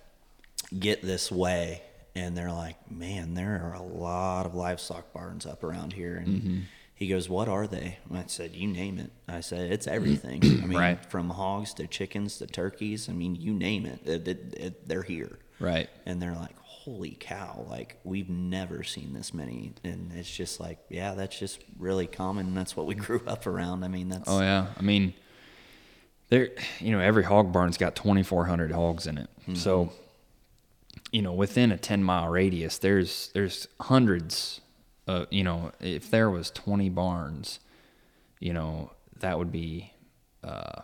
get 0.78 1.01
this 1.01 1.32
way 1.32 1.82
and 2.15 2.38
they're 2.38 2.51
like, 2.51 2.89
man, 2.91 3.34
there 3.34 3.62
are 3.65 3.73
a 3.73 3.82
lot 3.82 4.45
of 4.45 4.56
livestock 4.56 5.12
barns 5.13 5.45
up 5.45 5.63
around 5.63 5.93
here, 5.93 6.15
and 6.15 6.28
Mm-hmm. 6.28 6.60
He 6.95 7.08
goes, 7.08 7.27
what 7.29 7.47
are 7.49 7.67
they? 7.67 7.97
And 8.10 8.17
I 8.17 8.23
said, 8.27 8.55
you 8.55 8.67
name 8.69 8.97
it. 8.99 9.12
I 9.27 9.41
said, 9.41 9.71
it's 9.71 9.86
everything. 9.97 10.41
I 10.43 10.65
mean, 10.65 10.77
Right. 10.79 11.05
from 11.12 11.29
hogs 11.29 11.73
to 11.75 11.88
chickens 11.88 12.38
to 12.39 12.47
turkeys. 12.47 13.10
I 13.10 13.12
mean, 13.13 13.36
you 13.36 13.53
name 13.53 13.86
it, 13.86 13.99
it, 14.08 14.27
it, 14.27 14.53
it 14.58 14.88
they're 14.88 15.03
here. 15.03 15.38
right. 15.60 15.89
And 16.05 16.21
they're 16.21 16.36
like, 16.36 16.58
holy 16.60 17.17
cow, 17.19 17.65
like 17.69 17.97
we've 18.03 18.29
never 18.29 18.84
seen 18.84 19.12
this 19.13 19.34
many. 19.34 19.73
And 19.84 20.12
it's 20.15 20.29
just 20.34 20.60
like, 20.60 20.77
yeah, 20.89 21.15
that's 21.15 21.38
just 21.38 21.60
really 21.79 22.08
common. 22.08 22.53
That's 22.53 22.75
what 22.77 22.86
we 22.86 22.95
grew 22.95 23.21
up 23.27 23.45
around. 23.47 23.84
I 23.84 23.88
mean, 23.88 24.10
that's, 24.10 24.29
Oh 24.29 24.39
yeah. 24.39 24.67
I 24.77 24.81
mean, 24.81 25.13
there. 26.29 26.49
You 26.79 26.91
know, 26.91 26.99
every 26.99 27.23
hog 27.23 27.51
barn's 27.51 27.77
got 27.77 27.95
twenty 27.95 28.23
four 28.23 28.45
hundred 28.45 28.71
hogs 28.71 29.05
in 29.08 29.17
it. 29.17 29.29
Mm-hmm. 29.41 29.55
So, 29.55 29.91
you 31.12 31.21
know, 31.21 31.34
within 31.34 31.71
a 31.71 31.77
ten 31.77 32.03
mile 32.03 32.29
radius, 32.29 32.77
there's 32.77 33.29
there's 33.34 33.67
hundreds. 33.81 34.62
Uh, 35.07 35.25
you 35.29 35.43
know, 35.43 35.71
if 35.79 36.09
there 36.09 36.29
was 36.29 36.49
twenty 36.51 36.89
barns, 36.89 37.59
you 38.39 38.53
know, 38.53 38.91
that 39.19 39.37
would 39.37 39.51
be. 39.51 39.91
Uh, 40.43 40.81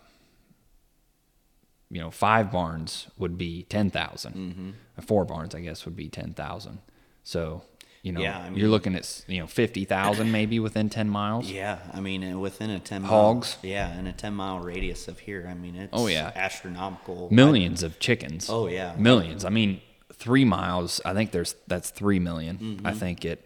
you 1.89 1.99
know, 1.99 2.09
five 2.09 2.51
barns 2.51 3.07
would 3.17 3.37
be 3.37 3.63
ten 3.63 3.91
Mm-hmm. 3.91 4.69
Four 5.01 5.25
barns, 5.25 5.53
I 5.53 5.59
guess, 5.61 5.83
would 5.85 5.95
be 5.95 6.07
ten 6.07 6.33
thousand. 6.33 6.79
So, 7.23 7.63
you 8.01 8.11
know, 8.13 8.21
Yeah, 8.21 8.39
I 8.39 8.49
you're 8.49 8.69
looking 8.69 8.95
at 8.95 9.23
you 9.27 9.39
know 9.39 9.47
fifty 9.47 9.83
thousand 9.83 10.31
maybe 10.39 10.57
within 10.59 10.89
ten 10.89 11.09
miles. 11.09 11.51
Yeah, 11.51 11.79
I 11.93 11.99
mean, 11.99 12.23
uh, 12.23 12.37
within 12.39 12.69
a 12.69 12.79
ten 12.79 13.01
mile, 13.01 13.11
Hogs? 13.11 13.57
Yeah, 13.61 13.97
in 13.99 14.07
a 14.07 14.13
ten 14.13 14.33
mile 14.33 14.59
radius 14.59 15.07
of 15.09 15.19
here, 15.19 15.47
I 15.49 15.53
mean, 15.53 15.75
it's 15.75 15.89
Oh, 15.91 16.07
yeah. 16.07 16.31
astronomical. 16.33 17.27
millions 17.29 17.83
of 17.83 17.99
chickens. 17.99 18.49
Oh, 18.49 18.67
yeah. 18.67 18.95
millions. 18.97 19.43
I 19.43 19.49
mean, 19.49 19.81
three 20.13 20.45
miles. 20.45 21.01
I 21.03 21.13
think 21.13 21.31
there's 21.31 21.55
that's 21.67 21.89
three 21.89 22.19
million, 22.19 22.79
I 22.85 22.93
think 22.93 23.25
it 23.25 23.43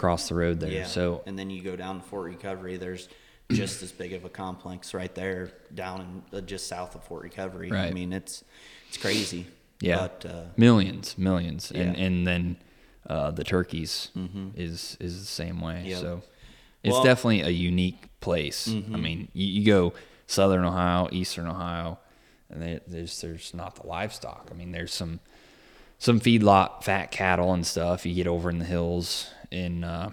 across 0.00 0.30
the 0.30 0.34
road 0.34 0.60
there. 0.60 0.70
Mm-hmm. 0.70 0.78
Yeah. 0.78 0.86
So 0.86 1.22
and 1.26 1.38
then 1.38 1.50
you 1.50 1.62
go 1.62 1.76
down 1.76 2.00
to 2.00 2.06
Fort 2.06 2.24
Recovery. 2.24 2.78
There's 2.78 3.08
just 3.52 3.82
as 3.82 3.92
big 3.92 4.14
of 4.14 4.24
a 4.24 4.30
complex 4.30 4.94
right 4.94 5.14
there, 5.14 5.50
down 5.74 6.22
in 6.32 6.38
uh, 6.38 6.40
just 6.40 6.66
south 6.68 6.94
of 6.94 7.04
Fort 7.04 7.22
Recovery. 7.22 7.70
I 7.70 7.90
mean, 7.92 8.12
it's 8.12 8.42
it's 8.88 8.96
crazy. 8.96 9.46
yeah, 9.80 9.98
but 9.98 10.24
uh, 10.26 10.42
millions, 10.56 11.18
millions, 11.18 11.70
and 11.70 11.78
Yeah. 11.80 11.86
Mm-hmm. 11.92 12.02
and 12.02 12.26
then 12.26 12.56
uh, 13.08 13.30
the 13.32 13.44
turkeys 13.44 14.10
is 14.56 14.96
is 15.00 15.20
the 15.20 15.26
same 15.26 15.60
way. 15.60 15.82
Yep. 15.86 16.00
So 16.00 16.22
it's 16.82 16.92
Well- 16.94 17.04
definitely 17.04 17.42
a 17.42 17.50
unique 17.50 18.04
place. 18.20 18.68
I 18.68 18.96
mean, 18.96 19.28
you, 19.34 19.46
you 19.60 19.66
go 19.66 19.92
southern 20.26 20.64
Ohio, 20.64 21.08
eastern 21.12 21.46
Ohio, 21.46 21.98
and 22.48 22.62
they, 22.62 22.80
there's 22.86 23.20
there's 23.20 23.52
not 23.52 23.74
the 23.76 23.86
livestock. 23.86 24.48
I 24.50 24.54
mean, 24.54 24.72
there's 24.72 24.94
some 24.94 25.20
some 26.00 26.18
feedlot 26.18 26.82
fat 26.82 27.12
cattle 27.12 27.52
and 27.52 27.64
stuff. 27.64 28.04
You 28.04 28.14
get 28.14 28.26
over 28.26 28.50
in 28.50 28.58
the 28.58 28.64
hills 28.64 29.30
in 29.52 29.84
uh, 29.84 30.10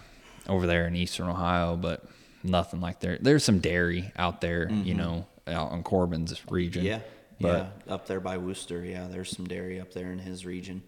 over 0.48 0.68
there 0.68 0.86
in 0.88 0.96
eastern 0.96 1.28
Ohio, 1.28 1.76
but 1.76 2.04
nothing 2.44 2.80
like 2.82 3.00
there. 3.00 3.18
There's 3.20 3.44
some 3.44 3.60
dairy 3.60 4.12
out 4.18 4.40
there, 4.42 4.70
you 4.70 4.94
know, 4.94 5.26
out 5.48 5.72
in 5.72 5.82
Corbin's 5.84 6.40
region. 6.52 6.86
yeah, 6.86 7.00
but 7.42 7.72
yeah, 7.88 7.94
up 7.94 8.06
there 8.06 8.20
by 8.20 8.38
Wooster. 8.38 8.84
Yeah, 8.86 9.08
there's 9.10 9.36
some 9.36 9.48
dairy 9.48 9.80
up 9.80 9.94
there 9.94 10.12
in 10.12 10.20
his 10.20 10.46
region. 10.46 10.84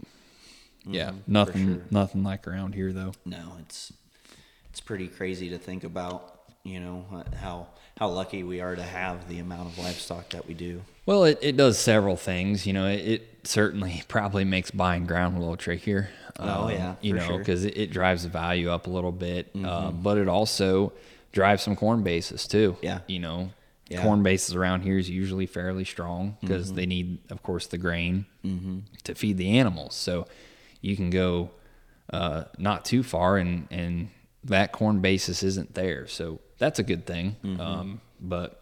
yeah, 0.85 1.11
Mhm, 1.11 1.23
for 1.25 1.29
nothing 1.31 1.65
sure. 1.75 1.81
nothing 1.91 2.23
like 2.23 2.47
around 2.47 2.75
here 2.75 2.91
though. 2.93 3.13
no, 3.25 3.53
it's 3.59 3.91
it's 4.69 4.79
pretty 4.81 5.07
crazy 5.07 5.49
to 5.49 5.57
think 5.57 5.83
about. 5.83 6.38
You 6.69 6.79
know 6.79 7.05
uh, 7.13 7.23
how 7.37 7.67
how 7.97 8.07
lucky 8.09 8.43
we 8.43 8.61
are 8.61 8.75
to 8.75 8.83
have 8.83 9.27
the 9.27 9.39
amount 9.39 9.67
of 9.69 9.77
livestock 9.77 10.29
that 10.29 10.47
we 10.47 10.53
do. 10.53 10.81
Well, 11.05 11.23
it, 11.25 11.39
it 11.41 11.57
does 11.57 11.77
several 11.77 12.15
things. 12.15 12.65
You 12.67 12.73
know, 12.73 12.85
it, 12.87 12.99
it 13.07 13.27
certainly 13.43 14.03
probably 14.07 14.45
makes 14.45 14.71
buying 14.71 15.05
ground 15.05 15.35
a 15.35 15.39
little 15.39 15.57
trickier. 15.57 16.09
Oh, 16.39 16.65
um, 16.65 16.71
yeah, 16.71 16.95
you 17.01 17.13
know, 17.13 17.25
sure. 17.27 17.37
because 17.39 17.65
it, 17.65 17.75
it 17.77 17.91
drives 17.91 18.23
the 18.23 18.29
value 18.29 18.69
up 18.69 18.87
a 18.87 18.89
little 18.89 19.11
bit, 19.11 19.49
uh, 19.55 19.57
Mm-hmm. 19.57 20.01
but 20.01 20.17
it 20.17 20.29
also 20.29 20.93
drives 21.33 21.63
some 21.63 21.75
corn 21.75 22.01
bases 22.03 22.47
too. 22.47 22.77
Yeah. 22.81 22.99
you 23.07 23.19
know, 23.19 23.49
Yeah. 23.89 23.97
Mm-hmm. 23.97 24.05
corn 24.07 24.23
bases 24.23 24.55
around 24.55 24.81
here 24.83 24.97
is 24.97 25.09
usually 25.09 25.47
fairly 25.47 25.83
strong 25.83 26.37
because 26.39 26.71
they 26.73 26.85
need, 26.85 27.17
of 27.29 27.43
course, 27.43 27.67
the 27.67 27.77
grain 27.77 28.25
to 29.03 29.15
feed 29.15 29.37
the 29.37 29.57
animals. 29.59 29.95
So 29.95 30.27
you 30.79 30.95
can 30.95 31.09
go 31.09 31.49
uh, 32.13 32.45
not 32.57 32.85
too 32.85 33.03
far, 33.03 33.37
and 33.37 33.67
and 33.71 34.09
that 34.45 34.71
corn 34.71 34.99
basis 34.99 35.43
isn't 35.43 35.73
there. 35.75 36.07
So 36.07 36.39
that's 36.57 36.79
a 36.79 36.83
good 36.83 37.05
thing. 37.05 37.35
Mm-hmm. 37.43 37.59
Um, 37.61 38.01
but 38.19 38.61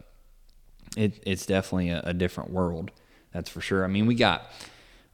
it, 0.95 1.21
it's 1.25 1.45
definitely 1.45 1.89
a, 1.89 2.01
a 2.05 2.13
different 2.13 2.49
world. 2.51 2.91
That's 3.33 3.49
for 3.49 3.61
sure. 3.61 3.83
I 3.83 3.87
mean, 3.87 4.05
we 4.07 4.15
got, 4.15 4.49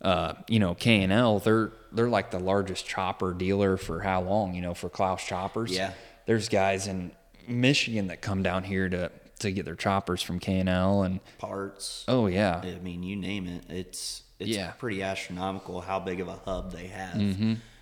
uh, 0.01 0.33
you 0.47 0.59
know, 0.59 0.73
K 0.75 1.01
and 1.03 1.11
L. 1.11 1.39
They're 1.39 1.71
they're 1.91 2.09
like 2.09 2.31
the 2.31 2.39
largest 2.39 2.85
chopper 2.85 3.33
dealer 3.33 3.77
for 3.77 3.99
how 4.01 4.21
long? 4.21 4.53
You 4.55 4.61
know, 4.61 4.73
for 4.73 4.89
Claas 4.89 5.21
choppers. 5.23 5.71
Yeah. 5.71 5.93
There's 6.25 6.47
guys 6.49 6.87
in 6.87 7.11
Michigan 7.47 8.07
that 8.07 8.21
come 8.21 8.43
down 8.43 8.63
here 8.63 8.87
to 8.89 9.11
to 9.39 9.51
get 9.51 9.65
their 9.65 9.75
choppers 9.75 10.21
from 10.21 10.39
K 10.39 10.59
and 10.59 10.69
L, 10.69 11.03
and 11.03 11.19
Parts. 11.37 12.05
oh 12.07 12.27
yeah, 12.27 12.61
I 12.63 12.79
mean, 12.79 13.03
you 13.03 13.17
name 13.17 13.47
it. 13.47 13.65
It's 13.69 14.23
it's 14.39 14.49
Yeah. 14.51 14.71
pretty 14.71 15.03
astronomical 15.03 15.81
how 15.81 15.99
big 15.99 16.21
of 16.21 16.29
a 16.29 16.35
hub 16.45 16.71
they 16.71 16.87
have 16.87 17.13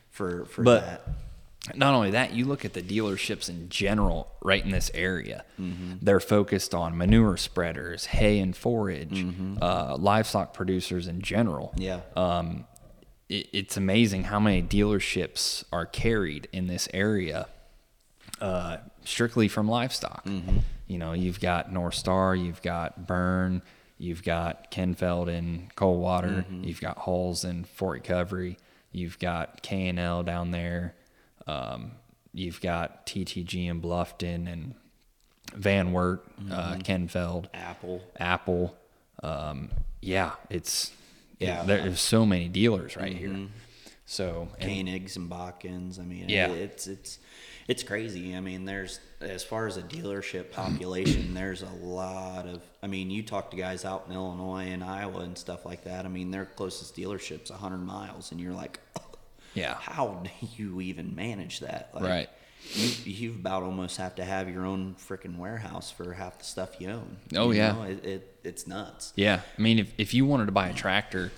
for 0.09 0.45
for 0.45 0.61
Mm-hmm. 0.61 0.63
But- 0.63 0.81
that. 0.85 1.07
Not 1.75 1.93
only 1.93 2.11
that, 2.11 2.33
you 2.33 2.45
look 2.45 2.65
at 2.65 2.73
the 2.73 2.81
dealerships 2.81 3.47
in 3.47 3.69
general 3.69 4.27
right 4.41 4.63
in 4.65 4.71
this 4.71 4.89
area. 4.95 5.43
Mm-hmm. 5.59 5.93
They're 6.01 6.19
focused 6.19 6.73
on 6.73 6.97
manure 6.97 7.37
spreaders, 7.37 8.05
hay 8.07 8.39
and 8.39 8.55
forage, 8.55 9.23
Mm-hmm. 9.23 9.57
uh, 9.61 9.95
livestock 9.97 10.53
producers 10.53 11.07
in 11.07 11.21
general. 11.21 11.73
Yeah. 11.77 11.99
Um, 12.15 12.65
it, 13.29 13.47
it's 13.53 13.77
amazing 13.77 14.23
how 14.23 14.39
many 14.39 14.63
dealerships 14.63 15.63
are 15.71 15.85
carried 15.85 16.47
in 16.51 16.65
this 16.67 16.89
area 16.93 17.47
uh, 18.41 18.77
strictly 19.05 19.47
from 19.47 19.67
livestock. 19.67 20.25
Mm-hmm. 20.25 20.57
You 20.87 20.97
know, 20.97 21.13
you've 21.13 21.39
got 21.39 21.71
North 21.71 21.93
Star, 21.95 22.35
you've 22.35 22.61
got 22.61 23.05
Burn, 23.07 23.61
You've 23.99 24.23
got 24.23 24.71
Kenn-Feld 24.71 25.29
in 25.29 25.69
Coldwater. 25.75 26.43
You've 26.63 26.81
got 26.81 26.97
Halls 26.97 27.45
in 27.45 27.65
Fort 27.65 27.99
Recovery. 28.01 28.57
You've 28.91 29.19
got 29.19 29.61
K 29.61 29.89
and 29.89 29.99
L 29.99 30.23
down 30.23 30.49
there. 30.49 30.95
Um, 31.51 31.91
you've 32.33 32.61
got 32.61 33.05
TTG 33.05 33.69
and 33.69 33.81
Bluffton 33.83 34.51
and 34.51 34.75
Van 35.53 35.91
Wert, 35.91 36.23
uh, 36.49 36.77
Kenn-Feld, 36.83 37.49
Apple. 37.53 38.01
Apple. 38.17 38.75
Um, 39.21 39.69
yeah, 40.01 40.31
it's 40.49 40.91
Yeah. 41.39 41.57
yeah. 41.57 41.63
There's 41.63 41.99
so 41.99 42.25
many 42.25 42.47
dealers 42.47 42.95
right 42.95 43.15
here. 43.15 43.47
So 44.05 44.47
and- 44.59 44.69
Koenigs 44.87 45.15
and 45.17 45.29
Botkins. 45.29 45.99
I 45.99 46.03
mean, 46.03 46.29
Yeah. 46.29 46.47
it's 46.51 46.87
it's 46.87 47.19
it's 47.67 47.83
crazy. 47.83 48.35
I 48.35 48.39
mean, 48.41 48.65
there's 48.65 48.99
as 49.21 49.43
far 49.43 49.67
as 49.67 49.77
a 49.77 49.81
dealership 49.83 50.51
population, 50.61 51.33
there's 51.33 51.61
a 51.61 51.69
lot 51.83 52.47
of. 52.47 52.61
I 52.81 52.87
mean, 52.87 53.09
you 53.11 53.21
talk 53.23 53.51
to 53.51 53.57
guys 53.57 53.83
out 53.85 54.05
in 54.07 54.13
Illinois 54.15 54.67
and 54.71 54.83
Iowa 54.83 55.19
and 55.19 55.37
stuff 55.37 55.65
like 55.65 55.83
that. 55.83 56.05
I 56.05 56.07
mean, 56.09 56.31
their 56.31 56.45
closest 56.45 56.95
dealership's 56.95 57.49
hundred 57.51 57.79
miles, 57.79 58.31
and 58.31 58.39
you're 58.41 58.53
like, 58.53 58.79
Yeah. 59.53 59.75
how 59.79 60.21
do 60.23 60.29
you 60.57 60.81
even 60.81 61.15
manage 61.15 61.59
that? 61.61 61.89
Like, 61.93 62.03
Right. 62.03 62.29
You 62.73 62.89
you 63.13 63.31
about 63.31 63.63
almost 63.63 63.97
have 63.97 64.13
to 64.15 64.23
have 64.23 64.47
your 64.47 64.65
own 64.67 64.95
freaking 64.95 65.37
warehouse 65.37 65.89
for 65.89 66.13
half 66.13 66.37
the 66.37 66.45
stuff 66.45 66.79
you 66.79 66.89
own. 66.89 67.17
Oh, 67.35 67.49
You 67.51 67.57
yeah. 67.57 67.71
know, 67.71 67.83
it, 67.83 68.05
it 68.05 68.35
it's 68.43 68.67
nuts. 68.67 69.13
Yeah, 69.15 69.41
I 69.57 69.61
mean, 69.61 69.79
if 69.79 69.91
if 69.97 70.13
you 70.13 70.25
wanted 70.27 70.45
to 70.45 70.51
buy 70.51 70.69
a 70.69 70.73
tractor 70.73 71.31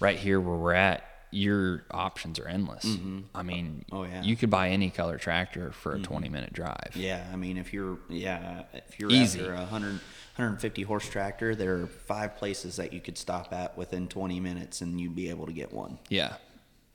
right 0.00 0.18
here 0.18 0.38
where 0.38 0.54
we're 0.56 0.74
at, 0.74 1.02
your 1.30 1.84
options 1.90 2.38
are 2.38 2.46
endless. 2.46 2.84
Mm-hmm. 2.84 3.20
I 3.34 3.42
mean, 3.42 3.84
Oh, 3.90 4.04
yeah. 4.04 4.22
you 4.22 4.36
could 4.36 4.50
buy 4.50 4.68
any 4.68 4.90
color 4.90 5.16
tractor 5.16 5.72
for 5.72 5.92
a 5.92 5.94
mm-hmm. 5.94 6.04
twenty 6.04 6.28
minute 6.28 6.52
drive. 6.52 6.92
Yeah, 6.94 7.24
I 7.32 7.36
mean, 7.36 7.56
if 7.56 7.72
you're 7.72 7.98
yeah, 8.10 8.64
if 8.74 9.00
you're 9.00 9.10
Easy. 9.10 9.40
after 9.40 9.54
a 9.54 9.58
100, 9.60 9.88
150 10.36 10.82
horse 10.82 11.08
tractor, 11.08 11.54
there 11.54 11.74
are 11.76 11.86
five 11.86 12.36
places 12.36 12.76
that 12.76 12.92
you 12.92 13.00
could 13.00 13.16
stop 13.16 13.50
at 13.54 13.78
within 13.78 14.08
20 14.08 14.40
minutes, 14.40 14.82
and 14.82 15.00
you'd 15.00 15.16
be 15.16 15.30
able 15.30 15.46
to 15.46 15.52
get 15.54 15.72
one. 15.72 15.98
yeah, 16.10 16.34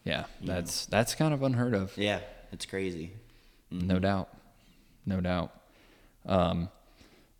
yeah. 0.03 0.25
That's 0.41 0.85
that's 0.87 1.15
kind 1.15 1.33
of 1.33 1.43
unheard 1.43 1.73
of, 1.73 1.97
Yeah, 1.97 2.19
it's 2.51 2.65
crazy. 2.65 3.13
no 3.69 3.99
doubt, 3.99 4.29
no 5.05 5.21
doubt. 5.21 5.51
Um, 6.25 6.69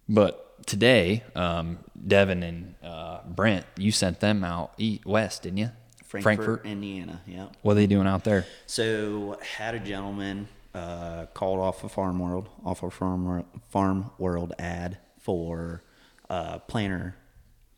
but 0.10 0.66
today, 0.66 1.24
um, 1.36 1.80
Devin 2.08 2.44
and 2.44 2.76
uh, 2.84 3.20
Brent, 3.26 3.66
you 3.78 3.92
sent 3.92 4.20
them 4.20 4.44
out 4.44 4.74
east, 4.78 5.06
west, 5.06 5.44
didn't 5.44 5.58
you? 5.58 5.72
Frankfurt, 6.06 6.66
Indiana. 6.66 7.22
Yeah. 7.26 7.48
What 7.62 7.74
are 7.74 7.76
they 7.76 7.88
doing 7.88 8.06
out 8.06 8.26
there? 8.26 8.46
So 8.66 9.38
had 9.42 9.76
a 9.76 9.80
gentleman 9.80 10.50
uh, 10.74 11.28
called 11.34 11.60
off 11.60 11.86
of 11.86 11.94
Farm 11.94 12.20
World, 12.20 12.50
off 12.66 12.84
of 12.84 12.94
Farm 12.94 13.46
Farm 13.70 14.12
World 14.18 14.54
ad 14.60 14.98
for 15.22 15.84
uh, 16.30 16.60
planter, 16.60 17.16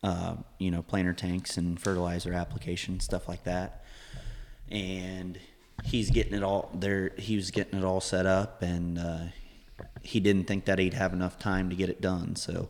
uh, 0.02 0.34
you 0.58 0.72
know, 0.72 0.82
planter 0.82 1.12
tanks 1.12 1.56
and 1.56 1.78
fertilizer 1.80 2.32
application 2.32 2.98
stuff 2.98 3.28
like 3.28 3.44
that. 3.44 3.83
And 4.74 5.38
he's 5.84 6.10
getting 6.10 6.34
it 6.34 6.42
all 6.42 6.70
there. 6.74 7.12
He 7.16 7.36
was 7.36 7.50
getting 7.50 7.78
it 7.78 7.84
all 7.84 8.00
set 8.00 8.26
up, 8.26 8.60
and 8.62 8.98
uh, 8.98 9.18
he 10.02 10.20
didn't 10.20 10.44
think 10.44 10.64
that 10.66 10.78
he'd 10.78 10.94
have 10.94 11.12
enough 11.12 11.38
time 11.38 11.70
to 11.70 11.76
get 11.76 11.88
it 11.88 12.00
done. 12.00 12.36
So 12.36 12.68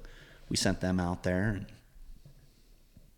we 0.48 0.56
sent 0.56 0.80
them 0.80 1.00
out 1.00 1.22
there, 1.22 1.48
and 1.48 1.66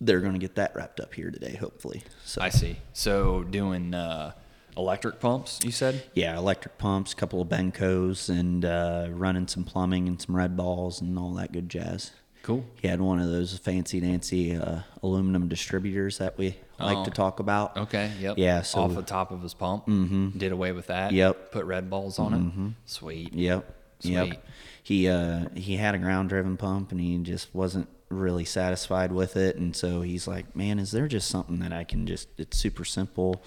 they're 0.01 0.21
going 0.21 0.35
to 0.35 0.39
get 0.39 0.55
that 0.55 0.75
wrapped 0.75 1.01
up 1.01 1.15
here 1.15 1.31
today, 1.31 1.57
hopefully. 1.57 2.05
So 2.25 2.41
I 2.41 2.49
see. 2.49 2.77
So 2.93 3.43
doing 3.43 3.93
uh, 3.93 4.33
electric 4.77 5.21
pumps, 5.21 5.61
you 5.65 5.73
said? 5.73 6.05
Yeah, 6.15 6.37
electric 6.37 6.79
pumps, 6.79 7.13
a 7.13 7.17
couple 7.17 7.41
of 7.41 7.49
Bencos, 7.49 8.29
and 8.29 8.65
uh, 8.65 9.09
running 9.11 9.49
some 9.49 9.65
plumbing 9.65 10.07
and 10.07 10.21
some 10.21 10.37
red 10.37 10.57
balls 10.57 11.01
and 11.01 11.19
all 11.19 11.33
that 11.35 11.53
good 11.53 11.69
jazz. 11.69 12.13
Cool. 12.47 12.65
He 12.81 12.87
had 12.87 13.01
one 13.01 13.19
of 13.19 13.27
those 13.29 13.59
fancy 13.59 13.99
dancy 13.99 14.55
uh, 14.57 14.79
aluminum 15.03 15.49
distributors 15.49 16.19
that 16.19 16.39
we 16.39 16.57
like 16.79 16.97
Oh. 16.99 17.05
to 17.05 17.11
talk 17.11 17.41
about. 17.41 17.77
Okay. 17.77 18.13
Yep. 18.21 18.39
Yeah, 18.39 18.63
so- 18.63 18.83
off 18.83 18.95
the 18.95 19.03
top 19.03 19.33
of 19.33 19.43
his 19.43 19.53
pump. 19.53 19.87
Mm-hmm. 19.87 20.39
Did 20.39 20.53
away 20.53 20.71
with 20.71 20.87
that. 20.87 21.11
Yep. 21.11 21.51
Put 21.51 21.65
red 21.65 21.91
balls 21.91 22.21
on 22.21 22.33
it. 22.35 22.75
Sweet. 22.89 23.33
Yep. 23.35 23.75
Sweet. 23.99 24.13
Yep. 24.13 24.47
He 24.85 25.09
uh, 25.09 25.49
he 25.57 25.77
had 25.77 25.97
a 25.97 25.99
ground 25.99 26.29
driven 26.29 26.57
pump 26.57 26.93
and 26.93 27.01
he 27.01 27.19
just 27.19 27.53
wasn't 27.53 27.89
really 28.11 28.45
satisfied 28.45 29.11
with 29.11 29.37
it, 29.37 29.57
and 29.57 29.75
so 29.75 30.03
he's 30.03 30.29
like, 30.29 30.55
"Man, 30.55 30.79
is 30.79 30.93
there 30.93 31.09
just 31.09 31.29
something 31.29 31.59
that 31.59 31.73
I 31.73 31.83
can 31.83 32.07
just? 32.07 32.29
It's 32.39 32.57
super 32.57 32.85
simple, 32.85 33.43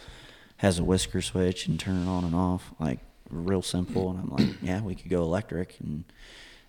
has 0.58 0.78
a 0.80 0.84
whisker 0.84 1.22
switch 1.22 1.68
and 1.68 1.80
turn 1.80 1.96
it 2.06 2.10
on 2.10 2.26
and 2.26 2.36
off, 2.36 2.74
like 2.78 3.00
real 3.30 3.62
simple." 3.62 4.10
And 4.10 4.20
I'm 4.20 4.30
like, 4.32 4.56
"Yeah, 4.62 4.82
we 4.82 4.96
could 4.96 5.10
go 5.10 5.22
electric." 5.22 5.78
And 5.80 6.04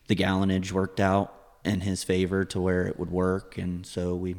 the 0.06 0.14
gallonage 0.14 0.70
worked 0.70 1.00
out 1.00 1.34
in 1.64 1.80
his 1.82 2.02
favor 2.04 2.44
to 2.46 2.60
where 2.60 2.86
it 2.86 2.98
would 2.98 3.10
work, 3.10 3.58
and 3.58 3.84
so 3.86 4.14
we. 4.14 4.36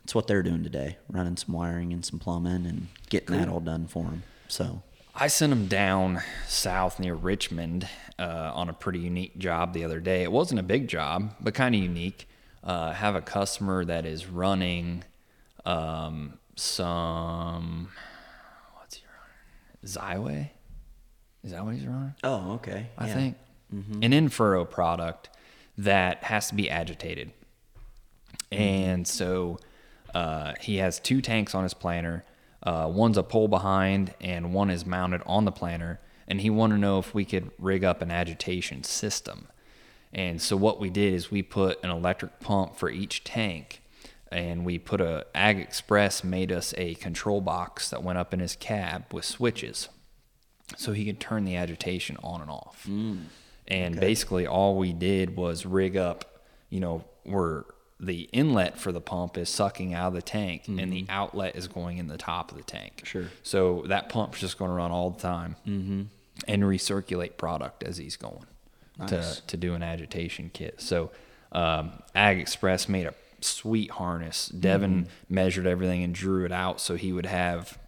That's 0.00 0.16
what 0.16 0.26
they're 0.26 0.42
doing 0.42 0.64
today, 0.64 0.96
running 1.08 1.36
some 1.36 1.54
wiring 1.54 1.92
and 1.92 2.04
some 2.04 2.18
plumbing 2.18 2.66
and 2.66 2.88
getting 3.08 3.36
that 3.36 3.48
all 3.48 3.60
done 3.60 3.86
for 3.86 4.02
him. 4.06 4.24
So 4.48 4.82
I 5.14 5.28
sent 5.28 5.52
him 5.52 5.68
down 5.68 6.20
south 6.48 6.98
near 6.98 7.14
Richmond 7.14 7.86
uh, 8.18 8.50
on 8.52 8.68
a 8.68 8.72
pretty 8.72 8.98
unique 8.98 9.38
job 9.38 9.72
the 9.72 9.84
other 9.84 10.00
day. 10.00 10.24
It 10.24 10.32
wasn't 10.32 10.58
a 10.58 10.64
big 10.64 10.88
job, 10.88 11.34
but 11.40 11.54
kind 11.54 11.76
of 11.76 11.80
unique. 11.80 12.28
Uh, 12.64 12.92
have 12.92 13.14
a 13.14 13.20
customer 13.20 13.84
that 13.84 14.04
is 14.04 14.26
running 14.26 15.04
um, 15.64 16.36
some 16.56 17.88
what's 18.78 18.96
he 18.96 19.04
running? 19.06 20.24
Xyway. 20.24 20.50
Is 21.44 21.52
that 21.52 21.64
what 21.64 21.74
he's 21.74 21.86
running? 21.86 22.14
Oh, 22.24 22.54
okay. 22.54 22.88
I 22.98 23.06
Yeah. 23.06 23.14
think 23.14 23.36
an 23.70 24.10
infurrow 24.12 24.68
product 24.68 25.30
that 25.78 26.24
has 26.24 26.48
to 26.48 26.54
be 26.54 26.70
agitated. 26.70 27.32
And 28.50 29.06
so 29.06 29.58
uh, 30.14 30.52
he 30.60 30.76
has 30.76 31.00
two 31.00 31.22
tanks 31.22 31.54
on 31.54 31.62
his 31.62 31.74
planter. 31.74 32.24
Uh, 32.62 32.90
one's 32.92 33.16
a 33.16 33.22
pull 33.22 33.48
behind, 33.48 34.14
and 34.20 34.52
one 34.52 34.70
is 34.70 34.84
mounted 34.84 35.22
on 35.26 35.44
the 35.44 35.52
planter. 35.52 36.00
And 36.28 36.40
he 36.40 36.50
wanted 36.50 36.74
to 36.74 36.80
know 36.80 36.98
if 36.98 37.14
we 37.14 37.24
could 37.24 37.50
rig 37.58 37.82
up 37.82 38.02
an 38.02 38.10
agitation 38.10 38.84
system. 38.84 39.48
And 40.12 40.40
so 40.40 40.56
what 40.56 40.78
we 40.78 40.90
did 40.90 41.14
is 41.14 41.30
we 41.30 41.42
put 41.42 41.82
an 41.82 41.90
electric 41.90 42.38
pump 42.40 42.76
for 42.76 42.90
each 42.90 43.24
tank, 43.24 43.82
and 44.30 44.64
we 44.64 44.78
put 44.78 45.00
a 45.00 45.26
Ag 45.34 45.58
Express 45.58 46.22
made 46.22 46.52
us 46.52 46.74
a 46.76 46.94
control 46.94 47.40
box 47.40 47.88
that 47.90 48.02
went 48.02 48.18
up 48.18 48.34
in 48.34 48.40
his 48.40 48.54
cab 48.54 49.04
with 49.12 49.24
switches, 49.24 49.88
so 50.76 50.92
he 50.92 51.06
could 51.06 51.18
turn 51.18 51.44
the 51.44 51.56
agitation 51.56 52.18
on 52.22 52.42
and 52.42 52.50
off. 52.50 52.86
And 53.68 53.98
basically, 53.98 54.46
all 54.46 54.76
we 54.76 54.92
did 54.92 55.36
was 55.36 55.64
rig 55.64 55.96
up, 55.96 56.42
you 56.68 56.80
know, 56.80 57.04
where 57.24 57.64
the 58.00 58.22
inlet 58.32 58.78
for 58.78 58.90
the 58.90 59.00
pump 59.00 59.38
is 59.38 59.48
sucking 59.48 59.94
out 59.94 60.08
of 60.08 60.14
the 60.14 60.22
tank, 60.22 60.66
and 60.66 60.92
the 60.92 61.06
outlet 61.08 61.54
is 61.54 61.68
going 61.68 61.98
in 61.98 62.08
the 62.08 62.18
top 62.18 62.50
of 62.50 62.56
the 62.58 62.64
tank. 62.64 63.02
Sure. 63.04 63.26
So 63.44 63.84
that 63.86 64.08
pump's 64.08 64.40
just 64.40 64.58
going 64.58 64.70
to 64.70 64.74
run 64.74 64.90
all 64.90 65.10
the 65.10 65.20
time 65.20 65.54
and 65.64 66.62
recirculate 66.64 67.36
product 67.36 67.82
as 67.84 67.96
he's 67.98 68.16
going 68.16 68.44
Nice. 68.98 69.36
to 69.40 69.46
to 69.46 69.56
do 69.56 69.74
an 69.74 69.82
agitation 69.82 70.50
kit. 70.52 70.80
So 70.80 71.12
um, 71.52 71.92
Ag 72.14 72.40
Express 72.40 72.88
made 72.88 73.06
a 73.06 73.14
sweet 73.40 73.92
harness. 73.92 74.48
Devin 74.48 75.06
measured 75.28 75.66
everything 75.66 76.02
and 76.02 76.12
drew 76.14 76.44
it 76.44 76.52
out 76.52 76.80
so 76.80 76.96
he 76.96 77.12
would 77.12 77.26
have 77.26 77.78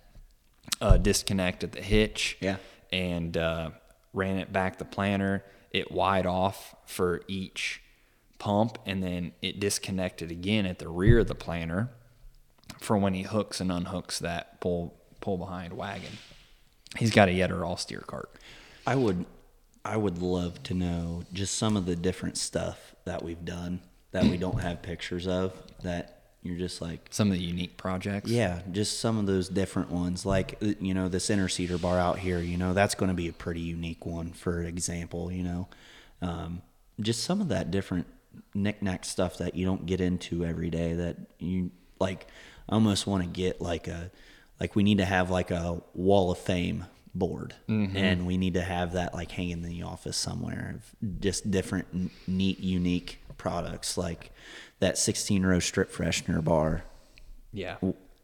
a 0.81 0.99
disconnect 0.99 1.64
at 1.64 1.72
the 1.72 1.83
hitch. 1.83 2.37
Yeah. 2.41 2.57
And 2.93 3.37
uh, 3.37 3.70
ran 4.12 4.37
it 4.39 4.53
back 4.53 4.79
the 4.79 4.85
planter. 4.85 5.43
It 5.75 5.91
wide 5.91 6.25
off 6.25 6.77
for 6.87 7.22
each 7.27 7.83
pump, 8.39 8.79
and 8.87 9.03
then 9.03 9.33
it 9.43 9.59
disconnected 9.59 10.31
again 10.31 10.66
at 10.66 10.79
the 10.79 10.89
rear 10.89 11.18
of 11.18 11.27
the 11.27 11.35
planter 11.35 11.91
for 12.79 12.97
when 12.97 13.12
he 13.12 13.22
hooks 13.22 13.61
and 13.61 13.70
unhooks 13.70 14.18
that 14.20 14.61
pull 14.61 14.95
pull 15.20 15.37
behind 15.37 15.72
wagon. 15.72 16.18
He's 16.97 17.11
got 17.11 17.29
a 17.29 17.33
Yetter 17.33 17.66
all 17.66 17.77
steer 17.77 18.05
cart. 18.07 18.31
I 18.87 18.95
would 18.95 19.27
I 19.85 19.97
would 19.97 20.22
love 20.22 20.62
to 20.64 20.75
know 20.75 21.25
just 21.33 21.59
some 21.59 21.77
of 21.77 21.87
the 21.87 21.97
different 21.97 22.39
stuff 22.39 22.95
that 23.05 23.25
we've 23.25 23.45
done 23.45 23.81
that 24.12 24.25
we 24.25 24.37
don't 24.37 24.61
have 24.61 24.81
pictures 24.81 25.27
of 25.27 25.53
that 25.83 26.14
you're 26.45 26.59
just 26.59 26.80
like 26.80 27.09
Some 27.11 27.28
of 27.32 27.34
the 27.38 27.42
unique 27.42 27.76
projects. 27.76 28.30
yeah, 28.30 28.61
just 28.70 29.01
some 29.01 29.18
of 29.18 29.26
those 29.26 29.49
different 29.49 29.90
ones 29.90 30.24
like 30.24 30.57
uh, 30.62 30.74
you 30.78 30.95
know 30.95 31.09
this 31.09 31.28
interseeder 31.30 31.80
bar 31.80 31.99
out 31.99 32.18
here, 32.20 32.38
you 32.38 32.57
know, 32.57 32.72
that's 32.74 32.95
going 32.95 33.09
to 33.09 33.14
be 33.14 33.26
a 33.28 33.32
pretty 33.32 33.61
unique 33.62 34.07
one 34.07 34.30
for 34.32 34.62
example, 34.62 35.32
you 35.32 35.42
know. 35.42 35.68
Um, 36.22 36.62
just 37.01 37.24
some 37.24 37.40
of 37.40 37.49
that 37.49 37.70
different 37.72 38.07
knick-knack 38.55 39.05
stuff 39.05 39.38
that 39.38 39.55
you 39.55 39.64
don't 39.66 39.86
get 39.86 40.01
into 40.01 40.45
every 40.45 40.70
day 40.70 40.92
that 40.92 41.16
you 41.38 41.70
like 41.99 42.26
I 42.68 42.74
almost 42.74 43.07
want 43.07 43.22
to 43.24 43.28
get 43.28 43.61
like 43.61 43.88
a 43.88 44.11
like 44.61 44.76
we 44.76 44.82
need 44.82 44.99
to 44.99 45.05
have 45.05 45.30
like 45.30 45.51
a 45.51 45.80
wall 45.95 46.30
of 46.30 46.38
fame 46.38 46.84
board 47.14 47.55
and 47.68 48.26
we 48.26 48.36
need 48.36 48.55
to 48.55 48.62
have 48.62 48.92
that 48.95 49.14
like 49.14 49.30
hanging 49.30 49.53
in 49.53 49.62
the 49.62 49.82
office 49.82 50.16
somewhere 50.16 50.74
of 50.76 51.20
just 51.20 51.49
different 51.51 51.86
n- 51.95 52.11
neat 52.26 52.59
unique 52.61 53.20
products 53.38 53.97
like 53.97 54.30
that 54.81 54.99
16 54.99 55.45
row 55.47 55.59
strip 55.61 55.93
freshener 55.93 56.43
bar 56.43 56.85
Yeah. 57.53 57.77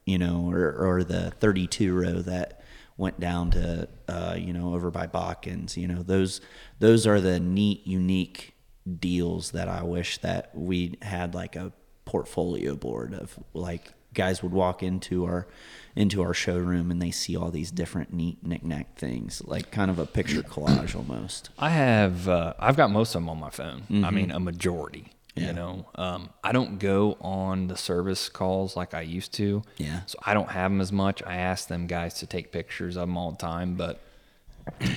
you 0.05 0.17
know, 0.17 0.49
or, 0.51 0.71
or 0.73 1.03
the 1.03 1.31
32 1.31 1.93
row 1.93 2.21
that 2.21 2.61
went 2.97 3.19
down 3.19 3.51
to, 3.51 3.87
uh, 4.07 4.35
you 4.37 4.53
know, 4.53 4.73
over 4.75 4.91
by 4.91 5.07
Botkins, 5.07 5.77
you 5.77 5.87
know, 5.87 6.03
those, 6.03 6.41
those 6.79 7.07
are 7.07 7.19
the 7.21 7.39
neat, 7.39 7.85
unique 7.87 8.53
deals 8.99 9.51
that 9.51 9.67
I 9.67 9.83
wish 9.83 10.17
that 10.19 10.51
we 10.53 10.97
had 11.01 11.33
like 11.33 11.55
a 11.55 11.71
portfolio 12.05 12.75
board 12.75 13.13
of 13.13 13.39
like 13.53 13.93
guys 14.13 14.43
would 14.43 14.51
walk 14.51 14.83
into 14.83 15.23
our 15.23 15.47
into 15.95 16.21
our 16.21 16.33
showroom 16.33 16.91
and 16.91 17.01
they 17.01 17.11
see 17.11 17.35
all 17.37 17.51
these 17.51 17.71
different 17.71 18.11
neat 18.13 18.45
knickknack 18.45 18.97
things, 18.97 19.41
like 19.45 19.71
kind 19.71 19.89
of 19.91 19.99
a 19.99 20.05
picture 20.05 20.41
collage 20.41 20.95
almost. 20.95 21.49
I 21.57 21.69
have 21.69 22.27
uh, 22.27 22.53
I've 22.59 22.75
got 22.75 22.91
most 22.91 23.15
of 23.15 23.21
them 23.21 23.29
on 23.29 23.39
my 23.39 23.49
phone. 23.49 23.83
I 24.03 24.09
mean, 24.11 24.31
a 24.31 24.39
majority. 24.39 25.13
Yeah. 25.35 25.47
You 25.47 25.53
know, 25.53 25.85
um, 25.95 26.29
I 26.43 26.51
don't 26.51 26.77
go 26.77 27.17
on 27.21 27.67
the 27.67 27.77
service 27.77 28.27
calls 28.27 28.75
like 28.75 28.93
I 28.93 29.01
used 29.01 29.33
to. 29.35 29.63
Yeah. 29.77 30.01
So 30.05 30.19
I 30.25 30.33
don't 30.33 30.49
have 30.49 30.69
them 30.71 30.81
as 30.81 30.91
much. 30.91 31.23
I 31.23 31.37
ask 31.37 31.69
them 31.69 31.87
guys 31.87 32.15
to 32.15 32.25
take 32.25 32.51
pictures 32.51 32.97
of 32.97 33.03
them 33.07 33.15
all 33.17 33.31
the 33.31 33.37
time, 33.37 33.75
but 33.75 34.01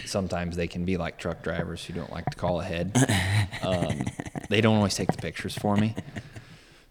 sometimes 0.07 0.57
they 0.57 0.67
can 0.67 0.85
be 0.85 0.97
like 0.97 1.19
truck 1.19 1.43
drivers 1.43 1.85
who 1.85 1.93
don't 1.93 2.11
like 2.11 2.27
to 2.27 2.37
call 2.37 2.61
ahead. 2.61 2.97
Um, 3.63 4.03
they 4.51 4.61
don't 4.61 4.77
always 4.77 4.95
take 4.95 5.11
the 5.11 5.17
pictures 5.17 5.57
for 5.57 5.75
me. 5.77 5.95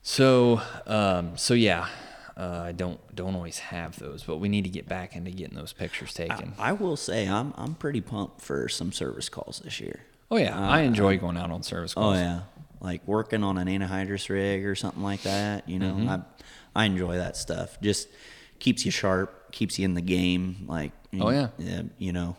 So, 0.01 0.59
um, 0.87 1.37
so 1.37 1.53
yeah, 1.53 1.87
uh, 2.35 2.61
I 2.65 2.71
don't 2.71 2.99
don't 3.15 3.35
always 3.35 3.59
have 3.59 3.99
those, 3.99 4.23
but 4.23 4.37
we 4.37 4.49
need 4.49 4.63
to 4.63 4.71
get 4.71 4.87
back 4.87 5.15
into 5.15 5.29
getting 5.29 5.55
those 5.55 5.71
pictures 5.71 6.13
taken. 6.13 6.53
I 6.57 6.71
will 6.71 6.97
say 6.97 7.27
I'm 7.27 7.53
I'm 7.57 7.75
pretty 7.75 8.01
pumped 8.01 8.41
for 8.41 8.67
some 8.69 8.91
service 8.91 9.29
calls 9.29 9.59
this 9.63 9.79
year. 9.79 9.99
oh 10.31 10.37
yeah, 10.37 10.59
I 10.59 10.81
enjoy 10.81 11.17
going 11.19 11.37
out 11.37 11.51
on 11.51 11.61
service 11.61 11.93
calls. 11.93 12.17
Oh 12.17 12.19
calls. 12.19 12.21
yeah, 12.21 12.39
like 12.83 13.07
working 13.07 13.43
on 13.43 13.57
an 13.57 13.67
anhydrous 13.67 14.29
rig 14.29 14.65
or 14.65 14.75
something 14.75 15.01
like 15.01 15.23
that. 15.23 15.67
You 15.67 15.79
know, 15.79 15.95
I 16.75 16.81
I 16.81 16.85
enjoy 16.85 17.15
that 17.17 17.35
stuff. 17.37 17.79
Just 17.81 18.07
keeps 18.59 18.85
you 18.85 18.91
sharp, 18.91 19.51
keeps 19.51 19.79
you 19.79 19.85
in 19.85 19.95
the 19.95 20.01
game. 20.01 20.65
Like 20.67 20.91
Oh, 21.19 21.29
yeah. 21.31 21.47
yeah 21.57 21.83
you 21.97 22.13
know, 22.13 22.35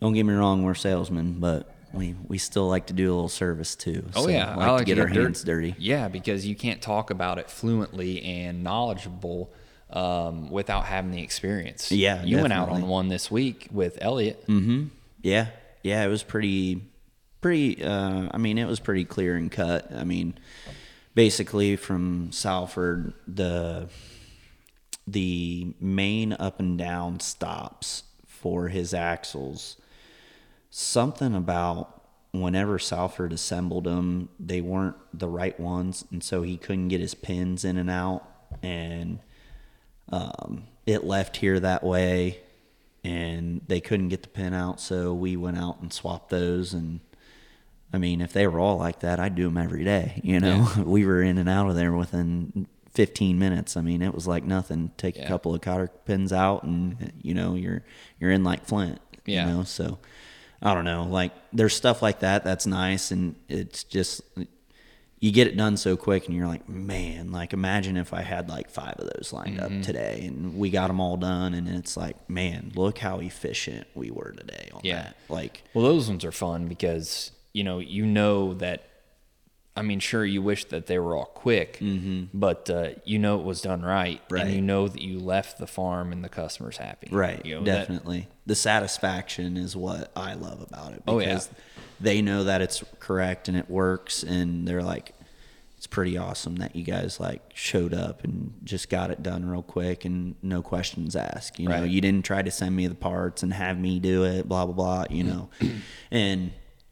don't 0.00 0.12
get 0.14 0.24
me 0.24 0.32
wrong, 0.34 0.62
we're 0.62 0.74
salesmen, 0.74 1.40
but 1.40 1.74
we 1.92 2.14
we 2.28 2.38
still 2.38 2.68
like 2.68 2.86
to 2.86 2.92
do 2.92 3.10
a 3.10 3.14
little 3.14 3.28
service 3.28 3.74
too. 3.74 4.04
Oh 4.14 4.22
So, 4.24 4.28
yeah, 4.28 4.54
like 4.54 4.68
I 4.68 4.78
to 4.78 4.84
get 4.84 4.98
our 5.00 5.06
dirt- 5.08 5.22
hands 5.24 5.42
dirty. 5.44 5.74
Yeah, 5.78 6.08
because 6.08 6.46
you 6.46 6.54
can't 6.54 6.80
talk 6.80 7.10
about 7.10 7.38
it 7.38 7.50
fluently 7.50 8.22
and 8.22 8.62
knowledgeable 8.62 9.50
um, 9.90 10.50
without 10.50 10.84
having 10.84 11.10
the 11.10 11.20
experience. 11.22 11.90
Yeah, 11.90 12.22
you 12.22 12.36
went 12.40 12.52
out 12.52 12.68
on 12.68 12.86
one 12.86 13.08
this 13.08 13.28
week 13.30 13.66
with 13.72 13.98
Elliot. 14.00 14.44
Yeah, 15.22 15.48
yeah, 15.82 16.04
it 16.04 16.08
was 16.08 16.22
pretty, 16.22 16.80
pretty. 17.40 17.82
Uh, 17.82 18.28
I 18.30 18.38
mean, 18.38 18.58
it 18.58 18.66
was 18.66 18.80
pretty 18.80 19.04
clear 19.04 19.36
and 19.36 19.50
cut. 19.50 19.92
I 19.92 20.04
mean, 20.04 20.38
basically 21.14 21.76
from 21.76 22.32
Salford, 22.32 23.12
the 23.26 23.88
the 25.06 25.74
main 25.80 26.32
up 26.34 26.60
and 26.60 26.78
down 26.78 27.20
stops 27.20 28.04
for 28.26 28.68
his 28.68 28.94
axles. 28.94 29.76
Something 30.70 31.34
about 31.34 32.02
whenever 32.32 32.78
Salford 32.78 33.32
assembled 33.32 33.84
them, 33.84 34.28
they 34.38 34.60
weren't 34.60 34.96
the 35.12 35.28
right 35.28 35.58
ones, 35.58 36.04
and 36.12 36.22
so 36.22 36.42
he 36.42 36.56
couldn't 36.56 36.88
get 36.88 37.00
his 37.00 37.14
pins 37.14 37.64
in 37.64 37.76
and 37.76 37.90
out, 37.90 38.24
and 38.62 39.18
um, 40.12 40.64
it 40.86 41.04
left 41.04 41.38
here 41.38 41.58
that 41.60 41.82
way 41.82 42.40
and 43.02 43.62
they 43.66 43.80
couldn't 43.80 44.08
get 44.08 44.22
the 44.22 44.28
pin 44.28 44.52
out 44.52 44.80
so 44.80 45.14
we 45.14 45.36
went 45.36 45.56
out 45.56 45.80
and 45.80 45.92
swapped 45.92 46.28
those 46.28 46.74
and 46.74 47.00
i 47.92 47.98
mean 47.98 48.20
if 48.20 48.32
they 48.32 48.46
were 48.46 48.58
all 48.60 48.76
like 48.76 49.00
that 49.00 49.18
i'd 49.20 49.34
do 49.34 49.44
them 49.44 49.56
every 49.56 49.84
day 49.84 50.20
you 50.24 50.38
know 50.40 50.68
we 50.84 51.04
were 51.04 51.22
in 51.22 51.38
and 51.38 51.48
out 51.48 51.68
of 51.68 51.74
there 51.76 51.92
within 51.92 52.66
15 52.92 53.38
minutes 53.38 53.76
i 53.76 53.80
mean 53.80 54.02
it 54.02 54.14
was 54.14 54.26
like 54.26 54.44
nothing 54.44 54.90
take 54.96 55.16
Yeah. 55.16 55.24
a 55.24 55.28
couple 55.28 55.54
of 55.54 55.60
cotter 55.60 55.88
pins 56.06 56.32
out 56.32 56.62
and 56.64 57.12
you 57.22 57.34
know 57.34 57.54
you're 57.54 57.82
you're 58.18 58.30
in 58.32 58.44
like 58.44 58.64
flint 58.64 59.00
Yeah. 59.26 59.46
you 59.48 59.52
know 59.52 59.64
so 59.64 59.98
i 60.62 60.74
don't 60.74 60.84
know 60.84 61.04
like 61.04 61.32
there's 61.52 61.74
stuff 61.74 62.02
like 62.02 62.20
that 62.20 62.44
that's 62.44 62.66
nice 62.66 63.10
and 63.10 63.34
it's 63.48 63.84
just 63.84 64.22
you 65.22 65.30
get 65.32 65.46
it 65.46 65.54
done 65.56 65.76
so 65.76 65.96
quick 65.98 66.26
and 66.26 66.34
you're 66.36 66.46
like 66.46 66.66
man 66.68 67.30
like 67.30 67.52
imagine 67.52 67.96
if 67.96 68.12
i 68.14 68.22
had 68.22 68.48
like 68.48 68.70
five 68.70 68.94
of 68.98 69.08
those 69.14 69.32
lined 69.32 69.58
Mm-hmm. 69.58 69.78
up 69.78 69.82
today 69.84 70.24
and 70.26 70.56
we 70.56 70.70
got 70.70 70.88
them 70.88 70.98
all 71.00 71.16
done 71.16 71.54
and 71.54 71.68
it's 71.68 71.96
like 71.96 72.16
man 72.28 72.72
look 72.74 72.98
how 72.98 73.18
efficient 73.20 73.86
we 73.94 74.10
were 74.10 74.32
today 74.32 74.68
on 74.72 74.80
Yeah. 74.82 75.02
that 75.02 75.16
like 75.28 75.62
Well, 75.74 75.84
those 75.84 76.08
ones 76.08 76.24
are 76.24 76.32
fun 76.32 76.66
because 76.68 77.30
you 77.52 77.64
know 77.64 77.78
you 77.78 78.06
know 78.06 78.54
that. 78.54 78.84
I 79.76 79.82
mean, 79.82 80.00
sure, 80.00 80.26
you 80.26 80.42
wish 80.42 80.64
that 80.66 80.86
they 80.88 80.98
were 80.98 81.14
all 81.14 81.26
quick, 81.26 81.78
but 82.34 82.68
uh, 82.68 82.88
you 83.04 83.18
know 83.20 83.38
it 83.38 83.44
was 83.44 83.62
done 83.62 83.82
right, 83.82 84.20
Right. 84.28 84.42
and 84.42 84.52
you 84.52 84.60
know 84.60 84.88
that 84.88 85.00
you 85.00 85.20
left 85.20 85.58
the 85.58 85.66
farm 85.66 86.12
and 86.12 86.24
the 86.24 86.28
customer's 86.28 86.76
happy, 86.76 87.08
right 87.12 87.40
You 87.46 87.54
know, 87.54 87.64
that- 87.64 87.78
definitely 87.88 88.28
the 88.46 88.56
satisfaction 88.56 89.56
is 89.56 89.76
what 89.76 90.10
i 90.16 90.34
love 90.34 90.60
about 90.60 90.92
it 90.92 91.02
Oh, 91.06 91.20
yeah. 91.20 91.26
because 91.26 91.50
they 92.00 92.20
know 92.20 92.44
that 92.44 92.60
it's 92.60 92.82
correct 92.98 93.46
and 93.46 93.56
it 93.56 93.70
works 93.70 94.24
and 94.24 94.66
they're 94.66 94.82
like 94.82 95.14
it's 95.76 95.86
pretty 95.86 96.18
awesome 96.18 96.56
that 96.56 96.74
you 96.74 96.82
guys 96.82 97.20
like 97.20 97.40
showed 97.54 97.94
up 97.94 98.24
and 98.24 98.52
just 98.64 98.90
got 98.90 99.10
it 99.12 99.22
done 99.22 99.48
real 99.48 99.62
quick 99.62 100.04
and 100.04 100.34
no 100.42 100.62
questions 100.62 101.14
asked 101.14 101.60
you 101.60 101.68
know 101.68 101.80
Right. 101.82 101.90
you 101.90 102.00
didn't 102.00 102.24
try 102.24 102.42
to 102.42 102.50
send 102.50 102.74
me 102.74 102.88
the 102.88 102.94
parts 102.96 103.44
and 103.44 103.54
have 103.54 103.78
me 103.78 104.00
do 104.00 104.24
it 104.24 104.48
blah 104.48 104.66
blah 104.66 104.74
blah 104.74 105.04
you 105.16 105.22
know 105.24 105.48
and 106.10 106.50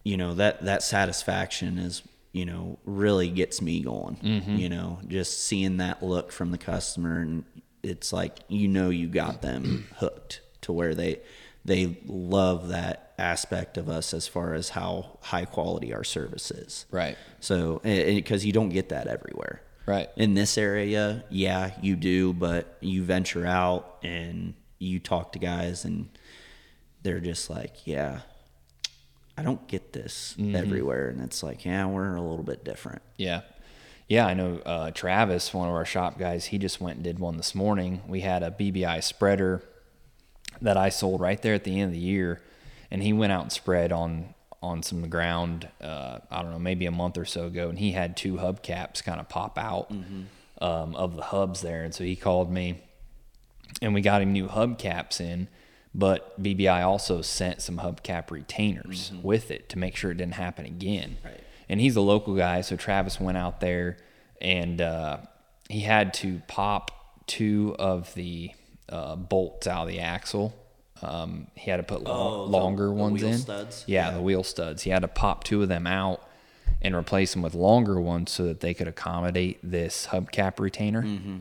you 0.09 0.17
know 0.17 0.33
that 0.35 0.65
that 0.65 0.83
satisfaction 0.83 1.77
is 1.77 2.03
you 2.33 2.47
know 2.47 2.79
really 2.85 3.29
gets 3.29 3.61
me 3.61 3.81
going 3.81 4.17
mm-hmm. 4.17 4.57
you 4.57 4.69
know 4.69 4.99
just 5.07 5.45
seeing 5.45 5.77
that 5.77 6.03
look 6.03 6.33
from 6.33 6.51
the 6.51 6.57
customer 6.57 7.21
and 7.21 7.45
it's 7.83 8.11
like 8.11 8.39
you 8.49 8.69
know 8.69 8.89
you 8.89 9.07
got 9.07 9.43
them 9.43 9.87
hooked 9.97 10.41
to 10.63 10.73
where 10.73 10.95
they 10.95 11.21
they 11.65 11.99
love 12.07 12.69
that 12.69 13.13
aspect 13.19 13.77
of 13.77 13.91
us 13.91 14.15
as 14.15 14.27
far 14.27 14.55
as 14.55 14.71
how 14.71 15.19
high 15.21 15.45
quality 15.45 15.93
our 15.93 16.05
service 16.05 16.51
is. 16.51 16.87
Right, 16.91 17.19
so 17.41 17.81
because 17.85 18.47
you 18.47 18.53
don't 18.53 18.71
get 18.71 18.89
that 18.89 19.07
everywhere. 19.07 19.61
Right. 19.87 20.11
in 20.17 20.35
this 20.35 20.59
area, 20.59 21.25
yeah, 21.31 21.71
you 21.81 21.97
do, 21.97 22.35
but 22.35 22.77
you 22.81 23.03
venture 23.05 23.47
out 23.47 23.97
and 24.03 24.53
you 24.79 24.99
talk 25.01 25.33
to 25.33 25.39
guys 25.39 25.87
and 25.87 26.11
they're 27.03 27.21
just 27.21 27.49
like, 27.49 27.87
yeah, 27.87 28.21
I 29.39 29.43
don't 29.43 29.67
get 29.69 29.93
this 29.93 30.35
Mm-hmm. 30.39 30.57
everywhere. 30.57 31.09
And 31.09 31.21
it's 31.23 31.43
like, 31.43 31.65
yeah, 31.65 31.87
we're 31.87 32.17
a 32.17 32.21
little 32.21 32.43
bit 32.45 32.65
different. 32.65 33.03
Yeah. 33.17 33.43
Yeah, 34.09 34.27
I 34.27 34.35
know 34.35 34.59
uh, 34.65 34.91
Travis, 34.91 35.53
one 35.53 35.69
of 35.69 35.75
our 35.75 35.85
shop 35.85 36.19
guys, 36.19 36.47
he 36.47 36.59
just 36.59 36.81
went 36.81 36.97
and 36.97 37.05
did 37.05 37.19
one 37.19 37.37
this 37.37 37.55
morning. 37.55 38.01
We 38.09 38.21
had 38.21 38.43
a 38.43 38.51
BBI 38.51 39.03
spreader 39.05 39.63
that 40.63 40.77
I 40.79 40.89
sold 40.89 41.21
right 41.21 41.41
there 41.43 41.55
at 41.55 41.65
the 41.65 41.79
end 41.79 41.91
of 41.91 41.93
the 41.93 41.99
year, 41.99 42.41
and 42.91 43.03
he 43.03 43.13
went 43.13 43.33
out 43.33 43.43
and 43.43 43.53
spread 43.53 43.93
on 43.93 44.35
on 44.63 44.83
some 44.83 45.09
ground. 45.09 45.69
Uh, 45.81 46.19
I 46.31 46.43
don't 46.43 46.51
know, 46.51 46.59
maybe 46.59 46.87
a 46.87 46.91
month 46.91 47.17
or 47.19 47.25
so 47.27 47.47
ago, 47.47 47.69
and 47.69 47.79
he 47.79 47.93
had 47.93 48.17
two 48.17 48.37
hubcaps 48.39 49.05
kind 49.05 49.21
of 49.21 49.29
pop 49.29 49.57
out 49.59 49.93
um, 50.61 50.97
of 50.97 51.15
the 51.15 51.23
hubs 51.23 51.61
there, 51.61 51.85
and 51.85 51.95
so 51.95 52.03
he 52.03 52.17
called 52.17 52.51
me, 52.51 52.81
and 53.83 53.93
we 53.95 54.01
got 54.01 54.23
him 54.23 54.33
new 54.33 54.49
hubcaps 54.49 55.21
in. 55.21 55.49
But 55.99 56.41
BBI 56.41 56.83
also 56.87 57.23
sent 57.23 57.61
some 57.61 57.79
hubcap 57.79 58.31
retainers 58.31 59.11
with 59.21 59.51
it 59.51 59.69
to 59.71 59.79
make 59.79 59.97
sure 59.97 60.13
it 60.13 60.17
didn't 60.19 60.35
happen 60.35 60.65
again 60.65 61.17
Right. 61.25 61.41
and 61.69 61.81
he's 61.81 61.97
a 61.97 62.01
local 62.01 62.37
guy. 62.37 62.61
So 62.61 62.77
Travis 62.77 63.19
went 63.21 63.37
out 63.37 63.59
there 63.61 63.97
and 64.41 64.81
uh, 64.81 65.19
he 65.69 65.81
had 65.81 66.15
to 66.15 66.41
pop 66.47 66.93
two 67.27 67.75
of 67.81 68.15
the 68.15 68.53
uh, 68.89 69.17
bolts 69.17 69.67
out 69.67 69.83
of 69.83 69.89
the 69.89 69.99
axle. 69.99 70.55
Um, 71.03 71.49
he 71.57 71.69
had 71.71 71.79
to 71.79 71.83
put 71.83 72.05
lo- 72.05 72.13
Oh, 72.13 72.45
the- 72.47 72.51
longer 72.53 72.87
the 72.87 72.93
ones 72.93 73.21
wheel 73.21 73.33
in. 73.33 73.39
studs? 73.39 73.85
Yeah, 73.89 74.09
Yeah. 74.11 74.15
the 74.15 74.23
wheel 74.23 74.45
studs. 74.45 74.83
He 74.85 74.91
had 74.91 75.03
to 75.03 75.09
pop 75.09 75.43
two 75.43 75.63
of 75.63 75.69
them 75.69 75.87
out 75.89 76.23
and 76.81 76.95
replace 76.95 77.33
them 77.33 77.43
with 77.43 77.55
longer 77.55 78.01
ones 78.01 78.31
so 78.31 78.45
that 78.45 78.61
they 78.61 78.73
could 78.73 78.87
accommodate 78.87 79.59
this 79.65 80.07
hubcap 80.13 80.61
retainer. 80.61 81.03
Mm-hmm. 81.03 81.39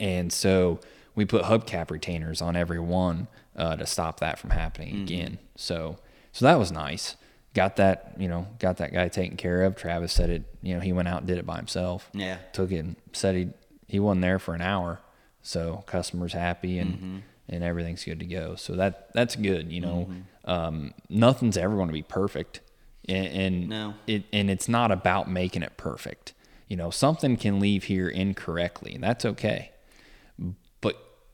And 0.00 0.32
so 0.32 0.80
we 1.14 1.24
put 1.24 1.44
hubcap 1.44 1.90
retainers 1.92 2.42
on 2.42 2.56
every 2.56 2.80
one 2.80 3.28
uh, 3.56 3.76
to 3.76 3.86
stop 3.86 4.20
that 4.20 4.38
from 4.38 4.50
happening 4.50 4.94
Mm-hmm. 4.94 5.02
again. 5.04 5.38
So 5.56 5.98
so 6.32 6.44
that 6.44 6.58
was 6.58 6.70
nice. 6.70 7.16
Got 7.54 7.76
that 7.76 8.12
you 8.18 8.28
know 8.28 8.46
got 8.58 8.76
that 8.78 8.92
guy 8.92 9.08
taken 9.08 9.36
care 9.36 9.62
of. 9.62 9.76
Travis 9.76 10.12
said 10.12 10.30
it. 10.30 10.42
You 10.62 10.74
know 10.74 10.80
he 10.80 10.92
went 10.92 11.08
out 11.08 11.18
and 11.18 11.26
did 11.26 11.38
it 11.38 11.46
by 11.46 11.56
himself. 11.56 12.10
Yeah. 12.12 12.38
Took 12.52 12.70
it. 12.72 12.78
and 12.78 12.96
Said 13.12 13.34
he 13.34 13.48
he 13.88 13.98
wasn't 14.00 14.22
there 14.22 14.38
for 14.38 14.54
an 14.54 14.60
hour. 14.62 15.00
So 15.42 15.84
customers 15.86 16.32
happy 16.32 16.78
and 16.78 16.94
Mm-hmm. 16.94 17.16
and 17.48 17.64
everything's 17.64 18.04
good 18.04 18.18
to 18.20 18.26
go. 18.26 18.56
So 18.56 18.74
that 18.76 19.08
that's 19.14 19.36
good. 19.36 19.72
You 19.72 19.80
know 19.80 20.08
Mm-hmm. 20.10 20.50
um, 20.50 20.94
nothing's 21.08 21.56
ever 21.56 21.74
going 21.76 21.88
to 21.88 21.92
be 21.94 22.02
perfect. 22.02 22.60
And, 23.08 23.26
and 23.26 23.68
No. 23.68 23.94
it 24.06 24.24
and 24.32 24.50
it's 24.50 24.68
not 24.68 24.90
about 24.90 25.30
making 25.30 25.62
it 25.62 25.76
perfect. 25.76 26.34
You 26.68 26.76
know, 26.76 26.90
something 26.90 27.36
can 27.36 27.60
leave 27.60 27.84
here 27.84 28.08
incorrectly, 28.08 28.92
and 28.96 29.02
that's 29.04 29.24
okay. 29.24 29.70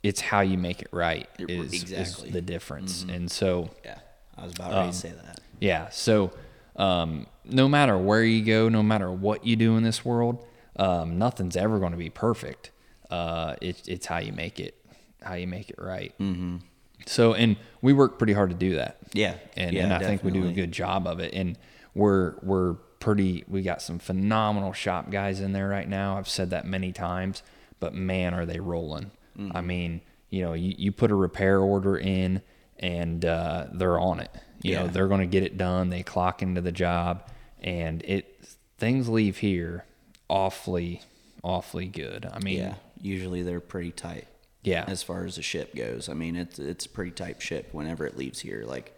It's 0.02 0.20
how 0.20 0.40
you 0.40 0.58
make 0.58 0.82
it 0.82 0.88
right 0.92 1.28
It- 1.38 1.50
is, 1.50 1.72
is 1.72 1.82
exactly. 1.92 2.30
the 2.30 2.42
difference. 2.42 3.04
And 3.08 3.30
so, 3.30 3.70
Yeah. 3.84 3.98
I 4.36 4.44
was 4.44 4.52
about 4.54 4.72
ready 4.72 4.90
to 4.90 4.96
say 4.96 5.10
that. 5.10 5.40
yeah, 5.60 5.88
so 5.90 6.32
um, 6.76 7.26
no 7.44 7.68
matter 7.68 7.96
where 7.98 8.24
you 8.24 8.42
go, 8.44 8.68
no 8.68 8.82
matter 8.82 9.10
what 9.12 9.44
you 9.46 9.56
do 9.56 9.76
in 9.76 9.82
this 9.82 10.04
world, 10.04 10.44
um, 10.76 11.18
nothing's 11.18 11.56
ever 11.56 11.78
going 11.78 11.92
to 11.92 11.98
be 11.98 12.08
perfect. 12.10 12.70
Uh, 13.10 13.56
it, 13.60 13.86
it's 13.86 14.06
how 14.06 14.18
you 14.18 14.32
make 14.32 14.58
it, 14.58 14.74
how 15.22 15.34
you 15.34 15.46
make 15.46 15.68
it 15.68 15.76
right. 15.78 16.14
Mm-hmm. 16.18 16.56
So, 17.06 17.34
and 17.34 17.56
we 17.82 17.92
work 17.92 18.16
pretty 18.18 18.32
hard 18.32 18.50
to 18.50 18.56
do 18.56 18.76
that. 18.76 18.96
Yeah. 19.12 19.34
and, 19.56 19.72
Yeah, 19.74 19.84
and 19.84 19.92
I 19.92 19.98
think 19.98 20.24
we 20.24 20.30
do 20.30 20.48
a 20.48 20.52
good 20.52 20.72
job 20.72 21.06
of 21.06 21.20
it. 21.20 21.34
And 21.34 21.58
we're 21.94 22.36
we're 22.42 22.74
pretty. 23.00 23.44
We 23.48 23.60
got 23.62 23.82
some 23.82 23.98
phenomenal 23.98 24.72
shop 24.72 25.10
guys 25.10 25.40
in 25.40 25.52
there 25.52 25.68
right 25.68 25.88
now. 25.88 26.16
I've 26.16 26.28
said 26.28 26.50
that 26.50 26.64
many 26.66 26.90
times, 26.92 27.42
but 27.80 27.92
man, 27.92 28.32
are 28.32 28.46
they 28.46 28.60
rolling! 28.60 29.10
I 29.54 29.60
mean, 29.60 30.00
you 30.30 30.42
know, 30.42 30.52
you, 30.54 30.74
you 30.76 30.92
put 30.92 31.10
a 31.10 31.14
repair 31.14 31.58
order 31.60 31.96
in, 31.96 32.42
and 32.78 33.24
uh, 33.24 33.66
they're 33.72 33.98
on 33.98 34.20
it. 34.20 34.30
You 34.62 34.76
know, 34.76 34.86
they're 34.86 35.08
going 35.08 35.20
to 35.20 35.26
get 35.26 35.42
it 35.42 35.58
done. 35.58 35.90
They 35.90 36.02
clock 36.02 36.40
into 36.42 36.60
the 36.60 36.72
job, 36.72 37.28
and 37.60 38.02
it 38.04 38.44
things 38.78 39.08
leave 39.08 39.38
here 39.38 39.84
awfully, 40.28 41.02
awfully 41.42 41.86
good. 41.86 42.28
I 42.32 42.38
mean, 42.38 42.58
Yeah, 42.58 42.74
usually 43.00 43.42
they're 43.42 43.60
pretty 43.60 43.90
tight. 43.92 44.26
Yeah. 44.64 44.84
as 44.86 45.02
far 45.02 45.24
as 45.24 45.34
the 45.34 45.42
ship 45.42 45.74
goes. 45.74 46.08
I 46.08 46.14
mean, 46.14 46.36
it's 46.36 46.60
it's 46.60 46.86
a 46.86 46.88
pretty 46.88 47.10
tight 47.10 47.42
ship 47.42 47.70
whenever 47.72 48.06
it 48.06 48.16
leaves 48.16 48.38
here. 48.38 48.62
Like, 48.64 48.96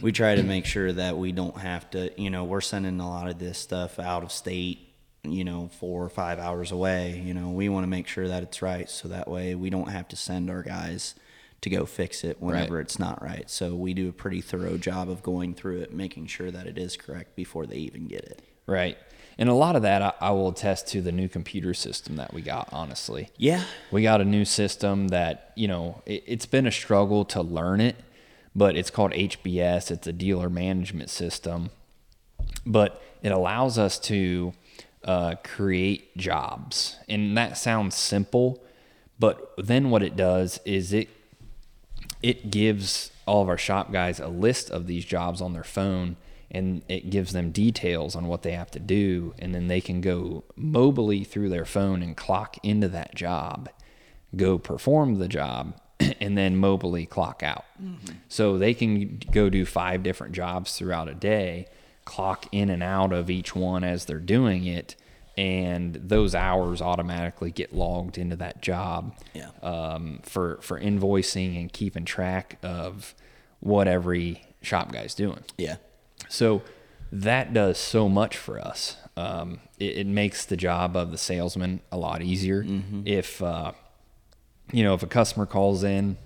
we 0.00 0.12
try 0.12 0.34
to 0.34 0.42
make 0.42 0.64
sure 0.64 0.90
that 0.90 1.18
we 1.18 1.30
don't 1.32 1.58
have 1.58 1.90
to. 1.90 2.10
You 2.20 2.30
know, 2.30 2.44
we're 2.44 2.62
sending 2.62 2.98
a 3.00 3.06
lot 3.08 3.28
of 3.28 3.38
this 3.38 3.58
stuff 3.58 3.98
out 3.98 4.22
of 4.22 4.32
state. 4.32 4.93
You 5.24 5.44
know, 5.44 5.70
four 5.78 6.04
or 6.04 6.08
five 6.08 6.38
hours 6.38 6.70
away. 6.72 7.20
You 7.24 7.34
know, 7.34 7.50
we 7.50 7.68
want 7.68 7.84
to 7.84 7.88
make 7.88 8.06
sure 8.06 8.28
that 8.28 8.42
it's 8.42 8.60
right, 8.62 8.88
so 8.88 9.08
that 9.08 9.28
way 9.28 9.54
we 9.54 9.70
don't 9.70 9.88
have 9.90 10.08
to 10.08 10.16
send 10.16 10.50
our 10.50 10.62
guys 10.62 11.14
to 11.62 11.70
go 11.70 11.86
fix 11.86 12.24
it 12.24 12.42
whenever 12.42 12.74
Right. 12.76 12.82
it's 12.82 12.98
not 12.98 13.22
right. 13.22 13.48
So 13.48 13.74
we 13.74 13.94
do 13.94 14.08
a 14.08 14.12
pretty 14.12 14.42
thorough 14.42 14.76
job 14.76 15.08
of 15.08 15.22
going 15.22 15.54
through 15.54 15.80
it, 15.80 15.92
making 15.94 16.26
sure 16.26 16.50
that 16.50 16.66
it 16.66 16.76
is 16.76 16.96
correct 16.96 17.34
before 17.36 17.64
they 17.64 17.76
even 17.76 18.06
get 18.06 18.24
it. 18.24 18.42
Right. 18.66 18.98
And 19.38 19.48
a 19.48 19.54
lot 19.54 19.74
of 19.74 19.82
that 19.82 20.02
I, 20.02 20.12
I 20.20 20.30
will 20.32 20.48
attest 20.48 20.88
to 20.88 21.00
the 21.00 21.10
new 21.10 21.26
computer 21.28 21.72
system 21.72 22.16
that 22.16 22.34
we 22.34 22.42
got, 22.42 22.68
honestly. 22.70 23.30
Yeah, 23.38 23.64
We 23.90 24.02
got 24.02 24.20
a 24.20 24.24
new 24.26 24.44
system 24.44 25.08
that, 25.08 25.52
you 25.56 25.66
know, 25.66 26.02
it, 26.06 26.22
it's 26.26 26.46
been 26.46 26.66
a 26.66 26.70
struggle 26.70 27.24
to 27.26 27.40
learn 27.42 27.80
it, 27.80 27.96
but 28.54 28.76
it's 28.76 28.90
called 28.90 29.12
HBS. 29.12 29.90
It's 29.90 30.06
a 30.06 30.12
dealer 30.12 30.50
management 30.50 31.08
system. 31.10 31.70
But 32.66 33.02
it 33.22 33.32
allows 33.32 33.78
us 33.78 33.98
to 34.00 34.52
uh, 35.04 35.36
create 35.44 36.16
jobs. 36.16 36.96
And 37.08 37.36
that 37.36 37.58
sounds 37.58 37.94
simple, 37.94 38.62
but 39.18 39.52
then 39.56 39.90
what 39.90 40.02
it 40.02 40.16
does 40.16 40.60
is 40.64 40.92
it 40.92 41.08
it 42.22 42.50
gives 42.50 43.10
all 43.26 43.42
of 43.42 43.48
our 43.48 43.58
shop 43.58 43.92
guys 43.92 44.18
a 44.18 44.28
list 44.28 44.70
of 44.70 44.86
these 44.86 45.04
jobs 45.04 45.40
on 45.40 45.52
their 45.52 45.64
phone 45.64 46.16
and 46.50 46.82
it 46.88 47.10
gives 47.10 47.32
them 47.32 47.50
details 47.50 48.14
on 48.14 48.26
what 48.26 48.42
they 48.42 48.52
have 48.52 48.70
to 48.70 48.78
do 48.78 49.34
and 49.38 49.54
then 49.54 49.68
they 49.68 49.80
can 49.80 50.00
go 50.00 50.44
mobily 50.58 51.26
through 51.26 51.48
their 51.48 51.64
phone 51.64 52.02
and 52.02 52.16
clock 52.16 52.56
into 52.62 52.88
that 52.88 53.14
job 53.14 53.68
go 54.36 54.58
perform 54.58 55.18
the 55.18 55.28
job 55.28 55.78
and 56.20 56.36
then 56.36 56.56
mobily 56.56 57.08
clock 57.08 57.42
out 57.42 57.64
so 58.28 58.56
they 58.56 58.72
can 58.74 59.20
go 59.30 59.48
do 59.50 59.64
five 59.66 60.02
different 60.02 60.34
jobs 60.34 60.76
throughout 60.76 61.08
a 61.08 61.14
day 61.14 61.66
clock 62.04 62.46
in 62.52 62.70
and 62.70 62.82
out 62.82 63.12
of 63.12 63.30
each 63.30 63.54
one 63.54 63.82
as 63.84 64.04
they're 64.04 64.18
doing 64.18 64.64
it 64.66 64.94
and 65.36 65.94
those 65.96 66.34
hours 66.34 66.80
automatically 66.80 67.50
get 67.50 67.74
logged 67.74 68.18
into 68.18 68.36
that 68.36 68.62
job 68.62 69.14
Yeah. 69.32 69.48
um, 69.62 70.20
for 70.22 70.58
for 70.62 70.78
invoicing 70.80 71.58
and 71.60 71.72
keeping 71.72 72.04
track 72.04 72.56
of 72.62 73.14
what 73.60 73.88
every 73.88 74.44
shop 74.62 74.92
guy's 74.92 75.14
doing. 75.14 75.42
yeah, 75.58 75.76
So 76.28 76.62
that 77.10 77.52
does 77.52 77.78
so 77.78 78.08
much 78.08 78.36
for 78.36 78.58
us. 78.60 78.96
Um, 79.16 79.60
it, 79.78 79.98
it 79.98 80.06
makes 80.06 80.44
the 80.44 80.56
job 80.56 80.96
of 80.96 81.10
the 81.10 81.18
salesman 81.18 81.80
a 81.90 81.96
lot 81.96 82.22
easier. 82.22 82.64
If 83.04 83.42
uh, 83.42 83.72
you 84.72 84.84
know, 84.84 84.94
if 84.94 85.02
a 85.02 85.06
customer 85.06 85.46
calls 85.46 85.82
in, 85.84 86.16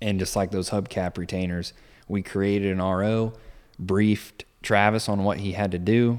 and 0.00 0.18
just 0.18 0.36
like 0.36 0.50
those 0.50 0.70
hubcap 0.70 1.16
retainers, 1.18 1.72
we 2.08 2.22
created 2.22 2.70
an 2.72 2.80
RO, 2.82 3.32
briefed 3.78 4.44
Travis 4.62 5.08
on 5.08 5.24
what 5.24 5.38
he 5.38 5.52
had 5.52 5.70
to 5.72 5.78
do, 5.78 6.18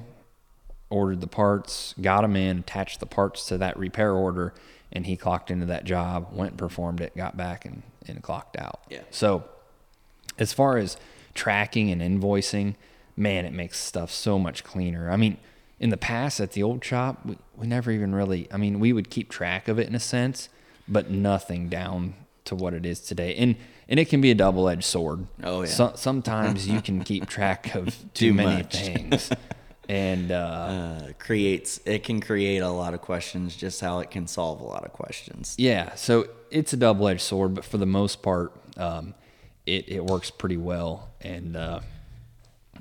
ordered 0.90 1.22
the 1.22 1.28
parts, 1.28 1.94
got 2.02 2.22
them 2.22 2.36
in, 2.36 2.60
attached 2.60 3.00
the 3.00 3.06
parts 3.06 3.46
to 3.48 3.58
that 3.58 3.78
repair 3.78 4.14
order, 4.14 4.54
and 4.92 5.06
he 5.06 5.16
clocked 5.16 5.52
into 5.52 5.66
that 5.68 5.84
job, 5.84 6.30
went 6.32 6.52
and 6.52 6.58
performed 6.58 7.02
it, 7.02 7.16
got 7.16 7.38
back 7.38 7.66
and, 7.66 7.84
and 8.08 8.24
clocked 8.24 8.58
out. 8.58 8.80
Yeah. 8.90 9.02
So 9.12 9.44
as 10.38 10.54
far 10.54 10.78
as 10.78 10.98
tracking 11.36 11.92
and 11.92 12.02
invoicing, 12.02 12.76
man, 13.16 13.46
it 13.46 13.54
makes 13.54 13.78
stuff 13.80 14.12
so 14.12 14.40
much 14.40 14.64
cleaner. 14.64 15.12
I 15.12 15.18
mean, 15.18 15.38
in 15.80 15.90
the 15.90 15.98
past 15.98 16.40
at 16.40 16.54
the 16.54 16.64
old 16.64 16.84
shop, 16.84 17.20
we, 17.26 17.38
we 17.56 17.68
never 17.68 17.92
even 17.92 18.16
really, 18.16 18.48
I 18.52 18.58
mean, 18.58 18.80
we 18.80 18.94
would 18.94 19.10
keep 19.10 19.30
track 19.30 19.68
of 19.68 19.78
it 19.80 19.88
in 19.88 19.96
a 19.96 20.00
sense, 20.00 20.50
but 20.88 21.12
nothing 21.12 21.70
down 21.70 22.16
to 22.46 22.56
what 22.56 22.74
it 22.74 22.86
is 22.86 23.00
today. 23.00 23.36
And 23.36 23.56
and 23.90 24.00
it 24.00 24.08
can 24.08 24.22
be 24.22 24.32
a 24.32 24.36
double 24.36 24.70
edged 24.70 24.86
sword. 24.86 25.28
Oh, 25.44 25.62
yeah. 25.64 25.68
So, 25.68 25.92
sometimes 25.96 26.68
you 26.68 26.82
can 26.82 27.04
keep 27.04 27.26
track 27.38 27.76
of 27.76 27.88
too, 28.14 28.30
Too 28.30 28.34
many 28.34 28.64
things. 28.64 29.30
And 29.90 30.32
uh, 30.32 30.36
uh, 30.36 31.12
creates 31.18 31.82
it 31.86 32.04
can 32.04 32.22
create 32.22 32.60
a 32.60 32.70
lot 32.70 32.94
of 32.94 33.02
questions 33.02 33.56
just 33.56 33.82
how 33.82 34.00
it 34.00 34.12
can 34.12 34.28
solve 34.28 34.62
a 34.62 34.64
lot 34.64 34.86
of 34.86 34.94
questions 34.94 35.56
Yeah, 35.58 35.96
so 35.96 36.28
it's 36.52 36.72
a 36.74 36.78
double 36.78 37.08
edged 37.08 37.22
sword, 37.22 37.56
but 37.56 37.66
for 37.66 37.78
the 37.78 37.88
most 37.88 38.22
part, 38.22 38.54
um, 38.78 39.16
it 39.66 39.90
it 39.90 40.06
works 40.06 40.30
pretty 40.32 40.58
well, 40.58 41.10
and 41.22 41.58
uh, 41.58 41.80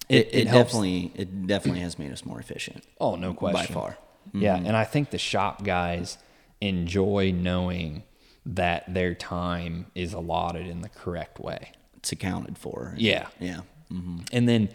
it, 0.09 0.29
it, 0.33 0.47
helps- 0.47 0.73
definitely 0.73 1.13
it 1.15 1.47
definitely 1.47 1.81
has 1.81 1.99
made 1.99 2.13
us 2.13 2.25
more 2.27 2.39
efficient 2.39 2.85
Oh, 3.01 3.17
no 3.17 3.33
question. 3.35 3.67
By 3.75 3.81
far. 3.81 3.91
Mm-hmm. 4.29 4.43
Yeah, 4.43 4.57
and 4.57 4.77
I 4.77 4.85
think 4.85 5.09
the 5.11 5.19
shop 5.19 5.65
guys 5.65 6.19
enjoy 6.61 7.33
knowing 7.33 8.03
that 8.55 8.93
their 8.93 9.15
time 9.15 9.87
is 9.95 10.13
allotted 10.13 10.67
in 10.67 10.81
the 10.83 10.89
correct 10.89 11.39
way. 11.39 11.73
it's 11.99 12.13
accounted 12.13 12.57
for 12.59 12.95
Yeah. 12.97 13.27
yeah 13.41 13.61
hmm 13.91 14.19
And 14.33 14.49
then, 14.49 14.69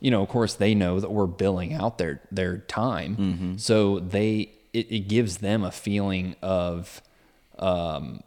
you 0.00 0.10
know, 0.10 0.22
of 0.22 0.28
course, 0.28 0.54
they 0.54 0.74
know 0.74 1.00
that 1.00 1.10
we're 1.10 1.26
billing 1.26 1.72
out 1.74 1.98
their 1.98 2.20
their 2.30 2.58
time, 2.58 3.16
Mm-hmm. 3.16 3.56
so 3.56 3.98
they 3.98 4.50
it, 4.72 4.86
it 4.92 5.08
gives 5.08 5.38
them 5.38 5.64
a 5.64 5.70
feeling 5.72 6.36
of 6.42 7.02
um, 7.58 8.22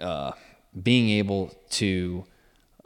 uh, 0.00 0.32
being 0.80 1.10
able 1.10 1.52
to 1.70 2.24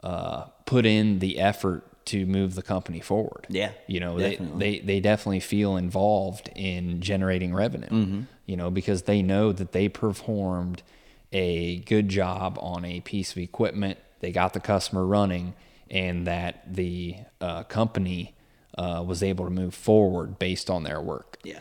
uh, 0.03 0.43
put 0.65 0.85
in 0.85 1.19
the 1.19 1.39
effort 1.39 1.83
to 2.05 2.25
move 2.25 2.55
the 2.55 2.61
company 2.63 2.99
forward. 2.99 3.45
Yeah, 3.49 3.71
you 3.87 3.99
know, 3.99 4.17
definitely. 4.19 4.59
they, 4.59 4.79
they 4.79 4.85
they 4.85 4.99
definitely 4.99 5.39
feel 5.41 5.77
involved 5.77 6.49
in 6.55 7.01
generating 7.01 7.53
revenue. 7.53 7.87
Mm-hmm. 7.89 8.21
You 8.45 8.57
know, 8.57 8.69
because 8.71 9.03
they 9.03 9.21
know 9.21 9.51
that 9.53 9.71
they 9.73 9.89
performed 9.89 10.81
a 11.31 11.77
good 11.79 12.09
job 12.09 12.57
on 12.61 12.85
a 12.85 13.01
piece 13.01 13.31
of 13.31 13.37
equipment. 13.37 13.99
They 14.19 14.31
got 14.31 14.53
the 14.53 14.59
customer 14.59 15.05
running, 15.05 15.53
and 15.89 16.27
that 16.27 16.73
the 16.73 17.17
uh, 17.41 17.63
company 17.63 18.35
uh, 18.77 19.03
was 19.05 19.23
able 19.23 19.45
to 19.45 19.51
move 19.51 19.73
forward 19.73 20.39
based 20.39 20.69
on 20.69 20.83
their 20.83 21.01
work. 21.01 21.37
yeah 21.43 21.59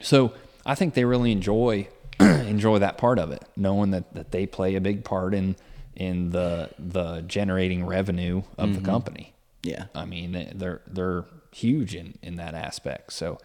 So 0.00 0.32
I 0.64 0.74
think 0.74 0.94
they 0.94 1.04
really 1.04 1.32
enjoy 1.32 1.88
enjoy 2.20 2.78
that 2.78 2.96
part 2.96 3.18
of 3.18 3.30
it, 3.30 3.44
knowing 3.56 3.90
that, 3.90 4.14
that 4.14 4.30
they 4.30 4.46
play 4.46 4.74
a 4.74 4.80
big 4.80 5.04
part 5.04 5.34
in 5.34 5.56
in 5.94 6.30
the 6.30 6.70
the 6.78 7.22
generating 7.22 7.84
revenue 7.84 8.42
of 8.58 8.74
the 8.74 8.80
company. 8.80 9.34
yeah 9.62 9.86
I 9.94 10.04
mean, 10.04 10.52
they're 10.54 10.82
they're 10.86 11.24
huge 11.52 11.94
in, 11.94 12.18
in 12.22 12.36
that 12.36 12.54
aspect. 12.54 13.12
So, 13.12 13.38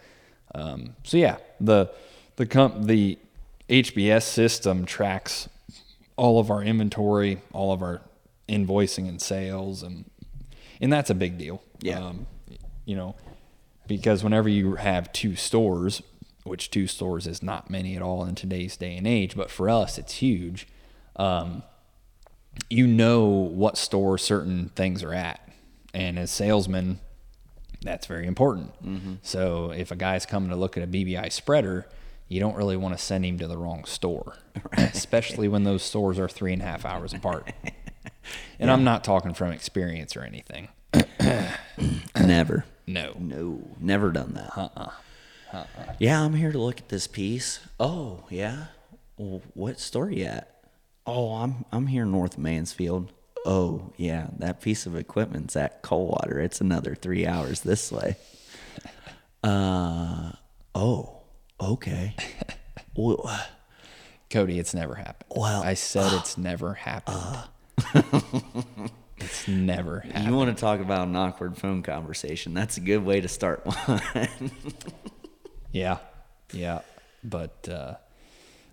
um, 0.54 0.95
so 1.04 1.18
yeah, 1.18 1.38
the 1.60 1.91
the 2.36 2.45
comp 2.45 2.86
the 2.86 3.18
HBS 3.72 4.24
system 4.24 4.86
tracks 4.86 5.47
all 6.17 6.39
of 6.39 6.51
our 6.51 6.61
inventory, 6.61 7.41
all 7.53 7.74
of 7.74 7.82
our 7.82 8.01
invoicing 8.47 9.07
and 9.07 9.19
sales, 9.19 9.82
and 9.82 10.05
and 10.80 10.91
that's 10.91 11.09
a 11.09 11.15
big 11.15 11.38
deal. 11.38 11.63
Yeah. 11.82 11.99
Um, 11.99 12.28
you 12.86 12.95
know, 12.95 13.15
because 13.88 14.24
whenever 14.24 14.49
you 14.49 14.76
have 14.76 15.11
two 15.13 15.36
stores, 15.36 16.03
which 16.43 16.69
two 16.69 16.86
stores 16.86 17.26
is 17.28 17.41
not 17.41 17.69
many 17.69 17.95
at 17.95 18.01
all 18.01 18.26
in 18.26 18.36
today's 18.36 18.76
day 18.78 18.97
and 18.97 19.07
age, 19.07 19.36
but 19.36 19.49
for 19.49 19.69
us 19.69 19.97
it's 19.97 20.15
huge. 20.15 20.67
Um, 21.15 21.63
you 22.69 22.86
know 22.86 23.26
what 23.26 23.78
store 23.78 24.17
certain 24.17 24.69
things 24.76 25.03
are 25.03 25.13
at. 25.13 25.47
And 25.93 26.19
as 26.19 26.32
salesmen, 26.32 26.99
that's 27.82 28.05
very 28.05 28.28
important. 28.28 28.72
So 29.24 29.72
if 29.72 29.91
a 29.91 29.95
guy's 29.95 30.26
coming 30.26 30.49
to 30.49 30.55
look 30.55 30.78
at 30.78 30.84
a 30.84 30.88
BBI 30.88 31.32
spreader, 31.32 31.88
you 32.32 32.39
don't 32.39 32.55
really 32.55 32.77
want 32.77 32.97
to 32.97 33.03
send 33.03 33.25
him 33.25 33.38
to 33.39 33.45
the 33.45 33.57
wrong 33.57 33.84
store, 33.84 34.38
especially 34.77 35.49
when 35.49 35.65
those 35.65 35.84
stores 35.84 36.17
are 36.17 36.29
three 36.29 36.53
and 36.53 36.61
a 36.61 36.65
half 36.65 36.86
hours 36.86 37.13
apart. 37.13 37.51
And 38.59 38.69
I'm 38.69 38.84
not 38.84 39.03
talking 39.03 39.34
from 39.34 39.51
experience 39.51 40.15
or 40.15 40.21
anything. 40.21 40.69
never. 42.15 42.65
No. 42.86 43.15
no. 43.19 43.67
Never 43.79 44.11
done 44.11 44.34
that. 44.36 44.55
Uh-uh. 44.55 45.65
yeah 45.97 46.21
i'm 46.21 46.36
here 46.36 46.51
to 46.51 46.59
look 46.59 46.77
at 46.77 46.89
this 46.89 47.07
piece. 47.07 47.59
Oh 47.79 48.25
yeah? 48.29 48.65
Well, 49.17 49.41
what 49.55 49.79
store 49.79 50.11
you 50.11 50.25
at? 50.25 50.63
Oh 51.07 51.34
i'm 51.34 51.65
i'm 51.71 51.88
here 51.88 52.05
north 52.05 52.38
mansfield. 52.38 53.11
Oh 53.43 53.91
yeah 53.97 54.27
that 54.38 54.61
piece 54.61 54.86
of 54.86 54.95
equipment's 54.95 55.55
at 55.55 55.82
coldwater. 55.82 56.39
It's 56.39 56.61
another 56.61 56.93
three 56.93 57.25
hours 57.25 57.61
this 57.61 57.91
way. 57.91 58.15
Uh 59.43 60.34
oh 60.75 61.20
okay 61.62 62.16
well, 62.95 63.39
Cody, 64.30 64.59
it's 64.59 64.74
never 64.74 64.95
happened. 64.95 65.30
Well, 65.36 65.62
I 65.62 65.74
said 65.74 66.14
it's 66.14 66.38
never 66.38 66.74
happened. 66.74 67.20
It's 69.24 69.47
never 69.47 69.99
happened. 69.99 70.26
You 70.26 70.36
want 70.36 70.55
to 70.55 70.59
talk 70.59 70.80
about 70.80 71.07
an 71.07 71.16
awkward 71.16 71.57
phone 71.57 71.84
conversation? 71.84 72.53
That's 72.53 72.78
a 72.78 72.82
good 72.82 73.05
way 73.05 73.22
to 73.22 73.28
start 73.28 73.64
one. 73.86 74.01
Yeah, 75.72 75.99
yeah, 76.51 76.80
but 77.24 77.70
uh, 77.70 77.95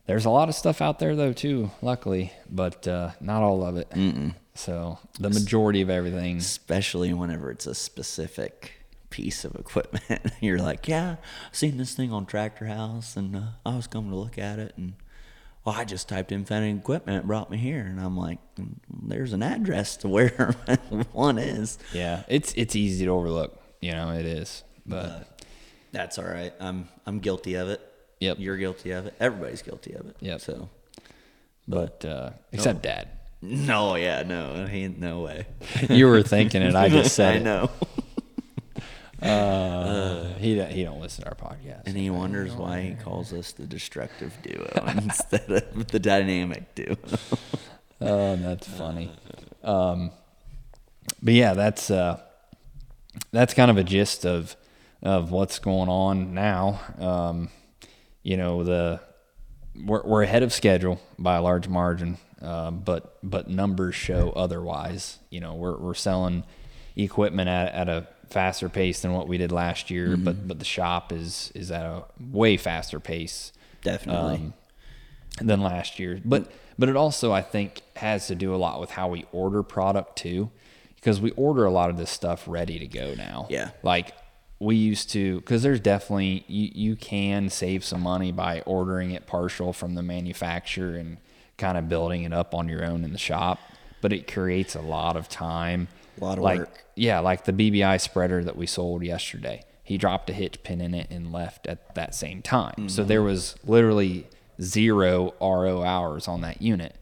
there's 0.06 0.24
a 0.24 0.30
lot 0.30 0.48
of 0.48 0.54
stuff 0.54 0.80
out 0.80 0.98
there 0.98 1.14
though 1.14 1.32
too. 1.32 1.70
Luckily, 1.82 2.32
but 2.50 2.88
uh, 2.88 3.10
not 3.20 3.42
all 3.42 3.64
of 3.64 3.76
it. 3.76 3.90
Mm-mm. 3.90 4.34
So 4.54 4.98
the 5.20 5.30
majority 5.30 5.82
of 5.82 5.90
everything. 5.90 6.38
Especially 6.38 7.12
whenever 7.12 7.50
it's 7.50 7.66
a 7.66 7.74
specific 7.74 8.72
piece 9.10 9.44
of 9.44 9.54
equipment. 9.54 10.32
You're 10.40 10.58
like, 10.58 10.88
yeah, 10.88 11.16
seen 11.52 11.76
this 11.76 11.94
thing 11.94 12.12
on 12.12 12.26
Tractor 12.26 12.66
House, 12.66 13.16
and 13.16 13.36
uh, 13.36 13.40
I 13.66 13.76
was 13.76 13.86
coming 13.86 14.10
to 14.10 14.16
look 14.16 14.38
at 14.38 14.58
it, 14.58 14.74
and 14.76 14.94
well, 15.64 15.74
I 15.76 15.84
just 15.84 16.08
typed 16.08 16.32
in 16.32 16.44
Fennig 16.44 16.78
equipment, 16.78 17.24
it 17.24 17.26
brought 17.26 17.50
me 17.50 17.58
here, 17.58 17.80
and 17.80 18.00
I'm 18.00 18.16
like, 18.16 18.38
"Mm, 18.56 18.74
there's 19.06 19.32
an 19.32 19.42
address 19.42 19.96
to 19.98 20.08
where 20.08 20.54
one 21.12 21.38
is. 21.38 21.78
Yeah, 21.92 22.22
it's 22.28 22.52
it's 22.54 22.74
easy 22.76 23.04
to 23.04 23.10
overlook. 23.10 23.60
You 23.80 23.92
know, 23.92 24.10
it 24.12 24.24
is. 24.26 24.64
But 24.86 25.44
That's 25.92 26.18
all 26.18 26.24
right. 26.24 26.52
I'm 26.60 26.88
I'm 27.06 27.18
guilty 27.18 27.54
of 27.54 27.68
it. 27.68 27.80
Yep. 28.20 28.38
You're 28.40 28.56
guilty 28.56 28.90
of 28.92 29.06
it. 29.06 29.14
Everybody's 29.20 29.62
guilty 29.62 29.92
of 29.92 30.06
it. 30.06 30.16
Yep. 30.20 30.40
So. 30.40 30.68
but 31.68 32.04
uh, 32.04 32.30
except 32.52 32.82
Dad. 32.82 33.08
No, 33.40 33.94
yeah, 33.94 34.24
no, 34.24 34.66
he 34.66 34.88
no 34.88 35.20
way. 35.20 35.46
You 35.88 36.08
were 36.08 36.22
thinking 36.22 36.62
it. 36.62 36.74
I 36.74 36.88
just 36.88 37.14
said 37.14 37.46
I 37.46 37.64
it. 37.64 37.70
Know. 39.20 39.28
Uh, 39.28 40.38
he 40.38 40.62
he 40.64 40.84
don't 40.84 41.00
listen 41.00 41.24
to 41.24 41.30
our 41.30 41.36
podcast. 41.36 41.86
And 41.86 41.96
he 41.96 42.10
wonders 42.10 42.52
why 42.52 42.82
he 42.82 42.94
calls 42.94 43.32
us 43.32 43.52
the 43.52 43.66
destructive 43.66 44.32
duo 44.42 44.70
instead 44.86 45.50
of 45.50 45.88
the 45.88 45.98
dynamic 45.98 46.74
duo. 46.74 46.96
Oh, 48.00 48.36
that's 48.36 48.68
funny. 48.68 49.10
Um, 49.64 50.12
but 51.20 51.34
yeah, 51.34 51.54
that's 51.54 51.90
uh, 51.90 52.20
that's 53.32 53.54
kind 53.54 53.72
of 53.72 53.76
a 53.76 53.82
gist 53.82 54.24
of 54.24 54.54
of 55.02 55.30
what's 55.32 55.58
going 55.58 55.88
on 55.88 56.32
now. 56.34 56.80
Um, 56.98 57.50
you 58.22 58.36
know, 58.36 58.62
the 58.62 59.00
we're 59.74 60.02
we're 60.04 60.22
ahead 60.22 60.42
of 60.42 60.52
schedule 60.52 61.00
by 61.18 61.36
a 61.36 61.42
large 61.42 61.66
margin, 61.68 62.18
uh, 62.40 62.70
but 62.70 63.18
but 63.22 63.48
numbers 63.48 63.94
show 63.94 64.30
otherwise. 64.30 65.18
You 65.30 65.40
know, 65.40 65.54
we're 65.54 65.76
we're 65.76 65.94
selling 65.94 66.44
equipment 66.96 67.48
at 67.48 67.74
at 67.74 67.88
a 67.88 68.06
faster 68.30 68.68
pace 68.68 69.00
than 69.00 69.12
what 69.12 69.28
we 69.28 69.38
did 69.38 69.52
last 69.52 69.90
year, 69.90 70.16
but 70.16 70.46
but 70.46 70.58
the 70.58 70.64
shop 70.64 71.12
is 71.12 71.52
is 71.54 71.70
at 71.70 71.84
a 71.84 72.04
way 72.20 72.56
faster 72.56 73.00
pace 73.00 73.52
Definitely. 73.82 74.34
um, 74.34 74.54
than 75.40 75.60
last 75.60 75.98
year. 75.98 76.20
But 76.24 76.50
but 76.78 76.88
it 76.88 76.96
also 76.96 77.32
I 77.32 77.42
think 77.42 77.82
has 77.96 78.26
to 78.28 78.34
do 78.34 78.54
a 78.54 78.56
lot 78.56 78.80
with 78.80 78.90
how 78.90 79.08
we 79.08 79.24
order 79.32 79.62
product 79.62 80.16
too, 80.16 80.50
because 80.96 81.20
we 81.20 81.30
order 81.32 81.64
a 81.64 81.70
lot 81.70 81.90
of 81.90 81.96
this 81.96 82.10
stuff 82.10 82.44
ready 82.46 82.78
to 82.78 82.86
go 82.86 83.14
now. 83.14 83.46
Yeah. 83.50 83.70
like 83.82 84.12
we 84.60 84.74
used 84.74 85.10
to 85.10 85.36
because 85.40 85.62
there's 85.62 85.80
definitely 85.80 86.44
you, 86.48 86.70
you 86.90 86.96
can 86.96 87.48
save 87.48 87.84
some 87.84 88.02
money 88.02 88.32
by 88.32 88.60
ordering 88.62 89.12
it 89.12 89.26
partial 89.26 89.72
from 89.72 89.94
the 89.94 90.02
manufacturer 90.02 90.96
and 90.96 91.18
kind 91.56 91.78
of 91.78 91.88
building 91.88 92.24
it 92.24 92.32
up 92.32 92.54
on 92.54 92.68
your 92.68 92.84
own 92.84 93.04
in 93.04 93.12
the 93.12 93.18
shop 93.18 93.60
but 94.00 94.12
it 94.12 94.30
creates 94.32 94.74
a 94.74 94.80
lot 94.80 95.16
of 95.16 95.28
time 95.28 95.86
A 96.20 96.24
lot 96.24 96.38
of 96.38 96.44
like 96.44 96.60
work. 96.60 96.84
yeah 96.94 97.18
like 97.20 97.44
the 97.44 97.52
bbi 97.52 98.00
spreader 98.00 98.42
that 98.44 98.56
we 98.56 98.66
sold 98.66 99.02
yesterday. 99.02 99.64
He 99.82 99.96
dropped 99.96 100.28
a 100.28 100.34
hitch 100.34 100.62
pin 100.62 100.80
in 100.82 100.94
it 100.94 101.06
and 101.10 101.32
left 101.32 101.66
at 101.66 101.94
that 101.94 102.14
same 102.14 102.42
time. 102.42 102.90
So 102.90 103.04
there 103.04 103.22
was 103.22 103.54
literally 103.64 104.26
zero 104.60 105.32
ro 105.40 105.82
hours 105.82 106.28
on 106.28 106.42
that 106.42 106.60
unit. 106.60 106.96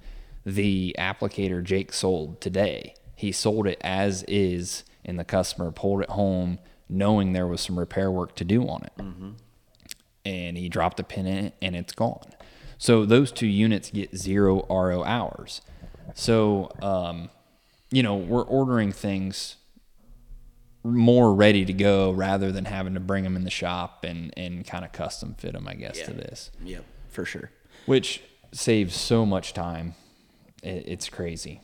The 0.44 0.94
applicator 0.96 1.64
jake 1.64 1.92
sold 1.92 2.40
today. 2.40 2.94
He 3.16 3.32
sold 3.32 3.66
it 3.66 3.78
as 3.80 4.22
is 4.28 4.84
and 5.04 5.18
the 5.18 5.24
customer 5.24 5.72
pulled 5.72 6.02
it 6.02 6.10
home 6.10 6.60
knowing 6.88 7.32
there 7.32 7.46
was 7.48 7.60
some 7.60 7.76
repair 7.78 8.08
work 8.10 8.36
to 8.36 8.44
do 8.44 8.68
on 8.68 8.84
it. 8.84 8.92
And 10.24 10.56
he 10.56 10.68
dropped 10.68 11.00
a 11.00 11.04
pin 11.04 11.26
in 11.26 11.46
it 11.46 11.54
and 11.60 11.74
it's 11.74 11.92
gone. 11.92 12.30
So 12.78 13.04
those 13.04 13.32
two 13.32 13.46
units 13.48 13.90
get 13.90 14.16
zero 14.16 14.64
RO 14.68 15.02
hours. 15.02 15.60
So, 16.14 16.70
um, 16.82 17.30
you 17.90 18.02
know, 18.02 18.16
we're 18.16 18.44
ordering 18.44 18.92
things 18.92 19.56
more 20.82 21.34
ready 21.34 21.64
to 21.64 21.72
go 21.72 22.10
rather 22.12 22.52
than 22.52 22.64
having 22.64 22.94
to 22.94 23.00
bring 23.00 23.24
them 23.24 23.36
in 23.36 23.44
the 23.44 23.50
shop 23.50 24.04
and, 24.04 24.32
and 24.36 24.66
kind 24.66 24.84
of 24.84 24.92
custom 24.92 25.34
fit 25.34 25.52
them, 25.52 25.66
I 25.66 25.74
guess, 25.74 26.00
to 26.02 26.12
this, 26.12 26.50
yep, 26.62 26.84
for 27.08 27.24
sure. 27.24 27.50
which 27.86 28.22
saves 28.52 28.94
so 28.94 29.26
much 29.26 29.52
time. 29.52 29.94
It, 30.62 30.84
it's 30.86 31.08
crazy. 31.08 31.60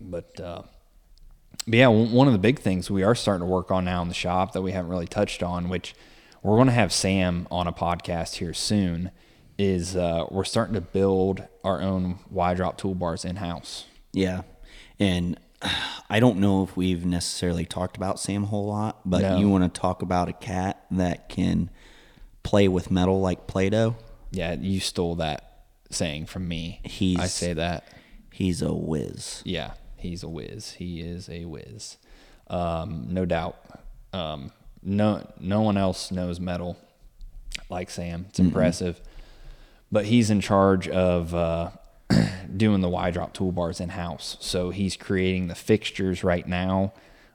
But, 0.00 0.38
uh, 0.40 0.62
but 1.66 1.76
yeah, 1.76 1.88
one 1.88 2.12
one 2.12 2.26
of 2.26 2.32
the 2.32 2.38
big 2.38 2.58
things 2.58 2.90
we 2.90 3.02
are 3.02 3.14
starting 3.14 3.46
to 3.46 3.50
work 3.50 3.70
on 3.70 3.84
now 3.84 4.02
in 4.02 4.08
the 4.08 4.14
shop 4.14 4.52
that 4.52 4.62
we 4.62 4.72
haven't 4.72 4.90
really 4.90 5.06
touched 5.06 5.42
on, 5.42 5.68
which 5.68 5.94
we're 6.42 6.56
going 6.56 6.68
to 6.68 6.72
have 6.72 6.92
Sam 6.92 7.46
on 7.50 7.66
a 7.66 7.72
podcast 7.72 8.36
here 8.36 8.54
soon, 8.54 9.10
is 9.58 9.94
uh, 9.94 10.24
we're 10.30 10.44
starting 10.44 10.74
to 10.74 10.80
build 10.80 11.46
our 11.64 11.82
own 11.82 12.18
Y 12.30 12.54
drop 12.54 12.80
toolbars 12.80 13.24
in 13.24 13.36
house. 13.36 13.84
Yeah. 14.12 14.42
And 15.00 15.36
I 16.10 16.20
don't 16.20 16.38
know 16.38 16.62
if 16.62 16.76
we've 16.76 17.04
necessarily 17.04 17.64
talked 17.64 17.96
about 17.96 18.20
Sam 18.20 18.44
a 18.44 18.46
whole 18.46 18.66
lot, 18.66 19.00
but 19.04 19.22
No. 19.22 19.38
you 19.38 19.48
want 19.48 19.72
to 19.72 19.80
talk 19.80 20.02
about 20.02 20.28
a 20.28 20.32
cat 20.32 20.84
that 20.92 21.28
can 21.28 21.70
play 22.42 22.68
with 22.68 22.90
metal 22.90 23.20
like 23.20 23.46
Play 23.46 23.70
Doh? 23.70 23.96
Yeah, 24.32 24.54
you 24.54 24.80
stole 24.80 25.16
that 25.16 25.64
saying 25.90 26.26
from 26.26 26.46
me. 26.48 26.80
He's- 26.84 27.20
I 27.20 27.26
say 27.26 27.52
that. 27.54 27.84
He's 28.32 28.62
a 28.62 28.72
whiz. 28.72 29.42
Yeah, 29.44 29.72
he's 29.96 30.22
a 30.22 30.28
whiz. 30.28 30.72
He 30.72 31.00
is 31.00 31.28
a 31.28 31.44
whiz. 31.44 31.98
Um, 32.48 33.06
no 33.10 33.24
doubt. 33.24 33.56
Um, 34.12 34.50
no, 34.82 35.26
no 35.38 35.60
one 35.60 35.76
else 35.76 36.10
knows 36.10 36.40
metal 36.40 36.76
like 37.68 37.90
Sam. 37.90 38.26
It's 38.30 38.38
impressive. 38.40 39.00
But 39.92 40.06
he's 40.06 40.30
in 40.30 40.40
charge 40.40 40.88
of 40.88 41.34
uh, 41.34 41.70
doing 42.56 42.80
the 42.80 42.88
Y 42.88 43.10
drop 43.10 43.34
toolbars 43.34 43.80
in 43.80 43.90
house. 43.90 44.36
So 44.40 44.70
he's 44.70 44.96
creating 44.96 45.48
the 45.48 45.54
fixtures 45.54 46.24
right 46.24 46.46
now. 46.46 46.92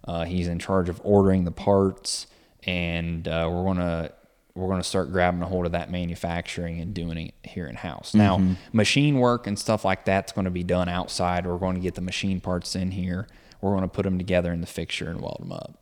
Uh, 0.08 0.26
he's 0.26 0.48
in 0.48 0.60
charge 0.60 0.88
of 0.90 1.02
ordering 1.04 1.46
the 1.46 1.52
parts, 1.52 2.28
and 2.64 3.28
uh, 3.28 3.50
we're 3.52 3.64
gonna 3.64 4.12
we're 4.54 4.70
gonna 4.70 4.84
start 4.84 5.12
grabbing 5.12 5.42
a 5.42 5.48
hold 5.48 5.66
of 5.66 5.72
that 5.72 5.90
manufacturing 5.90 6.80
and 6.80 6.94
doing 6.94 7.18
it 7.18 7.34
here 7.44 7.68
in 7.68 7.76
house. 7.76 8.14
Now, 8.14 8.40
machine 8.72 9.20
work 9.20 9.48
and 9.48 9.58
stuff 9.58 9.84
like 9.84 10.06
that's 10.06 10.32
going 10.32 10.46
to 10.46 10.52
be 10.52 10.64
done 10.64 10.88
outside. 10.90 11.46
We're 11.48 11.58
going 11.58 11.76
to 11.76 11.82
get 11.82 11.96
the 11.96 12.02
machine 12.02 12.40
parts 12.40 12.76
in 12.76 12.92
here. 12.92 13.28
We're 13.62 13.72
going 13.72 13.82
to 13.82 13.88
put 13.88 14.04
them 14.04 14.18
together 14.18 14.54
in 14.54 14.62
the 14.62 14.68
fixture 14.68 15.10
and 15.10 15.22
weld 15.22 15.40
them 15.42 15.52
up 15.52 15.80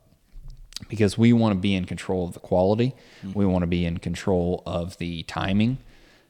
because 0.88 1.18
we 1.18 1.32
want 1.32 1.54
to 1.54 1.60
be 1.60 1.74
in 1.74 1.84
control 1.84 2.26
of 2.26 2.34
the 2.34 2.40
quality. 2.40 2.94
We 3.34 3.46
want 3.46 3.62
to 3.62 3.66
be 3.66 3.84
in 3.84 3.98
control 3.98 4.62
of 4.66 4.96
the 4.98 5.22
timing 5.24 5.78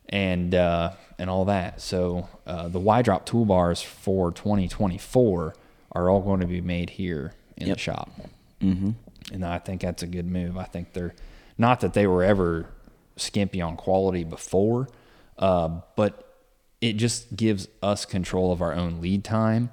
and 0.09 0.55
uh, 0.55 0.92
and 1.18 1.30
all 1.30 1.44
that. 1.46 1.80
So 1.80 2.28
uh, 2.46 2.68
the 2.68 2.80
Y 2.80 3.02
drop 3.02 3.26
toolbars 3.28 3.84
for 3.84 4.32
2024 4.32 5.55
are 5.92 6.11
all 6.11 6.20
going 6.20 6.40
to 6.40 6.46
be 6.46 6.61
made 6.61 6.90
here 6.90 7.32
in 7.57 7.68
Yep. 7.68 7.76
the 7.76 7.80
shop, 7.80 8.11
mm-hmm. 8.61 8.90
and 9.32 9.44
I 9.44 9.59
think 9.59 9.80
that's 9.82 10.02
a 10.02 10.07
good 10.07 10.26
move. 10.26 10.57
I 10.57 10.64
think 10.64 10.92
they're 10.92 11.14
not 11.57 11.80
that 11.80 11.94
they 11.94 12.07
were 12.07 12.22
ever 12.24 12.66
skimpy 13.16 13.61
on 13.61 13.76
quality 13.76 14.24
before, 14.24 14.88
uh, 15.38 15.80
but 15.96 16.20
it 16.80 16.94
just 16.94 17.36
gives 17.36 17.68
us 17.82 18.05
control 18.05 18.52
of 18.52 18.61
our 18.61 18.74
own 18.74 19.00
lead 19.00 19.24
time. 19.24 19.70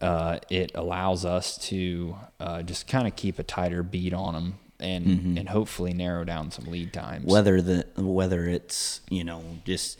Uh, 0.00 0.38
it 0.50 0.70
allows 0.74 1.24
us 1.24 1.58
to 1.58 2.16
uh, 2.38 2.62
just 2.62 2.86
kind 2.86 3.06
of 3.08 3.16
keep 3.16 3.38
a 3.38 3.42
tighter 3.42 3.82
beat 3.82 4.12
on 4.12 4.34
them 4.34 4.58
and 4.80 5.38
and 5.38 5.48
hopefully 5.48 5.92
narrow 5.94 6.24
down 6.24 6.50
some 6.50 6.66
lead 6.66 6.92
times. 6.92 7.24
whether 7.24 7.60
the 7.62 7.86
whether 7.96 8.44
it's 8.46 9.00
you 9.10 9.24
know 9.24 9.42
just 9.64 9.98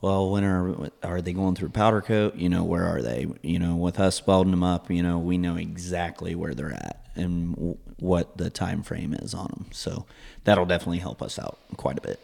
well 0.00 0.30
when 0.30 0.44
are 0.44 0.90
are 1.02 1.20
they 1.20 1.32
going 1.32 1.54
through 1.54 1.68
powder 1.68 2.00
coat 2.00 2.34
you 2.34 2.48
know 2.48 2.64
where 2.64 2.84
are 2.84 3.02
they 3.02 3.26
you 3.42 3.58
know 3.58 3.76
with 3.76 4.00
us 4.00 4.26
welding 4.26 4.50
them 4.50 4.62
up 4.62 4.90
you 4.90 5.02
know 5.02 5.18
we 5.18 5.36
know 5.38 5.56
exactly 5.56 6.34
where 6.34 6.54
they're 6.54 6.72
at 6.72 7.06
and 7.16 7.54
w- 7.54 7.76
what 7.98 8.36
the 8.38 8.48
time 8.50 8.82
frame 8.82 9.12
is 9.14 9.34
on 9.34 9.46
them 9.48 9.66
so 9.72 10.04
that'll 10.44 10.66
definitely 10.66 10.98
help 10.98 11.20
us 11.22 11.38
out 11.38 11.58
quite 11.76 11.98
a 11.98 12.00
bit 12.02 12.18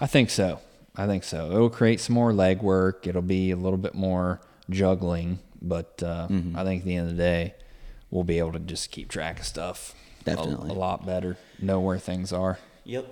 I 0.00 0.06
think 0.06 0.28
so. 0.28 0.58
I 0.96 1.06
think 1.06 1.22
so. 1.24 1.52
It'll 1.52 1.70
create 1.70 2.00
some 2.00 2.14
more 2.14 2.32
leg 2.32 2.62
work. 2.62 3.06
It'll 3.06 3.22
be 3.22 3.52
a 3.52 3.56
little 3.56 3.78
bit 3.78 3.94
more 3.94 4.40
juggling, 4.68 5.38
but 5.62 6.02
uh, 6.02 6.26
Mm-hmm. 6.28 6.58
I 6.58 6.64
think 6.64 6.82
at 6.82 6.86
the 6.86 6.96
end 6.96 7.10
of 7.10 7.16
the 7.16 7.22
day, 7.22 7.54
we'll 8.10 8.24
be 8.24 8.38
able 8.38 8.52
to 8.52 8.58
just 8.58 8.90
keep 8.90 9.08
track 9.08 9.38
of 9.38 9.46
stuff 9.46 9.94
Definitely. 10.24 10.70
a, 10.70 10.72
lot 10.72 11.06
better. 11.06 11.36
Know 11.60 11.80
where 11.80 11.98
things 11.98 12.32
are. 12.32 12.58
yep 12.84 13.06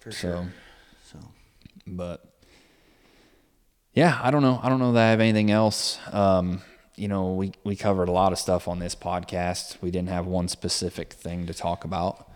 for 0.00 0.12
So, 0.12 0.46
so 1.10 1.18
but 1.86 2.24
yeah, 3.92 4.18
I 4.22 4.30
don't 4.30 4.42
know. 4.42 4.60
I 4.62 4.68
don't 4.68 4.78
know 4.78 4.92
that 4.92 5.06
I 5.06 5.10
have 5.10 5.20
anything 5.20 5.50
else. 5.50 5.98
Um, 6.12 6.62
you 6.96 7.08
know, 7.08 7.34
we 7.34 7.52
we 7.64 7.76
covered 7.76 8.08
a 8.08 8.12
lot 8.12 8.32
of 8.32 8.38
stuff 8.38 8.68
on 8.68 8.78
this 8.78 8.94
podcast. 8.94 9.80
We 9.80 9.90
didn't 9.90 10.10
have 10.10 10.26
one 10.26 10.48
specific 10.48 11.12
thing 11.12 11.46
to 11.46 11.54
talk 11.54 11.84
about, 11.84 12.30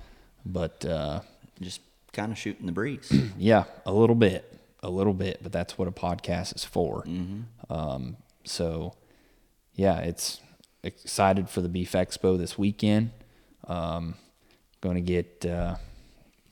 but 0.45 0.85
uh, 0.85 1.21
just 1.61 1.81
kind 2.13 2.33
of 2.33 2.39
shooting 2.39 2.67
the 2.67 2.73
breeze 2.73 3.13
Yeah, 3.39 3.65
a 3.87 3.93
little 3.93 4.17
bit, 4.17 4.59
a 4.83 4.91
little 4.91 5.15
bit, 5.15 5.39
but 5.43 5.53
that's 5.53 5.79
what 5.79 5.89
a 5.89 5.93
podcast 5.93 6.57
is 6.57 6.65
for. 6.65 7.05
Um, 7.71 8.17
so, 8.45 8.95
yeah, 9.75 9.99
it's 9.99 10.41
excited 10.83 11.49
for 11.51 11.61
the 11.61 11.69
Beef 11.69 11.93
Expo 11.93 12.39
this 12.39 12.57
weekend. 12.59 13.11
Um, 13.69 14.15
going 14.81 14.95
to 14.97 15.01
get 15.01 15.45
uh, 15.47 15.77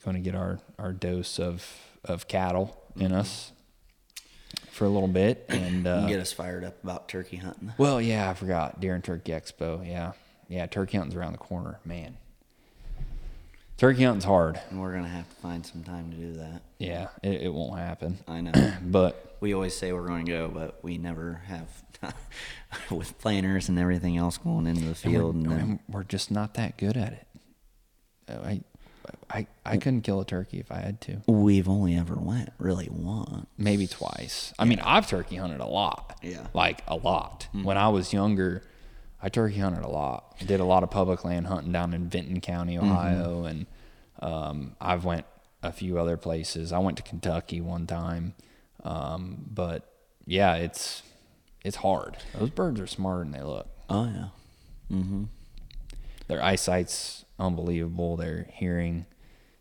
going 0.05 0.15
to 0.15 0.21
get 0.21 0.35
our 0.35 0.59
our 0.77 0.91
dose 0.93 1.39
of 1.39 1.65
of 2.03 2.27
cattle 2.27 2.81
in 2.95 3.11
us 3.11 3.51
for 4.71 4.85
a 4.85 4.89
little 4.89 5.07
bit, 5.07 5.45
and 5.49 5.87
uh, 5.87 6.07
Get 6.07 6.19
us 6.19 6.31
fired 6.31 6.63
up 6.63 6.83
about 6.83 7.09
turkey 7.09 7.37
hunting. 7.37 7.73
well, 7.77 7.99
yeah, 8.01 8.29
I 8.29 8.33
forgot 8.33 8.79
Deer 8.79 8.93
and 8.95 9.03
Turkey 9.03 9.31
Expo. 9.31 9.85
Yeah, 9.87 10.11
yeah, 10.47 10.67
turkey 10.67 10.97
hunting's 10.97 11.15
around 11.15 11.31
the 11.33 11.39
corner, 11.39 11.79
man. 11.83 12.17
Turkey 13.77 14.03
hunting's 14.03 14.23
hard. 14.23 14.59
And 14.69 14.81
we're 14.81 14.93
gonna 14.93 15.07
have 15.07 15.29
to 15.29 15.35
find 15.35 15.65
some 15.65 15.83
time 15.83 16.09
to 16.11 16.17
do 16.17 16.33
that. 16.33 16.61
Yeah, 16.79 17.07
it, 17.23 17.43
it 17.43 17.53
won't 17.53 17.79
happen. 17.79 18.17
I 18.27 18.41
know. 18.41 18.73
But 18.83 19.37
we 19.39 19.53
always 19.53 19.75
say 19.75 19.91
we're 19.93 20.07
going 20.07 20.25
to 20.25 20.31
go, 20.31 20.47
but 20.47 20.83
we 20.83 20.97
never 20.97 21.41
have 21.45 21.67
with 22.91 23.17
planners 23.19 23.69
and 23.69 23.77
everything 23.79 24.17
else 24.17 24.37
going 24.37 24.67
into 24.67 24.85
the 24.85 24.95
field. 24.95 25.35
we're, 25.35 25.41
And 25.41 25.51
then, 25.51 25.59
and 25.59 25.79
we're 25.89 26.03
just 26.03 26.31
not 26.31 26.53
that 26.55 26.77
good 26.77 26.97
at 26.97 27.13
it. 27.13 27.27
Uh, 28.29 28.33
I, 28.43 28.61
I, 29.29 29.47
I 29.65 29.77
couldn't 29.77 30.01
kill 30.01 30.19
a 30.19 30.25
turkey 30.25 30.59
if 30.59 30.71
I 30.71 30.79
had 30.79 30.99
to. 31.01 31.21
we've 31.27 31.69
only 31.69 31.95
ever 31.95 32.15
went 32.15 32.49
really 32.57 32.89
once. 32.91 33.45
Maybe 33.57 33.87
twice. 33.87 34.53
I 34.59 34.65
mean, 34.65 34.79
I've 34.81 35.07
turkey 35.07 35.37
hunted 35.37 35.61
a 35.61 35.65
lot. 35.65 36.17
Yeah. 36.21 36.37
Mm-hmm. 36.37 36.57
Like 36.57 36.83
a 36.87 36.95
lot. 36.95 37.47
When 37.53 37.77
I 37.77 37.87
was 37.89 38.11
younger, 38.11 38.63
I 39.21 39.29
turkey 39.29 39.59
hunted 39.59 39.83
a 39.83 39.89
lot. 39.89 40.37
Did 40.45 40.59
a 40.59 40.65
lot 40.65 40.83
of 40.83 40.91
public 40.91 41.23
land 41.23 41.47
hunting 41.47 41.71
down 41.71 41.93
in 41.93 42.09
Vinton 42.09 42.41
County, 42.41 42.75
Mm-hmm. 42.75 42.91
Ohio, 42.91 43.45
and 43.45 43.65
um, 44.19 44.75
I've 44.81 45.05
went 45.05 45.25
a 45.63 45.71
few 45.71 45.97
other 45.99 46.17
places. 46.17 46.71
I 46.73 46.79
went 46.79 46.97
to 46.97 47.03
Kentucky 47.03 47.61
one 47.61 47.87
time, 47.87 48.33
um, 48.83 49.45
but 49.49 49.89
yeah, 50.25 50.55
it's 50.55 51.01
it's 51.67 51.77
hard. 51.77 52.17
Those 52.37 52.49
birds 52.49 52.79
are 52.79 52.87
smarter 52.87 53.19
than 53.23 53.31
they 53.33 53.41
look. 53.41 53.67
Oh 53.89 54.05
yeah. 54.05 54.27
Mm-hmm. 54.91 55.23
Their 56.27 56.41
eyesight's 56.43 57.25
unbelievable. 57.39 58.17
Their 58.17 58.47
hearing 58.53 59.05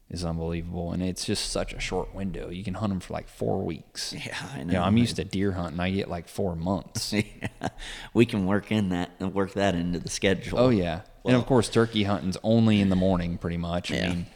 is 0.08 0.24
unbelievable, 0.24 0.92
and 0.92 1.02
it's 1.02 1.24
just 1.24 1.50
such 1.50 1.72
a 1.72 1.80
short 1.80 2.14
window. 2.14 2.48
You 2.48 2.62
can 2.62 2.74
hunt 2.74 2.90
them 2.92 3.00
for 3.00 3.12
like 3.12 3.28
four 3.28 3.62
weeks. 3.64 4.12
Yeah, 4.12 4.36
I 4.54 4.58
You 4.60 4.64
know. 4.66 4.72
know, 4.74 4.82
I'm 4.82 4.96
used 4.96 5.16
to 5.16 5.24
deer 5.24 5.52
hunting. 5.52 5.80
I 5.80 5.90
get 5.90 6.08
like 6.08 6.28
four 6.28 6.54
months. 6.54 7.12
yeah. 7.12 7.48
We 8.14 8.24
can 8.26 8.46
work 8.46 8.70
in 8.70 8.90
that 8.90 9.10
and 9.18 9.34
work 9.34 9.52
that 9.54 9.74
into 9.74 9.98
the 9.98 10.08
schedule. 10.10 10.58
Oh 10.58 10.68
yeah, 10.70 11.02
and 11.24 11.34
of 11.36 11.44
course 11.46 11.68
turkey 11.68 12.04
hunting's 12.04 12.38
only 12.42 12.80
in 12.80 12.88
the 12.88 12.96
morning, 12.96 13.36
pretty 13.38 13.56
much. 13.56 13.90
Yeah. 13.90 14.06
I 14.06 14.08
mean, 14.10 14.26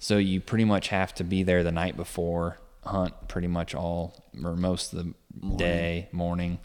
so 0.00 0.18
you 0.18 0.40
pretty 0.40 0.64
much 0.64 0.88
have 0.88 1.14
to 1.14 1.24
be 1.24 1.42
there 1.44 1.62
the 1.62 1.72
night 1.72 1.96
before, 1.96 2.58
hunt 2.84 3.14
pretty 3.28 3.48
much 3.48 3.74
all 3.74 4.24
or 4.42 4.56
most 4.56 4.92
of 4.92 5.04
the 5.04 5.14
day 5.56 6.08
morning. 6.12 6.58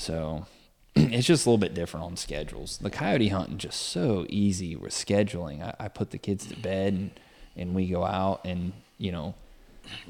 So 0.00 0.46
it's 0.96 1.26
just 1.26 1.44
a 1.44 1.48
little 1.50 1.58
bit 1.58 1.74
different 1.74 2.06
on 2.06 2.16
schedules. 2.16 2.78
The 2.78 2.88
coyote 2.90 3.28
hunting 3.28 3.58
just 3.58 3.80
so 3.80 4.24
easy 4.30 4.74
with 4.76 4.92
scheduling. 4.92 5.62
I, 5.62 5.74
I 5.84 5.88
put 5.88 6.10
the 6.10 6.18
kids 6.18 6.46
to 6.46 6.56
bed 6.56 6.94
and 6.94 7.10
and 7.56 7.74
we 7.74 7.86
go 7.88 8.04
out 8.04 8.40
and 8.44 8.72
you 8.98 9.12
know 9.12 9.34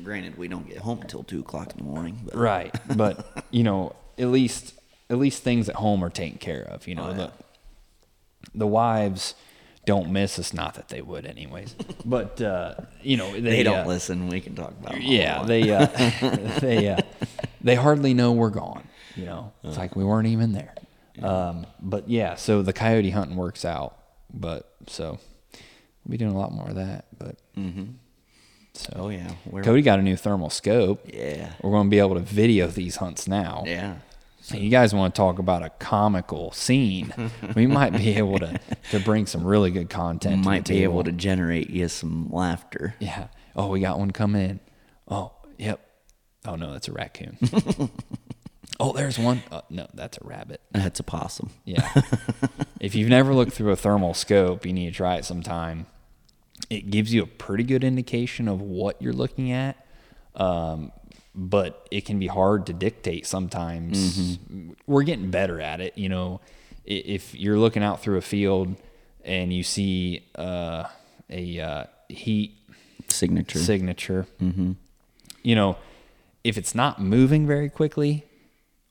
Granted, 0.05 0.37
we 0.37 0.47
don't 0.47 0.69
get 0.69 0.79
home 0.79 1.01
until 1.01 1.23
two 1.23 1.41
o'clock 1.41 1.71
in 1.73 1.79
the 1.79 1.85
morning. 1.85 2.21
But 2.25 2.35
right, 2.37 2.75
but 2.97 3.45
you 3.51 3.63
know 3.65 3.97
at 4.19 4.29
least 4.29 4.75
at 5.09 5.19
least 5.19 5.43
things 5.43 5.69
at 5.69 5.77
home 5.77 6.05
are 6.05 6.11
taken 6.11 6.39
care 6.39 6.63
of. 6.63 6.87
You 6.87 6.95
know 6.95 7.07
Oh, 7.07 7.11
yeah. 7.11 7.15
the 7.17 7.33
the 8.55 8.67
wives 8.67 9.35
don't 9.87 10.13
miss 10.13 10.39
us. 10.39 10.53
Not 10.53 10.75
that 10.75 10.89
they 10.89 11.03
would, 11.03 11.25
anyways. 11.27 11.75
But 12.05 12.41
uh, 12.41 12.75
you 13.03 13.17
know 13.17 13.33
they, 13.33 13.41
they 13.41 13.63
don't 13.63 13.87
uh, 13.87 13.89
listen. 13.89 14.29
We 14.29 14.41
can 14.41 14.55
talk 14.55 14.71
about. 14.81 15.01
Yeah, 15.03 15.43
they 15.47 15.73
uh, 15.73 15.87
they 16.61 16.89
uh, 16.95 16.99
they 17.61 17.75
hardly 17.75 18.15
know 18.15 18.33
we're 18.33 18.51
gone. 18.51 18.85
You 19.17 19.27
know, 19.27 19.53
it's 19.65 19.77
like 19.77 19.97
we 19.97 20.05
weren't 20.05 20.29
even 20.29 20.53
there. 20.53 20.75
Um, 21.23 21.67
but 21.81 22.09
yeah, 22.09 22.37
so 22.37 22.63
the 22.63 22.73
coyote 22.73 23.11
hunting 23.11 23.37
works 23.37 23.65
out. 23.65 23.97
But 24.33 24.73
so 24.87 25.19
we'll 26.05 26.11
be 26.13 26.17
doing 26.17 26.33
a 26.33 26.39
lot 26.39 26.53
more 26.53 26.69
of 26.69 26.77
that. 26.77 27.07
But 27.19 27.37
so 28.75 28.93
Oh 28.97 29.09
yeah. 29.09 29.33
We're, 29.47 29.63
Cody 29.63 29.83
got 29.83 29.99
a 29.99 30.03
new 30.03 30.17
thermal 30.17 30.51
scope. 30.51 31.05
Yeah. 31.13 31.53
We're 31.63 31.73
going 31.73 31.87
to 31.87 31.91
be 31.91 31.99
able 31.99 32.15
to 32.15 32.21
video 32.21 32.67
these 32.69 32.97
hunts 32.97 33.27
now. 33.29 33.65
Yeah. 33.67 33.97
You 34.53 34.71
guys 34.71 34.95
want 34.95 35.15
to 35.15 35.19
talk 35.19 35.39
about 35.39 35.63
a 35.63 35.69
comical 35.79 36.51
scene? 36.53 37.13
we 37.55 37.67
might 37.67 37.93
be 37.93 38.17
able 38.17 38.39
to 38.39 38.59
to 38.91 38.99
bring 39.01 39.27
some 39.27 39.45
really 39.45 39.71
good 39.71 39.91
content. 39.91 40.45
Might 40.45 40.67
be 40.67 40.83
able 40.83 41.05
to 41.05 41.13
generate 41.13 41.71
you 41.71 41.89
some 41.89 42.31
laughter. 42.33 42.95
Yeah. 43.01 43.29
Oh, 43.55 43.69
we 43.69 43.81
got 43.81 43.99
one 43.99 44.11
coming 44.13 44.43
in. 44.51 44.61
Oh, 45.09 45.33
yep. 45.59 45.81
Oh 46.47 46.57
no, 46.57 46.73
that's 46.73 46.89
a 46.89 46.93
raccoon. 46.93 47.37
oh, 48.81 48.93
there's 48.93 49.19
one. 49.19 49.43
Uh, 49.51 49.61
no, 49.71 49.87
that's 49.95 50.19
a 50.19 50.25
rabbit. 50.25 50.61
That's 50.73 51.01
a 51.01 51.03
possum. 51.03 51.51
Yeah. 51.65 51.89
if 52.81 52.95
you've 52.95 53.09
never 53.09 53.35
looked 53.35 53.53
through 53.53 53.71
a 53.73 53.77
thermal 53.77 54.15
scope, 54.15 54.67
you 54.67 54.73
need 54.73 54.87
to 54.87 54.97
try 54.97 55.17
it 55.17 55.25
sometime. 55.25 55.87
It 56.69 56.91
gives 56.91 57.13
you 57.13 57.23
a 57.23 57.27
pretty 57.27 57.65
good 57.65 57.85
indication 57.85 58.49
of 58.49 58.61
what 58.61 59.01
you're 59.01 59.13
looking 59.13 59.51
at, 59.53 59.85
um, 60.37 60.93
but 61.35 61.87
it 61.91 62.05
can 62.05 62.19
be 62.19 62.27
hard 62.27 62.67
to 62.67 62.73
dictate 62.73 63.27
sometimes. 63.27 64.39
We're 64.87 65.03
getting 65.03 65.31
better 65.31 65.61
at 65.61 65.81
it. 65.81 65.97
You 65.97 66.09
know, 66.09 66.41
if 66.85 67.35
you're 67.35 67.59
looking 67.59 67.83
out 67.83 68.03
through 68.03 68.19
a 68.19 68.23
field 68.23 68.77
and 69.25 69.53
you 69.53 69.63
see 69.63 70.27
uh, 70.37 70.85
a 71.29 71.61
uh, 71.61 71.85
heat 72.09 72.57
Signature. 73.09 73.59
signature. 73.59 74.27
You 75.43 75.55
know, 75.55 75.77
if 76.45 76.57
it's 76.57 76.75
not 76.75 77.01
moving 77.01 77.47
very 77.47 77.69
quickly 77.69 78.25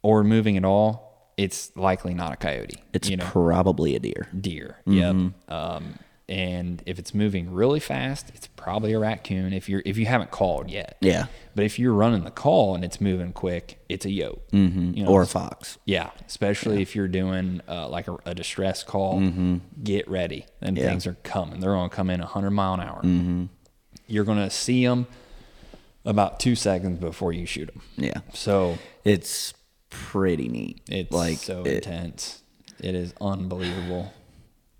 or 0.02 0.24
moving 0.24 0.58
at 0.58 0.66
all, 0.66 1.32
it's 1.38 1.76
likely 1.76 2.14
not 2.14 2.34
a 2.34 2.36
coyote. 2.36 2.82
it's 2.94 3.10
you 3.10 3.18
know, 3.18 3.26
probably 3.26 3.96
a 3.96 4.00
deer. 4.00 4.28
deer. 4.40 4.78
Yep. 4.86 5.16
Um, 5.48 6.00
and 6.28 6.84
if 6.86 7.00
it's 7.00 7.14
moving 7.16 7.52
really 7.52 7.80
fast, 7.80 8.30
it's 8.36 8.46
probably 8.48 8.94
a 8.94 9.00
raccoon. 9.00 9.52
If 9.52 9.68
you're 9.68 9.82
if 9.84 9.98
you 9.98 10.06
haven't 10.06 10.30
called 10.32 10.70
yet, 10.70 10.96
Yeah. 11.02 11.26
But 11.56 11.64
if 11.66 11.80
you're 11.80 11.94
running 11.94 12.24
the 12.24 12.30
call 12.32 12.76
and 12.76 12.84
it's 12.86 13.02
moving 13.02 13.34
quick, 13.34 13.80
it's 13.90 14.06
a 14.06 14.12
yoke. 14.12 14.48
Mm-hmm. 14.52 14.94
You 14.94 15.04
know, 15.06 15.10
or 15.10 15.24
a 15.24 15.26
fox. 15.28 15.80
yeah, 15.86 16.12
especially 16.28 16.82
if 16.84 16.96
you're 16.96 17.08
doing 17.08 17.62
uh, 17.68 17.88
like 17.90 18.08
a, 18.08 18.16
a 18.28 18.36
distress 18.36 18.84
call, 18.84 19.20
get 19.84 20.08
ready. 20.08 20.46
And 20.62 20.78
Yeah. 20.78 20.90
things 20.90 21.08
are 21.08 21.16
coming. 21.24 21.62
They're 21.62 21.72
going 21.74 21.90
to 21.90 21.96
come 21.96 22.10
in 22.12 22.20
100 22.20 22.52
mile 22.52 22.76
an 22.76 22.80
hour. 22.82 23.02
Mm-hmm. 23.02 23.46
You're 24.08 24.24
going 24.26 24.38
to 24.38 24.50
see 24.52 24.86
them 24.86 25.08
about 26.06 26.40
two 26.40 26.56
seconds 26.56 27.00
before 27.00 27.34
you 27.34 27.46
shoot 27.48 27.68
them. 27.74 27.82
Yeah. 27.98 28.22
So 28.34 28.78
It's 29.04 29.54
pretty 29.90 30.48
neat. 30.50 30.82
it's 30.90 31.12
like 31.12 31.38
so 31.38 31.64
it- 31.64 31.86
intense. 31.86 32.44
It 32.80 32.96
is 32.96 33.14
unbelievable. 33.20 34.14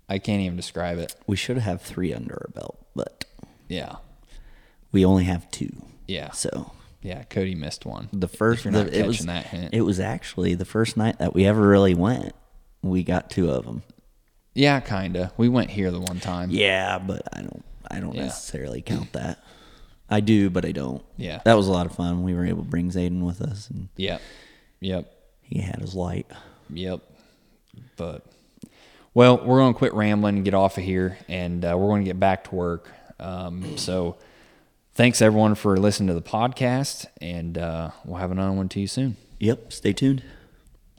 I 0.08 0.18
can't 0.18 0.40
even 0.40 0.56
describe 0.56 0.98
it. 0.98 1.14
we 1.26 1.36
should 1.36 1.58
have 1.58 1.82
three 1.82 2.12
under 2.14 2.34
our 2.34 2.50
belt, 2.54 2.84
but 2.96 3.24
Yeah. 3.68 3.96
we 4.90 5.04
only 5.04 5.24
have 5.24 5.50
two. 5.50 5.70
Yeah. 6.08 6.30
So 6.32 6.72
Yeah. 7.02 7.22
Cody 7.24 7.54
missed 7.54 7.84
one. 7.86 8.08
the 8.12 8.26
first 8.28 8.64
you're 8.64 8.72
not 8.72 8.86
the, 8.86 8.98
it 8.98 9.06
was 9.06 9.16
catching 9.18 9.26
that 9.28 9.46
hint. 9.46 9.74
it 9.74 9.82
was 9.82 10.00
actually 10.00 10.54
the 10.54 10.64
first 10.64 10.96
night 10.96 11.18
that 11.18 11.34
we 11.34 11.44
ever 11.46 11.60
really 11.66 11.94
went. 11.94 12.32
We 12.82 13.02
got 13.04 13.30
two 13.30 13.50
of 13.50 13.66
them. 13.66 13.82
Yeah, 14.54 14.80
kind 14.80 15.16
of. 15.16 15.32
We 15.36 15.48
went 15.48 15.70
here 15.70 15.90
the 15.92 16.00
one 16.00 16.18
time. 16.18 16.50
Yeah, 16.50 16.98
but 16.98 17.22
I 17.32 17.42
don't 17.42 17.64
I 17.90 18.00
don't 18.00 18.14
Yeah. 18.14 18.22
necessarily 18.24 18.82
count 18.82 19.12
that. 19.12 19.38
I 20.08 20.20
do, 20.20 20.48
but 20.50 20.64
I 20.64 20.72
don't. 20.72 21.02
Yeah. 21.16 21.40
That 21.44 21.54
was 21.54 21.68
a 21.68 21.72
lot 21.72 21.86
of 21.86 21.92
fun. 21.94 22.22
We 22.24 22.34
were 22.34 22.44
able 22.46 22.64
to 22.64 22.68
bring 22.68 22.90
Zayden 22.90 23.20
with 23.22 23.40
us 23.42 23.68
and 23.70 23.88
Yep. 23.96 24.20
Yep. 24.80 25.12
he 25.42 25.60
had 25.60 25.80
his 25.80 25.94
light. 25.94 26.26
Yep. 26.70 27.00
But 27.96 28.24
well, 29.14 29.38
we're 29.38 29.58
going 29.58 29.74
to 29.74 29.78
quit 29.78 29.94
rambling 29.94 30.36
and 30.36 30.44
get 30.44 30.54
off 30.54 30.78
of 30.78 30.84
here, 30.84 31.18
and 31.28 31.64
uh, 31.64 31.76
we're 31.76 31.88
going 31.88 32.04
to 32.04 32.08
get 32.08 32.20
back 32.20 32.44
to 32.44 32.54
work. 32.54 32.88
Um, 33.18 33.76
so 33.76 34.16
thanks 34.94 35.20
everyone 35.20 35.54
for 35.54 35.76
listening 35.76 36.08
to 36.08 36.14
the 36.14 36.22
podcast, 36.22 37.06
and 37.20 37.58
uh, 37.58 37.90
we'll 38.04 38.18
have 38.18 38.30
another 38.30 38.52
one 38.52 38.68
to 38.70 38.80
you 38.80 38.86
soon. 38.86 39.16
Yep, 39.38 39.72
stay 39.72 39.92
tuned. 39.92 40.22